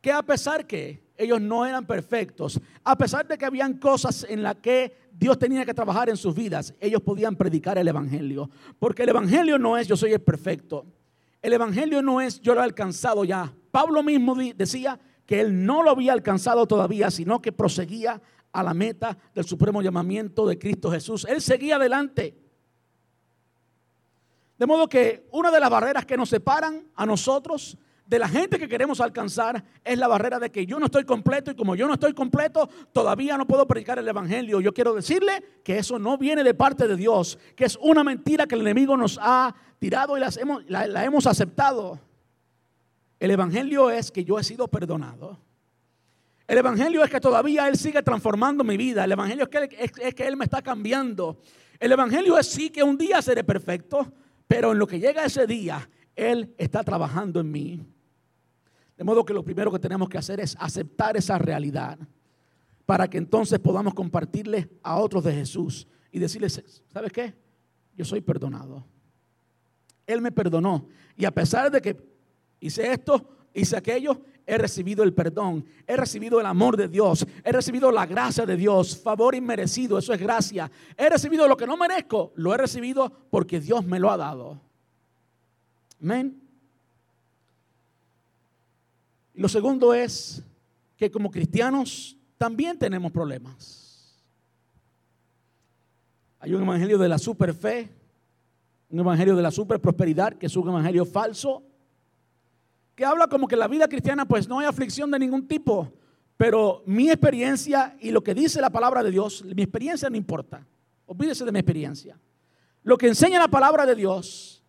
Que 0.01 0.13
a 0.13 0.23
pesar 0.23 0.67
que 0.67 1.03
ellos 1.17 1.41
no 1.41 1.65
eran 1.65 1.87
perfectos, 1.87 2.61
a 2.83 2.97
pesar 2.97 3.27
de 3.27 3.39
que 3.39 3.45
habían 3.45 3.79
cosas 3.79 4.27
en 4.29 4.43
las 4.43 4.57
que 4.57 4.95
Dios 5.13 5.39
tenía 5.39 5.65
que 5.65 5.73
trabajar 5.73 6.11
en 6.11 6.17
sus 6.17 6.35
vidas, 6.35 6.75
ellos 6.81 7.01
podían 7.01 7.37
predicar 7.37 7.79
el 7.79 7.89
Evangelio. 7.89 8.51
Porque 8.79 9.05
el 9.05 9.11
Evangelio 9.11 9.59
no 9.59 9.79
es 9.79 9.87
yo 9.87 9.97
soy 9.97 10.13
el 10.13 10.21
perfecto. 10.21 10.85
El 11.41 11.53
Evangelio 11.53 12.03
no 12.03 12.21
es 12.21 12.41
yo 12.41 12.55
lo 12.55 12.61
he 12.61 12.65
alcanzado 12.65 13.25
ya. 13.25 13.55
Pablo 13.71 14.03
mismo 14.03 14.35
decía 14.55 14.99
que 15.25 15.41
él 15.41 15.65
no 15.65 15.83
lo 15.83 15.91
había 15.91 16.13
alcanzado 16.13 16.67
todavía, 16.67 17.11
sino 17.11 17.41
que 17.41 17.53
proseguía 17.53 18.21
a 18.53 18.63
la 18.63 18.75
meta 18.75 19.17
del 19.35 19.45
supremo 19.45 19.81
llamamiento 19.83 20.47
de 20.47 20.59
Cristo 20.59 20.91
Jesús. 20.91 21.27
Él 21.29 21.41
seguía 21.41 21.77
adelante. 21.77 22.44
De 24.65 24.67
modo 24.67 24.89
que 24.89 25.27
una 25.33 25.51
de 25.51 25.61
las 25.61 25.69
barreras 25.69 26.07
que 26.07 26.17
nos 26.17 26.31
separan 26.31 26.87
a 26.95 27.05
nosotros 27.05 27.77
de 28.07 28.19
la 28.19 28.27
gente 28.27 28.59
que 28.59 28.67
queremos 28.67 28.99
alcanzar 28.99 29.63
es 29.85 29.99
la 29.99 30.09
barrera 30.09 30.39
de 30.39 30.51
que 30.51 30.65
yo 30.65 30.79
no 30.79 30.87
estoy 30.87 31.05
completo 31.05 31.51
y 31.51 31.55
como 31.55 31.75
yo 31.75 31.87
no 31.87 31.93
estoy 31.93 32.15
completo, 32.15 32.71
todavía 32.91 33.37
no 33.37 33.47
puedo 33.47 33.67
predicar 33.67 33.99
el 33.99 34.09
Evangelio. 34.09 34.63
Yo 34.63 34.73
quiero 34.73 34.95
decirle 34.95 35.45
que 35.63 35.77
eso 35.77 35.99
no 35.99 36.17
viene 36.17 36.43
de 36.43 36.55
parte 36.55 36.89
de 36.89 36.97
Dios, 36.97 37.39
que 37.55 37.67
es 37.67 37.79
una 37.83 38.03
mentira 38.03 38.47
que 38.47 38.55
el 38.55 38.63
enemigo 38.63 38.97
nos 38.97 39.19
ha 39.21 39.55
tirado 39.79 40.17
y 40.17 40.23
hemos, 40.41 40.65
la, 40.67 41.05
hemos 41.05 41.27
aceptado. 41.27 42.01
El 43.21 43.33
Evangelio 43.33 43.91
es 43.91 44.11
que 44.11 44.25
yo 44.25 44.39
he 44.39 44.45
sido 44.45 44.67
perdonado. 44.69 45.39
El 46.47 46.57
Evangelio 46.57 47.05
es 47.05 47.11
que 47.11 47.21
todavía 47.21 47.69
Él 47.69 47.77
sigue 47.77 48.03
transformando 48.03 48.65
mi 48.65 48.79
vida. 48.79 49.05
El 49.05 49.13
Evangelio 49.13 49.45
es 49.45 49.51
que, 49.51 49.91
es 50.01 50.15
que 50.15 50.27
Él 50.27 50.39
me 50.39 50.47
está 50.47 50.63
cambiando. 50.63 51.37
El 51.79 51.93
Evangelio 51.93 52.39
es 52.39 52.47
sí 52.47 52.71
que 52.71 52.83
un 52.83 52.97
día 52.97 53.21
seré 53.21 53.45
perfecto, 53.45 54.11
pero 54.47 54.73
en 54.73 54.79
lo 54.79 54.87
que 54.87 55.01
llega 55.01 55.25
ese 55.25 55.47
día, 55.47 55.89
Él 56.15 56.55
está 56.59 56.83
trabajando 56.83 57.41
en 57.41 57.51
mí. 57.51 57.87
De 58.97 59.05
modo 59.05 59.25
que 59.25 59.35
lo 59.35 59.45
primero 59.45 59.73
que 59.73 59.79
tenemos 59.79 60.09
que 60.09 60.19
hacer 60.19 60.41
es 60.41 60.57
aceptar 60.59 61.17
esa 61.17 61.39
realidad 61.39 61.99
para 62.87 63.09
que 63.09 63.19
entonces 63.19 63.59
podamos 63.59 63.95
compartirle 63.95 64.71
a 64.83 64.97
otros 64.97 65.25
de 65.25 65.33
Jesús 65.33 65.89
y 66.13 66.19
decirles, 66.19 66.63
¿sabes 66.93 67.13
qué? 67.13 67.35
Yo 67.97 68.05
soy 68.05 68.21
perdonado. 68.21 68.87
Él 70.07 70.21
me 70.21 70.31
perdonó. 70.31 70.89
Y 71.17 71.25
a 71.25 71.31
pesar 71.31 71.71
de 71.71 71.81
que 71.81 71.97
hice 72.61 72.93
esto, 72.93 73.29
hice 73.55 73.77
aquello, 73.77 74.21
he 74.47 74.59
recibido 74.59 75.03
el 75.03 75.15
perdón, 75.15 75.65
he 75.87 75.97
recibido 75.97 76.41
el 76.41 76.47
amor 76.47 76.77
de 76.77 76.89
Dios, 76.89 77.27
he 77.43 77.53
recibido 77.53 77.91
la 77.91 78.07
gracia 78.07 78.45
de 78.45 78.57
Dios, 78.57 78.97
favor 78.97 79.35
inmerecido, 79.35 79.99
eso 79.99 80.13
es 80.13 80.21
gracia. 80.21 80.71
He 80.97 81.09
recibido 81.09 81.49
lo 81.49 81.57
que 81.57 81.67
no 81.67 81.77
merezco, 81.77 82.33
lo 82.37 82.55
he 82.55 82.59
recibido 82.59 83.11
porque 83.31 83.61
Dios 83.61 83.85
me 83.85 83.99
lo 83.99 84.11
ha 84.11 84.17
dado. 84.17 84.61
Amén. 86.01 86.41
Lo 89.35 89.49
segundo 89.49 89.95
es 89.95 90.43
que 90.97 91.11
como 91.11 91.31
cristianos 91.31 92.17
también 92.37 92.79
tenemos 92.79 93.11
problemas. 93.11 93.83
Hay 96.39 96.53
un 96.53 96.63
evangelio 96.63 96.99
de 96.99 97.09
la 97.09 97.19
super 97.19 97.55
fe, 97.55 97.89
un 98.91 99.01
evangelio 99.01 99.35
de 99.35 99.43
la 99.43 99.51
super 99.51 99.81
prosperidad, 99.81 100.35
que 100.35 100.47
es 100.47 100.57
un 100.57 100.69
evangelio 100.69 101.07
falso, 101.07 101.63
que 102.95 103.05
habla 103.05 103.27
como 103.27 103.49
que 103.49 103.57
la 103.57 103.69
vida 103.69 103.89
cristiana 103.89 104.25
pues 104.25 104.49
no 104.49 104.59
hay 104.59 104.67
aflicción 104.67 105.11
de 105.11 105.19
ningún 105.19 105.47
tipo, 105.47 105.93
pero 106.37 106.83
mi 106.87 107.11
experiencia 107.11 107.97
y 108.01 108.11
lo 108.11 108.23
que 108.23 108.35
dice 108.35 108.61
la 108.61 108.71
palabra 108.71 109.03
de 109.03 109.11
Dios, 109.11 109.45
mi 109.45 109.63
experiencia 109.63 110.09
no 110.11 110.17
importa. 110.17 110.67
Olvídese 111.07 111.45
de 111.45 111.53
mi 111.53 111.59
experiencia. 111.59 112.19
Lo 112.83 112.97
que 112.97 113.09
enseña 113.09 113.39
la 113.39 113.49
palabra 113.49 113.87
de 113.87 113.95
Dios 113.95 114.63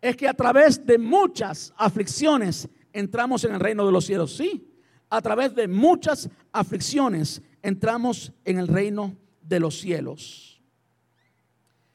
es 0.00 0.16
que 0.16 0.28
a 0.28 0.34
través 0.34 0.84
de 0.84 0.98
muchas 0.98 1.72
aflicciones 1.76 2.68
entramos 2.92 3.44
en 3.44 3.54
el 3.54 3.60
reino 3.60 3.86
de 3.86 3.92
los 3.92 4.04
cielos. 4.04 4.36
Sí, 4.36 4.68
a 5.08 5.20
través 5.20 5.54
de 5.54 5.68
muchas 5.68 6.28
aflicciones 6.52 7.42
entramos 7.62 8.32
en 8.44 8.58
el 8.58 8.68
reino 8.68 9.16
de 9.42 9.60
los 9.60 9.78
cielos. 9.78 10.60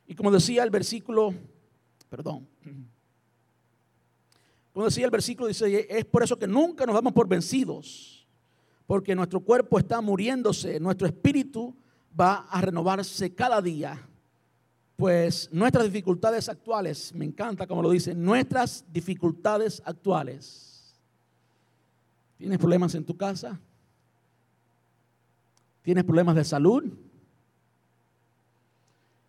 Y 0.08 0.16
como 0.16 0.32
decía 0.32 0.64
el 0.64 0.70
versículo, 0.70 1.34
perdón, 2.10 2.48
como 4.78 4.86
decía 4.86 5.06
el 5.06 5.10
versículo, 5.10 5.48
dice, 5.48 5.88
es 5.90 6.06
por 6.06 6.22
eso 6.22 6.38
que 6.38 6.46
nunca 6.46 6.86
nos 6.86 6.94
damos 6.94 7.12
por 7.12 7.28
vencidos, 7.28 8.28
porque 8.86 9.16
nuestro 9.16 9.40
cuerpo 9.40 9.80
está 9.80 10.02
muriéndose, 10.02 10.80
nuestro 10.80 11.08
espíritu 11.08 11.76
va 12.20 12.46
a 12.48 12.62
renovarse 12.62 13.34
cada 13.34 13.60
día. 13.60 14.08
Pues 14.96 15.50
nuestras 15.52 15.86
dificultades 15.86 16.48
actuales, 16.48 17.12
me 17.16 17.26
encanta 17.26 17.66
como 17.66 17.82
lo 17.82 17.90
dice, 17.90 18.14
nuestras 18.14 18.86
dificultades 18.94 19.82
actuales 19.84 20.68
¿Tienes 22.38 22.60
problemas 22.60 22.94
en 22.94 23.04
tu 23.04 23.18
casa? 23.18 23.60
¿Tienes 25.82 26.04
problemas 26.04 26.36
de 26.36 26.44
salud? 26.44 26.84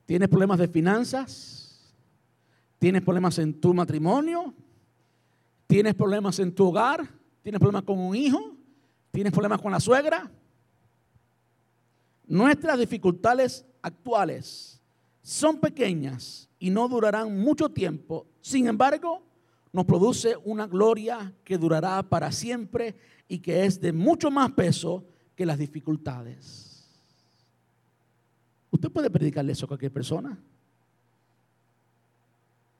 ¿Tienes 0.05 0.29
problemas 0.29 0.59
de 0.59 0.69
finanzas? 0.69 1.91
¿Tienes 2.79 3.01
problemas 3.01 3.39
en 3.39 3.59
tu 3.59 3.73
matrimonio? 3.73 4.53
¿Tienes 5.69 5.95
problemas 5.95 6.39
en 6.39 6.53
tu 6.53 6.67
hogar? 6.67 7.07
¿Tienes 7.43 7.61
problemas 7.61 7.83
con 7.85 7.99
un 7.99 8.17
hijo? 8.17 8.57
¿Tienes 9.13 9.33
problemas 9.33 9.61
con 9.61 9.71
la 9.71 9.79
suegra? 9.79 10.31
Nuestras 12.27 12.79
dificultades 12.79 13.67
actuales 13.83 14.81
son 15.23 15.61
pequeñas 15.61 16.49
y 16.59 16.71
no 16.71 16.89
durarán 16.89 17.39
mucho 17.39 17.69
tiempo. 17.69 18.27
Sin 18.41 18.67
embargo, 18.67 19.23
nos 19.71 19.85
produce 19.85 20.37
una 20.43 20.67
gloria 20.67 21.35
que 21.45 21.59
durará 21.59 22.03
para 22.03 22.33
siempre 22.33 22.97
y 23.29 23.39
que 23.39 23.67
es 23.67 23.79
de 23.79 23.93
mucho 23.93 24.31
más 24.31 24.51
peso 24.53 25.05
que 25.37 25.45
las 25.45 25.59
dificultades. 25.59 26.89
¿Usted 28.71 28.91
puede 28.91 29.11
predicarle 29.11 29.53
eso 29.53 29.67
a 29.67 29.69
cualquier 29.69 29.93
persona? 29.93 30.39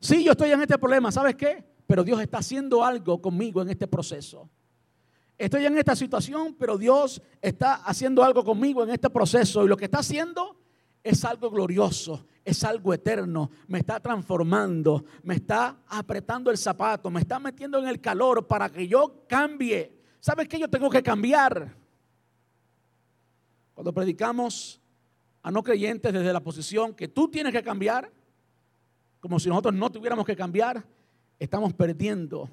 Sí, 0.01 0.25
yo 0.25 0.33
estoy 0.33 0.53
en 0.53 0.63
este 0.63 0.79
problema, 0.79 1.13
¿sabes 1.13 1.37
qué? 1.37 1.78
Pero 1.89 2.05
Dios 2.05 2.21
está 2.21 2.39
haciendo 2.39 2.85
algo 2.85 3.23
conmigo 3.23 3.63
en 3.63 3.71
este 3.71 3.87
proceso. 3.87 4.51
Estoy 5.39 5.65
en 5.65 5.79
esta 5.79 5.97
situación, 5.97 6.55
pero 6.59 6.77
Dios 6.77 7.23
está 7.41 7.77
haciendo 7.77 8.23
algo 8.23 8.45
conmigo 8.45 8.85
en 8.85 8.91
este 8.91 9.09
proceso. 9.09 9.65
Y 9.65 9.69
lo 9.69 9.77
que 9.77 9.87
está 9.87 10.01
haciendo 10.01 10.61
es 11.03 11.25
algo 11.25 11.51
glorioso, 11.51 12.27
es 12.45 12.63
algo 12.63 12.93
eterno, 12.93 13.51
me 13.69 13.79
está 13.79 14.01
transformando, 14.01 15.07
me 15.23 15.37
está 15.37 15.79
apretando 15.87 16.51
el 16.51 16.59
zapato, 16.59 17.11
me 17.11 17.21
está 17.21 17.39
metiendo 17.39 17.79
en 17.79 17.89
el 17.89 18.03
calor 18.03 18.47
para 18.47 18.69
que 18.69 18.87
yo 18.87 19.25
cambie. 19.27 19.99
¿Sabes 20.21 20.47
qué 20.47 20.59
yo 20.59 20.69
tengo 20.69 20.91
que 20.91 21.03
cambiar? 21.03 21.75
Cuando 23.73 23.95
predicamos 23.95 24.79
a 25.41 25.51
no 25.51 25.63
creyentes 25.63 26.13
desde 26.13 26.35
la 26.35 26.41
posición 26.41 26.93
que 26.93 27.09
tú 27.09 27.31
tienes 27.31 27.55
que 27.55 27.63
cambiar, 27.63 28.13
como 29.21 29.41
si 29.41 29.49
nosotros 29.49 29.73
no 29.73 29.91
tuviéramos 29.91 30.27
que 30.27 30.37
cambiar, 30.37 30.85
estamos 31.39 31.73
perdiendo, 31.73 32.49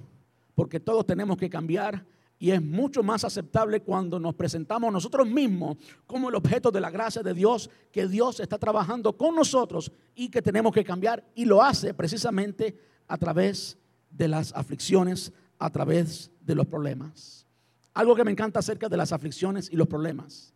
porque 0.54 0.80
todos 0.80 1.06
tenemos 1.06 1.38
que 1.38 1.50
cambiar 1.50 2.06
y 2.38 2.52
es 2.52 2.62
mucho 2.62 3.02
más 3.02 3.24
aceptable 3.24 3.82
cuando 3.82 4.20
nos 4.20 4.36
presentamos 4.36 4.92
nosotros 4.92 5.28
mismos 5.28 5.78
como 6.06 6.30
el 6.30 6.36
objeto 6.36 6.70
de 6.70 6.82
la 6.82 6.90
gracia 6.90 7.24
de 7.24 7.34
Dios, 7.34 7.70
que 7.92 8.08
Dios 8.08 8.40
está 8.40 8.58
trabajando 8.58 9.18
con 9.18 9.36
nosotros 9.36 9.92
y 10.14 10.30
que 10.30 10.42
tenemos 10.42 10.74
que 10.74 10.84
cambiar. 10.84 11.24
Y 11.34 11.46
lo 11.46 11.64
hace 11.64 11.94
precisamente 11.94 12.78
a 13.08 13.18
través 13.18 13.78
de 14.10 14.28
las 14.28 14.54
aflicciones, 14.54 15.32
a 15.58 15.70
través 15.70 16.30
de 16.42 16.56
los 16.56 16.66
problemas. 16.68 17.46
Algo 17.94 18.16
que 18.16 18.26
me 18.26 18.32
encanta 18.32 18.60
acerca 18.60 18.90
de 18.90 18.98
las 18.98 19.14
aflicciones 19.14 19.70
y 19.72 19.78
los 19.78 19.88
problemas. 19.88 20.54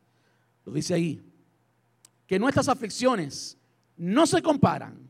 Lo 0.65 0.73
dice 0.73 0.93
ahí. 0.93 1.21
Que 2.27 2.38
nuestras 2.38 2.67
aflicciones 2.67 3.57
no 3.95 4.27
se 4.27 4.41
comparan, 4.41 5.09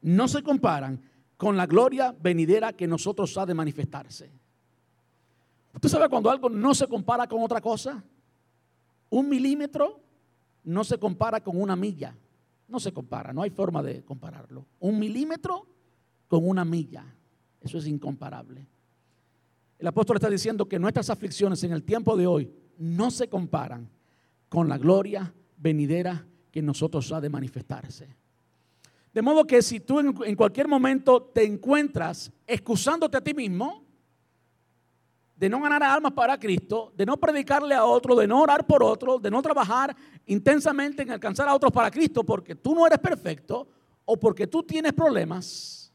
no 0.00 0.28
se 0.28 0.42
comparan 0.42 1.00
con 1.40 1.56
la 1.56 1.64
gloria 1.64 2.14
venidera 2.20 2.74
que 2.74 2.86
nosotros 2.86 3.38
ha 3.38 3.46
de 3.46 3.54
manifestarse. 3.54 4.30
¿Usted 5.72 5.88
sabe 5.88 6.10
cuando 6.10 6.30
algo 6.30 6.50
no 6.50 6.74
se 6.74 6.86
compara 6.86 7.26
con 7.26 7.42
otra 7.42 7.62
cosa? 7.62 8.04
Un 9.08 9.26
milímetro 9.26 10.02
no 10.64 10.84
se 10.84 10.98
compara 10.98 11.42
con 11.42 11.58
una 11.58 11.74
milla. 11.76 12.14
No 12.68 12.78
se 12.78 12.92
compara, 12.92 13.32
no 13.32 13.40
hay 13.40 13.48
forma 13.48 13.82
de 13.82 14.04
compararlo. 14.04 14.66
Un 14.80 14.98
milímetro 14.98 15.66
con 16.28 16.46
una 16.46 16.62
milla. 16.62 17.06
Eso 17.58 17.78
es 17.78 17.86
incomparable. 17.86 18.68
El 19.78 19.86
apóstol 19.86 20.18
está 20.18 20.28
diciendo 20.28 20.68
que 20.68 20.78
nuestras 20.78 21.08
aflicciones 21.08 21.64
en 21.64 21.72
el 21.72 21.84
tiempo 21.84 22.18
de 22.18 22.26
hoy 22.26 22.52
no 22.76 23.10
se 23.10 23.30
comparan 23.30 23.88
con 24.50 24.68
la 24.68 24.76
gloria 24.76 25.32
venidera 25.56 26.26
que 26.50 26.60
nosotros 26.60 27.10
ha 27.12 27.20
de 27.22 27.30
manifestarse. 27.30 28.19
De 29.12 29.22
modo 29.22 29.46
que 29.46 29.60
si 29.62 29.80
tú 29.80 29.98
en, 29.98 30.36
cualquier 30.36 30.68
momento 30.68 31.20
te 31.22 31.44
encuentras 31.44 32.30
excusándote 32.46 33.16
a 33.16 33.20
ti 33.20 33.34
mismo, 33.34 33.84
de 35.34 35.48
no 35.48 35.60
ganar 35.60 35.82
almas 35.82 36.12
para 36.12 36.38
Cristo, 36.38 36.92
de 36.94 37.06
no 37.06 37.16
predicarle 37.16 37.74
a 37.74 37.84
otro, 37.84 38.14
de 38.14 38.26
no 38.26 38.42
orar 38.42 38.66
por 38.66 38.84
otro, 38.84 39.18
de 39.18 39.30
no 39.30 39.40
trabajar 39.40 39.96
intensamente 40.26 41.02
en 41.02 41.10
alcanzar 41.10 41.48
a 41.48 41.54
otros 41.54 41.72
para 41.72 41.90
Cristo 41.90 42.22
porque 42.22 42.54
tú 42.54 42.74
no 42.74 42.86
eres 42.86 42.98
perfecto 42.98 43.66
o 44.04 44.18
porque 44.18 44.46
tú 44.46 44.62
tienes 44.62 44.92
problemas, 44.92 45.92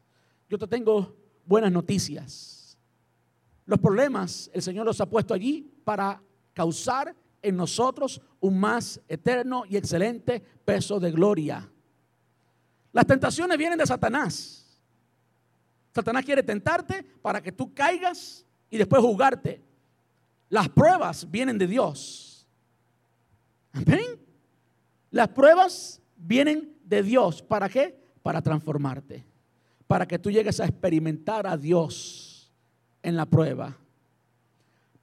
yo 0.49 0.57
te 0.57 0.67
tengo 0.67 1.15
buenas 1.45 1.71
noticias. 1.71 2.77
Los 3.65 3.79
problemas 3.79 4.49
el 4.53 4.61
Señor 4.61 4.85
los 4.85 4.99
ha 4.99 5.05
puesto 5.05 5.33
allí 5.33 5.71
para 5.83 6.21
causar 6.53 7.15
en 7.41 7.55
nosotros 7.55 8.21
un 8.39 8.59
más 8.59 8.99
eterno 9.07 9.63
y 9.69 9.77
excelente 9.77 10.41
peso 10.65 10.99
de 10.99 11.11
gloria. 11.11 11.69
Las 12.95 13.05
tentaciones 13.05 13.57
vienen 13.57 13.77
de 13.77 13.85
Satanás. 13.85 14.65
Satanás 15.93 16.23
quiere 16.23 16.41
tentarte 16.41 17.03
para 17.21 17.41
que 17.41 17.51
tú 17.51 17.73
caigas 17.73 18.45
y 18.69 18.77
después 18.77 19.01
juzgarte. 19.01 19.61
Las 20.47 20.69
pruebas 20.69 21.29
vienen 21.29 21.57
de 21.57 21.67
Dios. 21.67 22.47
Amén. 23.73 24.17
Las 25.11 25.27
pruebas 25.27 26.01
vienen 26.15 26.73
de 26.85 27.03
Dios. 27.03 27.41
¿Para 27.41 27.67
qué? 27.67 28.01
Para 28.23 28.41
transformarte. 28.41 29.25
Para 29.87 30.07
que 30.07 30.17
tú 30.17 30.31
llegues 30.31 30.61
a 30.61 30.65
experimentar 30.65 31.45
a 31.47 31.57
Dios 31.57 32.49
en 33.03 33.17
la 33.17 33.25
prueba 33.25 33.77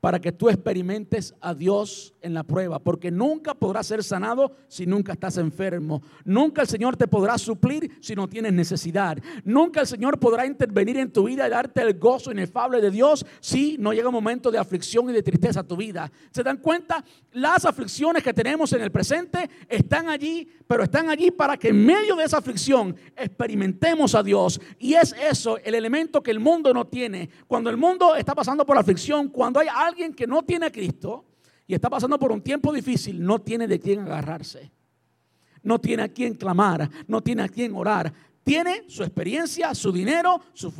para 0.02 0.20
que 0.20 0.32
tú 0.32 0.48
experimentes 0.48 1.32
a 1.40 1.54
Dios 1.54 2.12
en 2.22 2.34
la 2.34 2.42
prueba, 2.42 2.80
porque 2.80 3.12
nunca 3.12 3.54
podrás 3.54 3.86
ser 3.86 4.02
sanado 4.02 4.50
si 4.66 4.84
nunca 4.84 5.12
estás 5.12 5.36
enfermo. 5.36 6.02
Nunca 6.24 6.62
el 6.62 6.66
Señor 6.66 6.96
te 6.96 7.06
podrá 7.06 7.38
suplir 7.38 7.98
si 8.00 8.16
no 8.16 8.28
tienes 8.28 8.52
necesidad. 8.52 9.16
Nunca 9.44 9.80
el 9.80 9.86
Señor 9.86 10.18
podrá 10.18 10.44
intervenir 10.44 10.96
en 10.96 11.12
tu 11.12 11.22
vida 11.28 11.46
y 11.46 11.50
darte 11.50 11.82
el 11.82 12.00
gozo 12.00 12.32
inefable 12.32 12.80
de 12.80 12.90
Dios 12.90 13.24
si 13.38 13.76
no 13.78 13.92
llega 13.92 14.08
un 14.08 14.14
momento 14.14 14.50
de 14.50 14.58
aflicción 14.58 15.08
y 15.08 15.12
de 15.12 15.22
tristeza 15.22 15.60
a 15.60 15.62
tu 15.62 15.76
vida. 15.76 16.10
¿Se 16.32 16.42
dan 16.42 16.56
cuenta? 16.56 17.04
Las 17.30 17.64
aflicciones 17.64 18.24
que 18.24 18.34
tenemos 18.34 18.72
en 18.72 18.82
el 18.82 18.90
presente 18.90 19.48
están 19.68 20.08
allí, 20.08 20.48
pero 20.66 20.82
están 20.82 21.10
allí 21.10 21.30
para 21.30 21.56
que 21.56 21.68
en 21.68 21.86
medio 21.86 22.16
de 22.16 22.24
esa 22.24 22.38
aflicción 22.38 22.96
experimentemos 23.16 24.16
a 24.16 24.24
Dios. 24.24 24.60
Y 24.80 24.94
es 24.94 25.14
eso 25.30 25.58
el 25.58 25.76
elemento 25.76 26.24
que 26.24 26.32
el 26.32 26.40
mundo 26.40 26.74
no 26.74 26.88
tiene. 26.88 27.30
Cuando 27.46 27.70
el 27.70 27.76
mundo 27.76 28.16
está 28.16 28.34
pasando 28.34 28.66
por 28.66 28.76
aflicción, 28.76 29.28
cuando 29.28 29.60
hay 29.60 29.68
alguien 29.92 30.14
que 30.14 30.26
no 30.26 30.42
tiene 30.42 30.66
a 30.66 30.72
Cristo 30.72 31.24
y 31.66 31.74
está 31.74 31.88
pasando 31.88 32.18
por 32.18 32.32
un 32.32 32.40
tiempo 32.40 32.72
difícil, 32.72 33.22
no 33.22 33.40
tiene 33.40 33.68
de 33.68 33.78
quién 33.78 34.00
agarrarse. 34.00 34.70
No 35.62 35.78
tiene 35.78 36.02
a 36.02 36.08
quién 36.08 36.34
clamar, 36.34 36.90
no 37.06 37.22
tiene 37.22 37.42
a 37.42 37.48
quién 37.48 37.74
orar. 37.74 38.12
Tiene 38.42 38.84
su 38.88 39.04
experiencia, 39.04 39.74
su 39.74 39.92
dinero, 39.92 40.40
su, 40.52 40.72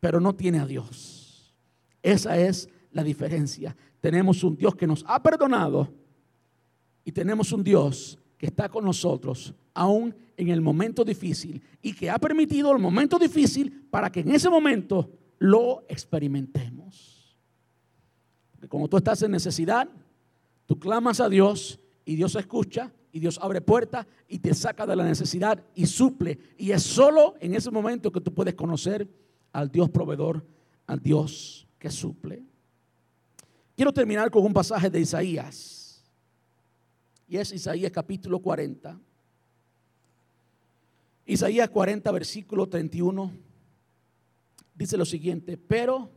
pero 0.00 0.20
no 0.20 0.34
tiene 0.34 0.58
a 0.58 0.66
Dios. 0.66 1.54
Esa 2.02 2.36
es 2.36 2.68
la 2.90 3.04
diferencia. 3.04 3.76
Tenemos 4.00 4.42
un 4.42 4.56
Dios 4.56 4.74
que 4.74 4.86
nos 4.86 5.04
ha 5.06 5.22
perdonado 5.22 5.92
y 7.04 7.12
tenemos 7.12 7.52
un 7.52 7.62
Dios 7.62 8.18
que 8.36 8.46
está 8.46 8.68
con 8.68 8.84
nosotros 8.84 9.54
aún 9.74 10.14
en 10.36 10.48
el 10.48 10.60
momento 10.60 11.04
difícil 11.04 11.62
y 11.80 11.92
que 11.92 12.10
ha 12.10 12.18
permitido 12.18 12.72
el 12.72 12.78
momento 12.78 13.18
difícil 13.18 13.86
para 13.90 14.10
que 14.10 14.20
en 14.20 14.32
ese 14.32 14.50
momento 14.50 15.10
lo 15.38 15.84
experimentemos. 15.88 16.73
Como 18.68 18.88
tú 18.88 18.96
estás 18.96 19.22
en 19.22 19.30
necesidad, 19.30 19.88
tú 20.66 20.78
clamas 20.78 21.20
a 21.20 21.28
Dios 21.28 21.80
y 22.04 22.16
Dios 22.16 22.34
escucha 22.36 22.92
y 23.12 23.20
Dios 23.20 23.38
abre 23.40 23.60
puertas 23.60 24.06
y 24.28 24.38
te 24.38 24.54
saca 24.54 24.86
de 24.86 24.96
la 24.96 25.04
necesidad 25.04 25.62
y 25.74 25.86
suple. 25.86 26.38
Y 26.58 26.72
es 26.72 26.82
solo 26.82 27.34
en 27.40 27.54
ese 27.54 27.70
momento 27.70 28.10
que 28.10 28.20
tú 28.20 28.34
puedes 28.34 28.54
conocer 28.54 29.08
al 29.52 29.70
Dios 29.70 29.88
proveedor, 29.90 30.44
al 30.86 31.00
Dios 31.00 31.66
que 31.78 31.90
suple. 31.90 32.42
Quiero 33.76 33.92
terminar 33.92 34.30
con 34.30 34.44
un 34.44 34.52
pasaje 34.52 34.90
de 34.90 35.00
Isaías. 35.00 36.02
Y 37.26 37.36
es 37.36 37.52
Isaías 37.52 37.90
capítulo 37.90 38.40
40. 38.40 39.00
Isaías 41.26 41.68
40, 41.70 42.10
versículo 42.12 42.68
31. 42.68 43.32
Dice 44.74 44.96
lo 44.96 45.04
siguiente, 45.04 45.56
pero 45.56 46.10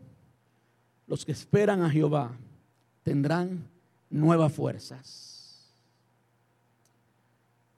los 1.08 1.26
que 1.26 1.32
esperan 1.32 1.82
a 1.82 1.90
Jehová 1.90 2.38
tendrán 3.04 3.66
nuevas 4.10 4.52
fuerzas. 4.52 5.74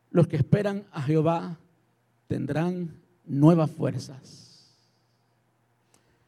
Los 0.09 0.27
que 0.27 0.37
esperan 0.37 0.85
a 0.91 1.03
Jehová 1.03 1.57
tendrán 2.27 2.99
nuevas 3.25 3.69
fuerzas. 3.69 4.75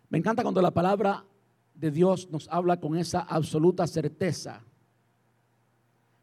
Me 0.10 0.20
encanta 0.20 0.44
cuando 0.44 0.62
la 0.62 0.72
palabra 0.72 1.26
de 1.74 1.90
Dios 1.90 2.30
nos 2.30 2.48
habla 2.50 2.80
con 2.80 2.96
esa 2.96 3.22
absoluta 3.22 3.88
certeza. 3.88 4.62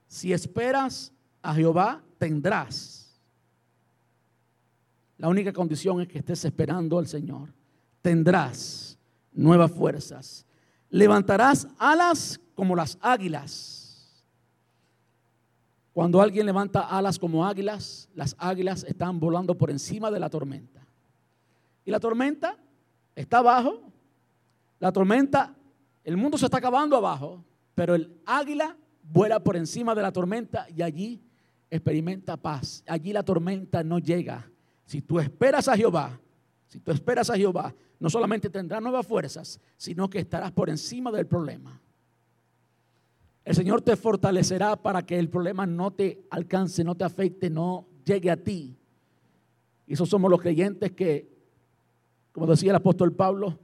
Si 0.06 0.32
esperas 0.32 1.12
a 1.42 1.54
Jehová, 1.54 2.00
tendrás. 2.18 3.18
La 5.16 5.28
única 5.28 5.52
condición 5.52 6.00
es 6.00 6.06
que 6.06 6.18
estés 6.18 6.44
esperando 6.44 6.98
al 6.98 7.08
Señor. 7.08 7.52
Tendrás 8.00 8.96
nuevas 9.32 9.72
fuerzas 9.72 10.46
levantarás 10.90 11.68
alas 11.78 12.40
como 12.54 12.74
las 12.74 12.98
águilas. 13.00 14.24
Cuando 15.92 16.20
alguien 16.20 16.46
levanta 16.46 16.82
alas 16.82 17.18
como 17.18 17.44
águilas, 17.44 18.08
las 18.14 18.36
águilas 18.38 18.84
están 18.84 19.18
volando 19.18 19.56
por 19.56 19.70
encima 19.70 20.10
de 20.10 20.20
la 20.20 20.30
tormenta. 20.30 20.86
Y 21.84 21.90
la 21.90 21.98
tormenta 21.98 22.56
está 23.16 23.38
abajo. 23.38 23.82
La 24.78 24.92
tormenta, 24.92 25.56
el 26.04 26.16
mundo 26.16 26.38
se 26.38 26.44
está 26.44 26.58
acabando 26.58 26.96
abajo, 26.96 27.44
pero 27.74 27.94
el 27.94 28.16
águila 28.26 28.76
vuela 29.02 29.42
por 29.42 29.56
encima 29.56 29.94
de 29.94 30.02
la 30.02 30.12
tormenta 30.12 30.66
y 30.74 30.82
allí 30.82 31.20
experimenta 31.70 32.36
paz. 32.36 32.84
Allí 32.86 33.12
la 33.12 33.24
tormenta 33.24 33.82
no 33.82 33.98
llega. 33.98 34.48
Si 34.84 35.02
tú 35.02 35.18
esperas 35.18 35.66
a 35.66 35.76
Jehová, 35.76 36.20
si 36.68 36.80
tú 36.80 36.92
esperas 36.92 37.30
a 37.30 37.36
Jehová, 37.36 37.74
no 37.98 38.10
solamente 38.10 38.50
tendrás 38.50 38.80
nuevas 38.82 39.06
fuerzas, 39.06 39.60
sino 39.76 40.08
que 40.08 40.20
estarás 40.20 40.52
por 40.52 40.68
encima 40.68 41.10
del 41.10 41.26
problema. 41.26 41.80
El 43.44 43.54
Señor 43.54 43.80
te 43.80 43.96
fortalecerá 43.96 44.76
para 44.76 45.04
que 45.06 45.18
el 45.18 45.30
problema 45.30 45.66
no 45.66 45.90
te 45.90 46.26
alcance, 46.30 46.84
no 46.84 46.94
te 46.94 47.04
afecte, 47.04 47.48
no 47.48 47.88
llegue 48.04 48.30
a 48.30 48.36
ti. 48.36 48.76
Y 49.86 49.94
esos 49.94 50.10
somos 50.10 50.30
los 50.30 50.40
creyentes 50.40 50.92
que, 50.92 51.26
como 52.32 52.46
decía 52.46 52.70
el 52.70 52.76
apóstol 52.76 53.14
Pablo, 53.14 53.58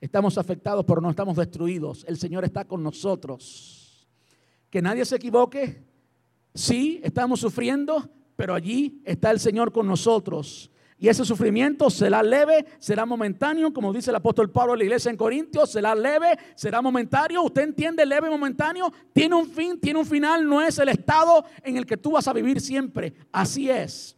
estamos 0.00 0.36
afectados 0.36 0.84
pero 0.84 1.00
no 1.00 1.10
estamos 1.10 1.36
destruidos. 1.36 2.04
El 2.08 2.18
Señor 2.18 2.44
está 2.44 2.64
con 2.64 2.82
nosotros. 2.82 4.08
Que 4.68 4.82
nadie 4.82 5.04
se 5.04 5.14
equivoque. 5.14 5.84
Sí, 6.52 7.00
estamos 7.04 7.38
sufriendo, 7.38 8.10
pero 8.34 8.52
allí 8.52 9.00
está 9.04 9.30
el 9.30 9.38
Señor 9.38 9.70
con 9.70 9.86
nosotros. 9.86 10.71
Y 11.02 11.08
ese 11.08 11.24
sufrimiento 11.24 11.90
será 11.90 12.22
leve, 12.22 12.64
será 12.78 13.04
momentáneo, 13.04 13.72
como 13.72 13.92
dice 13.92 14.10
el 14.10 14.14
apóstol 14.14 14.52
Pablo 14.52 14.74
en 14.74 14.78
la 14.78 14.84
iglesia 14.84 15.10
en 15.10 15.16
Corintios, 15.16 15.72
será 15.72 15.96
leve, 15.96 16.38
será 16.54 16.80
momentáneo. 16.80 17.42
¿Usted 17.42 17.62
entiende 17.62 18.06
leve, 18.06 18.30
momentáneo? 18.30 18.92
Tiene 19.12 19.34
un 19.34 19.50
fin, 19.50 19.80
tiene 19.80 19.98
un 19.98 20.06
final, 20.06 20.48
no 20.48 20.62
es 20.62 20.78
el 20.78 20.88
estado 20.90 21.44
en 21.64 21.76
el 21.76 21.86
que 21.86 21.96
tú 21.96 22.12
vas 22.12 22.28
a 22.28 22.32
vivir 22.32 22.60
siempre. 22.60 23.14
Así 23.32 23.68
es. 23.68 24.16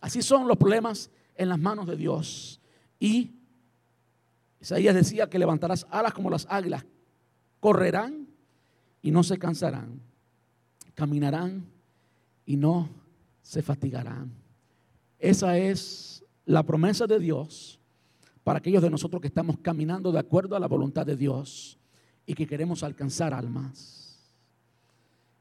Así 0.00 0.22
son 0.22 0.46
los 0.46 0.56
problemas 0.56 1.10
en 1.34 1.48
las 1.48 1.58
manos 1.58 1.88
de 1.88 1.96
Dios. 1.96 2.60
Y 3.00 3.32
Isaías 4.60 4.94
decía 4.94 5.28
que 5.28 5.40
levantarás 5.40 5.88
alas 5.90 6.12
como 6.12 6.30
las 6.30 6.46
águilas, 6.48 6.86
correrán 7.58 8.28
y 9.02 9.10
no 9.10 9.24
se 9.24 9.40
cansarán, 9.40 10.00
caminarán 10.94 11.66
y 12.46 12.56
no 12.56 12.88
se 13.42 13.60
fatigarán. 13.60 14.41
Esa 15.22 15.56
es 15.56 16.24
la 16.46 16.64
promesa 16.64 17.06
de 17.06 17.20
Dios 17.20 17.78
para 18.42 18.58
aquellos 18.58 18.82
de 18.82 18.90
nosotros 18.90 19.22
que 19.22 19.28
estamos 19.28 19.56
caminando 19.62 20.10
de 20.10 20.18
acuerdo 20.18 20.56
a 20.56 20.58
la 20.58 20.66
voluntad 20.66 21.06
de 21.06 21.14
Dios 21.14 21.78
y 22.26 22.34
que 22.34 22.44
queremos 22.44 22.82
alcanzar 22.82 23.32
almas. 23.32 24.18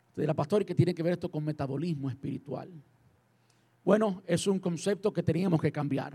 Usted 0.09 0.21
dirá, 0.21 0.35
pastor, 0.35 0.61
¿y 0.61 0.65
qué 0.65 0.75
tiene 0.75 0.93
que 0.93 1.01
ver 1.01 1.13
esto 1.13 1.31
con 1.31 1.43
metabolismo 1.43 2.11
espiritual? 2.11 2.69
Bueno, 3.83 4.21
es 4.27 4.45
un 4.45 4.59
concepto 4.59 5.11
que 5.11 5.23
teníamos 5.23 5.59
que 5.59 5.71
cambiar. 5.71 6.13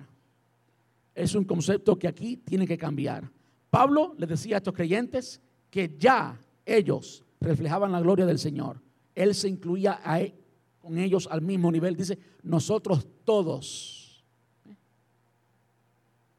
Es 1.13 1.35
un 1.35 1.45
concepto 1.45 1.99
que 1.99 2.07
aquí 2.07 2.37
tiene 2.37 2.69
que 2.69 2.79
cambiar. 2.79 3.29
Pablo 3.69 4.15
le 4.17 4.29
decía 4.29 4.55
a 4.55 4.59
estos 4.59 4.75
creyentes 4.75 5.43
que 5.71 5.97
ya 5.99 6.39
ellos 6.65 7.25
reflejaban 7.41 7.91
la 7.91 8.01
gloria 8.01 8.27
del 8.27 8.39
Señor. 8.39 8.81
Él 9.13 9.35
se 9.35 9.49
incluía 9.49 10.01
e, 10.21 10.46
con 10.87 10.99
ellos 10.99 11.27
al 11.33 11.43
mismo 11.43 11.73
nivel. 11.73 11.97
Dice, 11.97 12.17
nosotros 12.45 13.09
todos. 13.25 14.25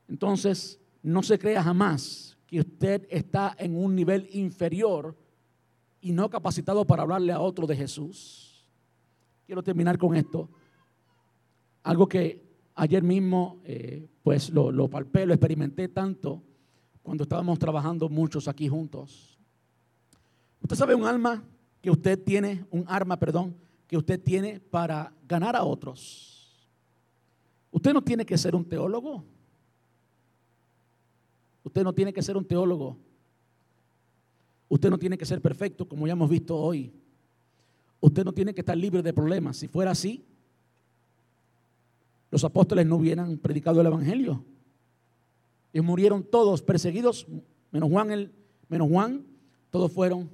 Entonces, 0.07 0.79
no 1.03 1.21
se 1.21 1.37
crea 1.37 1.61
jamás 1.61 2.37
que 2.45 2.61
usted 2.61 3.05
está 3.09 3.53
en 3.59 3.75
un 3.75 3.93
nivel 3.93 4.29
inferior 4.31 5.17
y 5.99 6.13
no 6.13 6.29
capacitado 6.29 6.87
para 6.87 7.03
hablarle 7.03 7.33
a 7.33 7.41
otro 7.41 7.67
de 7.67 7.75
Jesús. 7.75 8.65
Quiero 9.45 9.61
terminar 9.61 9.97
con 9.97 10.15
esto. 10.15 10.49
Algo 11.83 12.07
que 12.07 12.47
ayer 12.73 13.03
mismo, 13.03 13.59
eh, 13.65 14.07
pues 14.23 14.49
lo, 14.49 14.71
lo 14.71 14.89
palpé, 14.89 15.25
lo 15.25 15.33
experimenté 15.33 15.89
tanto 15.89 16.41
cuando 17.03 17.23
estábamos 17.23 17.59
trabajando 17.59 18.07
muchos 18.07 18.47
aquí 18.47 18.69
juntos. 18.69 19.37
Usted 20.61 20.77
sabe 20.77 20.95
un 20.95 21.05
alma 21.05 21.43
que 21.81 21.91
usted 21.91 22.23
tiene, 22.23 22.65
un 22.71 22.85
arma, 22.87 23.19
perdón, 23.19 23.66
que 23.87 23.97
usted 23.97 24.21
tiene 24.21 24.59
para 24.59 25.13
ganar 25.27 25.55
a 25.55 25.63
otros. 25.63 26.67
Usted 27.71 27.93
no 27.93 28.03
tiene 28.03 28.25
que 28.25 28.37
ser 28.37 28.55
un 28.55 28.65
teólogo. 28.65 29.23
Usted 31.63 31.83
no 31.83 31.93
tiene 31.93 32.13
que 32.13 32.21
ser 32.21 32.37
un 32.37 32.45
teólogo. 32.45 32.97
Usted 34.69 34.89
no 34.89 34.97
tiene 34.97 35.17
que 35.17 35.25
ser 35.25 35.41
perfecto, 35.41 35.87
como 35.87 36.05
ya 36.07 36.13
hemos 36.13 36.29
visto 36.29 36.55
hoy. 36.55 36.93
Usted 37.99 38.25
no 38.25 38.33
tiene 38.33 38.53
que 38.53 38.61
estar 38.61 38.77
libre 38.77 39.01
de 39.01 39.13
problemas. 39.13 39.57
Si 39.57 39.67
fuera 39.67 39.91
así, 39.91 40.25
los 42.29 42.43
apóstoles 42.43 42.85
no 42.85 42.97
hubieran 42.97 43.37
predicado 43.37 43.79
el 43.79 43.87
Evangelio. 43.87 44.43
Y 45.71 45.81
murieron 45.81 46.23
todos 46.23 46.61
perseguidos, 46.61 47.27
menos 47.71 47.89
Juan, 47.89 48.11
el, 48.11 48.31
menos 48.67 48.89
Juan, 48.89 49.25
todos 49.69 49.91
fueron 49.91 50.29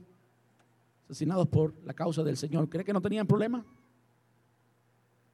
asesinados 1.13 1.47
por 1.47 1.75
la 1.85 1.93
causa 1.93 2.23
del 2.23 2.37
Señor. 2.37 2.67
¿Cree 2.67 2.83
que 2.83 2.91
no 2.91 2.99
tenían 3.01 3.27
problema? 3.27 3.63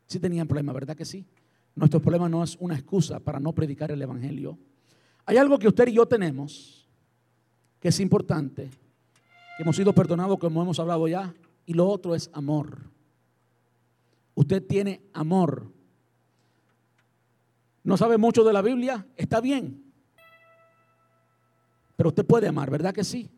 Sí 0.08 0.20
tenían 0.20 0.46
problema, 0.46 0.74
¿verdad 0.74 0.96
que 0.96 1.06
sí? 1.06 1.26
Nuestro 1.74 2.02
problema 2.02 2.28
no 2.28 2.44
es 2.44 2.58
una 2.60 2.76
excusa 2.76 3.22
para 3.22 3.40
no 3.40 3.54
predicar 3.54 3.90
el 3.90 4.02
Evangelio. 4.02 4.60
Hay 5.26 5.38
algo 5.38 5.58
que 5.58 5.70
usted 5.70 5.88
y 5.88 5.94
yo 5.94 6.06
tenemos 6.06 6.86
que 7.80 7.88
es 7.88 8.00
importante, 8.02 8.70
que 9.56 9.64
hemos 9.64 9.78
sido 9.78 9.94
perdonados 9.94 10.38
como 10.38 10.62
hemos 10.62 10.78
hablado 10.80 11.08
ya, 11.08 11.34
y 11.66 11.74
lo 11.74 11.88
otro 11.88 12.14
es 12.14 12.30
amor. 12.34 12.78
Usted 14.36 14.62
tiene 14.68 15.02
amor. 15.14 15.72
¿No 17.86 17.96
sabe 17.96 18.18
mucho 18.18 18.44
de 18.44 18.52
la 18.52 18.62
Biblia? 18.62 19.08
Está 19.16 19.40
bien. 19.40 19.94
Pero 21.96 22.10
usted 22.10 22.26
puede 22.26 22.50
amar, 22.50 22.70
¿verdad 22.70 22.94
que 22.94 23.06
sí? 23.06 23.30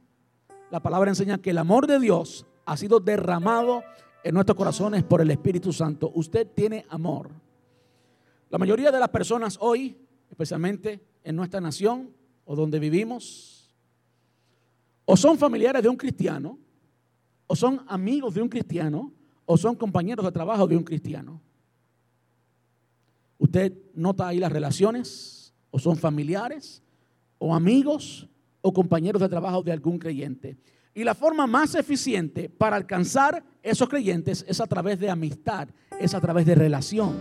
La 0.72 0.82
palabra 0.82 1.12
enseña 1.12 1.38
que 1.38 1.50
el 1.50 1.58
amor 1.58 1.86
de 1.86 2.00
Dios 2.00 2.46
ha 2.66 2.78
sido 2.78 3.02
derramado 3.02 3.84
en 4.24 4.34
nuestros 4.34 4.56
corazones 4.56 5.04
por 5.04 5.20
el 5.22 5.30
Espíritu 5.30 5.74
Santo. 5.74 6.12
Usted 6.16 6.48
tiene 6.48 6.86
amor. 6.90 7.30
La 8.50 8.58
mayoría 8.58 8.90
de 8.90 9.00
las 9.00 9.10
personas 9.10 9.58
hoy, 9.60 9.98
especialmente 10.30 11.04
en 11.24 11.36
nuestra 11.36 11.60
nación 11.60 12.12
o 12.46 12.56
donde 12.56 12.80
vivimos, 12.80 13.76
o 15.04 15.18
son 15.18 15.38
familiares 15.38 15.84
de 15.84 15.90
un 15.90 15.98
cristiano, 15.98 16.58
o 17.48 17.56
son 17.56 17.84
amigos 17.90 18.34
de 18.34 18.42
un 18.42 18.48
cristiano, 18.48 19.12
o 19.46 19.58
son 19.58 19.76
compañeros 19.76 20.24
de 20.26 20.32
trabajo 20.32 20.68
de 20.68 20.78
un 20.78 20.84
cristiano. 20.84 21.42
Usted 23.38 23.74
nota 23.94 24.28
ahí 24.28 24.40
las 24.40 24.52
relaciones, 24.52 25.54
o 25.70 25.80
son 25.80 25.98
familiares, 25.98 26.82
o 27.40 27.54
amigos, 27.54 28.30
o 28.62 28.74
compañeros 28.74 29.22
de 29.22 29.30
trabajo 29.30 29.62
de 29.64 29.72
algún 29.72 29.98
creyente. 29.98 30.58
Y 30.94 31.04
la 31.04 31.16
forma 31.16 31.48
más 31.48 31.76
eficiente 31.76 32.50
para 32.50 32.76
alcanzar 32.76 33.44
esos 33.64 33.88
creyentes 33.88 34.44
es 34.48 34.60
a 34.60 34.68
través 34.68 35.00
de 35.00 35.10
amistad, 35.10 35.70
es 36.00 36.14
a 36.14 36.20
través 36.20 36.46
de 36.46 36.56
relación. 36.56 37.16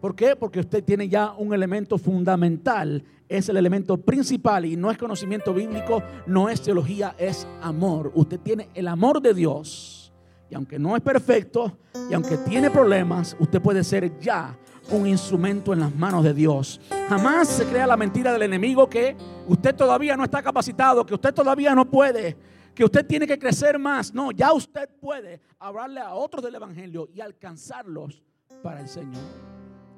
¿Por 0.00 0.14
qué? 0.14 0.36
Porque 0.36 0.60
usted 0.60 0.84
tiene 0.84 1.08
ya 1.08 1.32
un 1.32 1.54
elemento 1.54 1.96
fundamental, 1.96 3.02
es 3.26 3.48
el 3.48 3.56
elemento 3.56 3.96
principal 3.96 4.66
y 4.66 4.76
no 4.76 4.90
es 4.90 4.98
conocimiento 4.98 5.54
bíblico, 5.54 6.02
no 6.26 6.50
es 6.50 6.60
teología, 6.60 7.14
es 7.16 7.46
amor. 7.62 8.12
Usted 8.14 8.38
tiene 8.40 8.68
el 8.74 8.88
amor 8.88 9.22
de 9.22 9.32
Dios 9.32 10.12
y 10.50 10.54
aunque 10.54 10.78
no 10.78 10.94
es 10.94 11.02
perfecto 11.02 11.78
y 12.10 12.12
aunque 12.12 12.36
tiene 12.36 12.70
problemas, 12.70 13.34
usted 13.40 13.62
puede 13.62 13.82
ser 13.82 14.18
ya 14.18 14.58
un 14.90 15.06
instrumento 15.06 15.72
en 15.72 15.80
las 15.80 15.94
manos 15.94 16.24
de 16.24 16.34
Dios. 16.34 16.80
Jamás 17.08 17.48
se 17.48 17.64
crea 17.66 17.86
la 17.86 17.96
mentira 17.96 18.32
del 18.32 18.42
enemigo 18.42 18.88
que 18.88 19.16
usted 19.48 19.74
todavía 19.74 20.16
no 20.16 20.24
está 20.24 20.42
capacitado, 20.42 21.04
que 21.04 21.14
usted 21.14 21.32
todavía 21.32 21.74
no 21.74 21.88
puede, 21.90 22.36
que 22.74 22.84
usted 22.84 23.06
tiene 23.06 23.26
que 23.26 23.38
crecer 23.38 23.78
más. 23.78 24.12
No, 24.12 24.30
ya 24.32 24.52
usted 24.52 24.88
puede 25.00 25.40
hablarle 25.58 26.00
a 26.00 26.14
otros 26.14 26.42
del 26.42 26.54
Evangelio 26.54 27.08
y 27.14 27.20
alcanzarlos 27.20 28.22
para 28.62 28.80
el 28.80 28.88
Señor. 28.88 29.22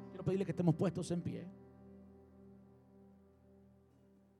Quiero 0.09 0.23
pedirle 0.23 0.45
que 0.45 0.51
estemos 0.51 0.75
puestos 0.75 1.09
en 1.11 1.21
pie. 1.21 1.47